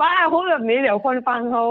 [0.00, 1.64] บ้าพูดแบบนี้เดี๋ยวคนฟังเขา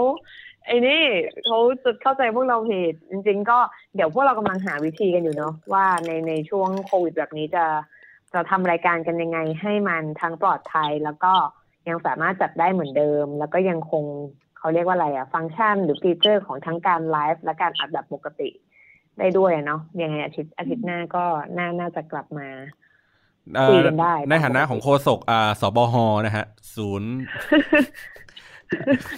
[0.66, 1.02] ไอ้นี่
[1.46, 3.58] เขาจะเข้าใจพวกเราผิดจริง ๆ ก็
[3.94, 7.64] เดี๋ยวพวกเรากำลังหาวิธีกันอยู่เนาะว่าในในช่วงโควิดแบบนี้จะ
[8.32, 11.32] จะทำรายการกันยังไงให้มันทั้งปลอดภัยแล้วก็
[11.88, 14.04] ยังสามารถจัดได้เหมือนเดิม แล้วก็ยังคง
[14.58, 18.50] เขาเรียกว่าอะไรอะฟังก์ชันหรือ feature ของทั้งการไลฟ์และการอัดแบบปกติ
[19.18, 21.24] ได้ด้วยอะเนาะยังไงอาทิตย์อาทิตย์หน้าก็
[21.56, 22.48] น่าน่าจะกลับมา
[23.56, 25.94] เอ่อคุยกันได้ในฐานะของโฆษกอ่าสบห
[26.26, 27.12] นะฮะ ศูนย์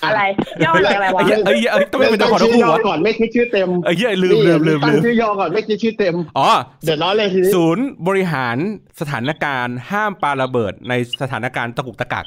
[0.04, 0.22] อะไร
[0.62, 6.48] ย่อมาจากอะไรวะเอ้ยเอ้ยเอ้ยต้องเป็นเจ้าของชื่ทั้งอย่คู่อวะก่อนไม่คิดชื่อเต็มเอ้ยเอ้ยลืมลืมลืมตั้ลืงมชื่อย่อก่อนไม่คิดชื่อเต็มอ๋อ
[6.84, 8.56] เดือดร้อนเลยทีนี้ศูนย์บริหาร
[9.00, 12.26] สถานการณ์ห้ามปาระเบิดในสถานการณ์ตะกุกตะกัก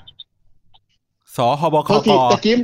[1.37, 2.55] สหบคเขาทีปตะกี้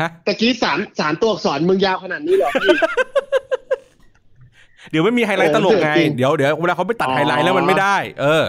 [0.00, 2.76] ฮะตะกี้สามสามตัวอักษรมึงยาวขนาดนี้เหรอพี่
[4.90, 8.44] เดี๋ยวไม่มีไฮไลท์ตลกไงเออจริงเดี๋ยวเดี๋ยวเวลาเขาไปตัดอ๋อไฮไลท์แล้วมันไม่ได้ เออ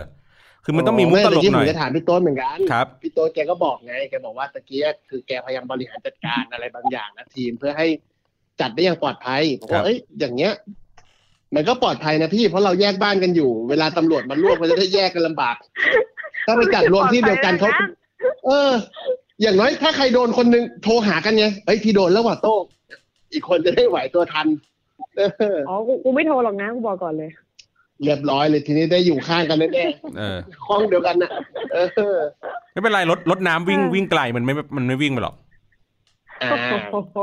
[0.69, 7.87] คือมันต้องมีมุกตลกไเมื่หน่อยผมจะถามพี่โต้นเหมือนกันครับพี่โต้นแกก็บอกไงแกบอกว่าตะกี้คือแกพยายามบริหารจัดการอะไรบางอย่างนะทีมเพื่อให้
[8.61, 10.53] จัดได้อย่างปลอดภัยผมครับว่าเอ้ยอย่างเงี้ย
[11.55, 15.55] มันก็ปลอดภัยนะพี่เพราะเราแยกบ้านกันอยู่ เวลาตำรวจมารวบมันจะได้แยกกันลำบาก
[16.45, 17.69] ถ้าไปจัดรวมที่เดียวกันเขา
[18.45, 18.71] เออ
[19.41, 22.63] อย่างน้อยถ้าใครโดนคนหนึงโทรหากันไงเอ้ยพี่โดนแล้วว่ะโต้ง
[23.33, 24.47] อีกคนจะได้ไหวตัวทัน
[25.17, 25.21] เอ
[25.55, 27.31] ออ๋อกูกูไม่โทรหรอกนะกูบอกก่อนเลย
[28.03, 29.85] เรียบร้อยเลยทีนี้ได้อยู่ข้างกันแน่
[30.17, 31.31] เออๆห้องเดียวกันน่ะ
[31.73, 31.77] เอ
[32.15, 32.17] อ
[32.73, 35.35] ไม่เป็นไรรถรถน้ำวิ่งเออวิ่งไกลมันไม่มันไม่วิ่งไปหรอก
[36.43, 36.51] อ่า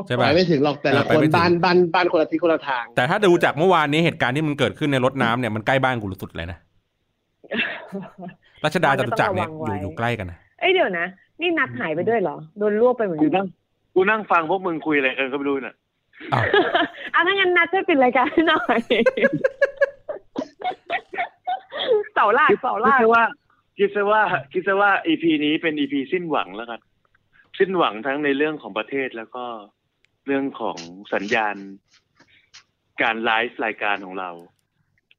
[0.06, 6.58] ใช่ไปป่ะไม่ถึงหรอกแต่ละเออไปคนไม่ถึงบ้านบ้านบ้านคนละทิศคนละทาง แต่ถ้าดูจากเมื่อวานนี้เหตุการณ์ที่มันเกิดขึ้นในรถน้ำเนี่ยมันใกล้บ้านกูสุดเลยนะ
[8.64, 11.06] รัชดาจตุจักรเนี่ยมันอก็ต้องระวังไว้ยู่อยู่ใกล้กันนะเอ้ยเดี๋ยวนะ
[11.40, 13.46] นี่นัดหายไปด้วยเหรอโดนรวบไปเหมือนกูกันนั่ง
[13.94, 15.74] กูนั่งฟังพวกมึงคุยอะไรกันก็ไม่รู้น่ะ
[16.32, 16.44] อ้าว
[17.14, 18.80] อะถ้างั้นนัดช่วยปิดรายการให้หน่อย
[22.14, 23.24] เสาลากเสาคิดลากซะว่า
[23.78, 24.22] คิดซะว่า
[24.52, 26.80] คิดซะว่า EP นี้เป็น EP สิ้นหวังแล้วกัน
[27.58, 29.44] สิ้นหวังทั้งในเรื่องของประเทศแล้วก็
[30.26, 30.76] เรื่องของ
[31.14, 31.56] สัญญาณ
[33.02, 34.30] การไลฟ์รายการของเรา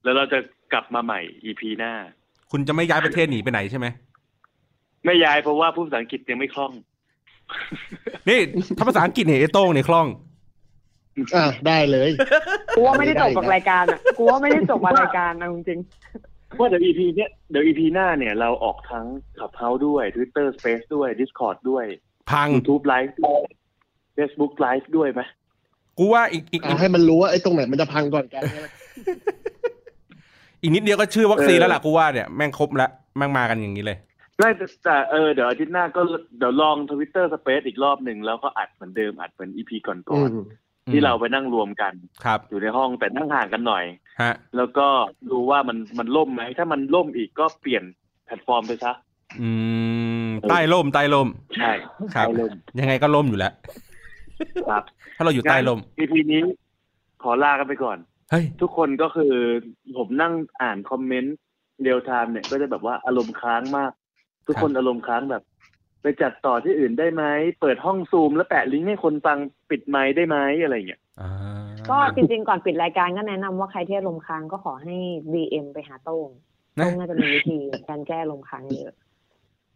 [0.04, 0.40] แล้วเราจะ
[0.74, 1.94] กลับมาใหม่ EP หน้า
[2.52, 3.88] คุณจะไม่ย้ายประเทศหนีไปไหนใช่ไหม
[5.06, 6.74] ไม่ย้ายเพราะว่าผู้ภาษาอังกฤษยังไม่คล่อง
[8.30, 8.40] นี่
[8.78, 10.08] ถ้าภาษาอังกฤษเนี่ยไอ้โต้งเนี่ยคล่อง
[11.36, 12.10] อะได้เลย
[12.76, 15.80] กูว่าไม่ได้จบกับรายการอะกูว่าไม่ได้จบกับรายการนะจริง
[16.60, 19.06] ว่าเดี๋ยว EP เนี้ยเดี๋ยว EP หน้าเนี่ยเราออกทั้ง
[19.38, 21.86] Clubhouse ด้วย Twitter Space ด้วย Discord ด้วย
[22.32, 23.42] พัง YouTube Live ด้วย
[24.18, 25.22] Facebook Live ด้วยไหม
[25.98, 28.44] กูว่าอีกอีกอีเอากให้มันรู้ว่าไอ้ตรงไหนมันจะพังก่อนกัน
[30.62, 33.98] อีกนิดเดียวก็ชื่อวัคซีนแล้วล่ะกูว่าเนี่ยแม่งครบแล้วแม่งมากันอย่างนี้เลย
[34.38, 36.02] ไม่แต่แต่เออเดี๋ยวอาทิตย์หน้าก็
[36.38, 41.94] เดี๋ยวลอง Twitter Space อีกรอบหนึ่งแล้วก็อัดเหมือนเดิมอัดเหมือน EP ก่อนอืมๆ ที่เราไปนั่งรวมกัน
[42.26, 43.84] ครับอยู่ในห้องแต่นั่งห่างกันหน่อย
[44.22, 44.88] ฮะแล้วก็
[45.30, 47.84] ดูว่ามันมันล่มไหมถ้ามันล่มอีกก็เปลี่ยน
[48.26, 48.92] แพลตฟอร์มไปซะ
[49.42, 49.50] อื
[50.26, 51.28] มใต้ล่มใต้ล่ม
[51.58, 51.72] ใช่
[52.16, 53.54] ครับใต้ล่มยังไงก็ล่มอยู่แล้ว
[54.70, 54.84] ครับ
[55.18, 56.42] ถ้าเราอยู่ใต้ลมEP นี้
[57.24, 57.98] ขอลากันไปก่อน
[58.32, 59.34] เฮ้ยทุกคนก็คือ
[59.98, 63.92] ผมนั่งอ่าน comment real-time เนี่ยก็จะแบบว่าอารมณ์ค้างมาก
[64.48, 65.44] ทุกคนอารมณ์ค้างแบบ
[66.02, 67.24] ไปจัดต่อที่อื่นได้ไหม
[67.62, 69.38] เปิดห้องซูมแล้วแปะลิงก์ให้คนฟัง
[69.70, 71.32] ปิดไมค์ได้ไหมอะไรเงี้ยอ่า
[71.90, 74.96] ก็จริงๆก่อนปิดรายการก็แนะนำว่าใครที่อารมณ์ค้างก็ขอให้
[75.34, 76.30] DM ไปหาโต้ง
[76.78, 77.58] นะโต้งน่าจะมีวิธี
[77.90, 78.94] การแก้อารมณ์ค้างเยอะ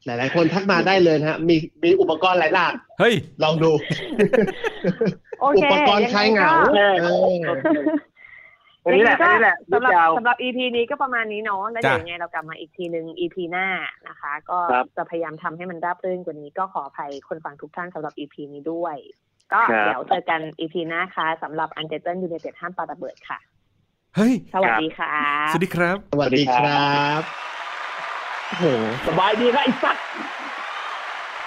[0.06, 3.72] หลายๆคนทักมาได้เลยนะฮะ มีมีอุปกรณ์หลายหลากเฮ้ย ลองดู
[5.40, 13.68] โออุเคปกรณ์คลายเหงายังไงก็เอออันนี้แหละอันนี้แหละสำหรับยาวสำหรับ EP นี้ก็ประมาณนี้เนาะแล้วจ้ะเดี๋ยวยังไงเรากลับมาอีกทีหนึ่ง EP หน้า
[14.08, 18.96] นะคะ ก็ครับจะพยายามทำให้มันราบรื่นกว่านี้ก็ขออภัยคนฟังทุกท่านสำหรับ EP นี้ด้วย
[19.54, 23.38] ก็ครับเดี๋ยวเจอกัน EP หน้าค่ะสำหรับ u n d e r t a l e United ห้ามปาระเบิดค่ะ
[24.16, 25.14] เฮ้ยสวัสดีค่ะ
[25.52, 27.22] สวัสดีครับ สวัสดีครับ
[28.48, 28.66] โอ้โห
[29.08, 30.04] สบายดีนะไอ้สัตว์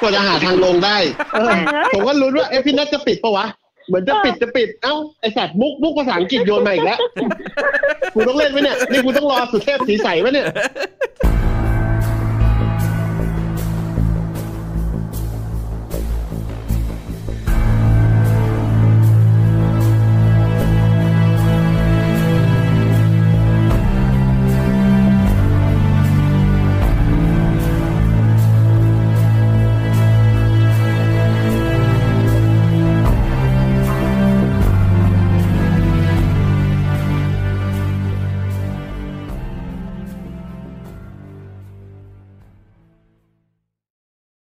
[0.01, 0.97] กว่าจะหาทางลงได้
[1.32, 1.55] เออ
[1.94, 3.47] ผมก็ลุ้นว่าเอ๊ะพี่นัทจะปิดปะวะ
[3.86, 6.98] เหมือนจะปิดจะปิด เอ้าไอสัตว์มุกมุกภาษาอังกฤษโยนมาอีกแล้ว
[8.15, 10.47] กูต้องเล่นไหมเนี่ย นี่กูต้องรอสุเทพสีใสไหมเนี่ย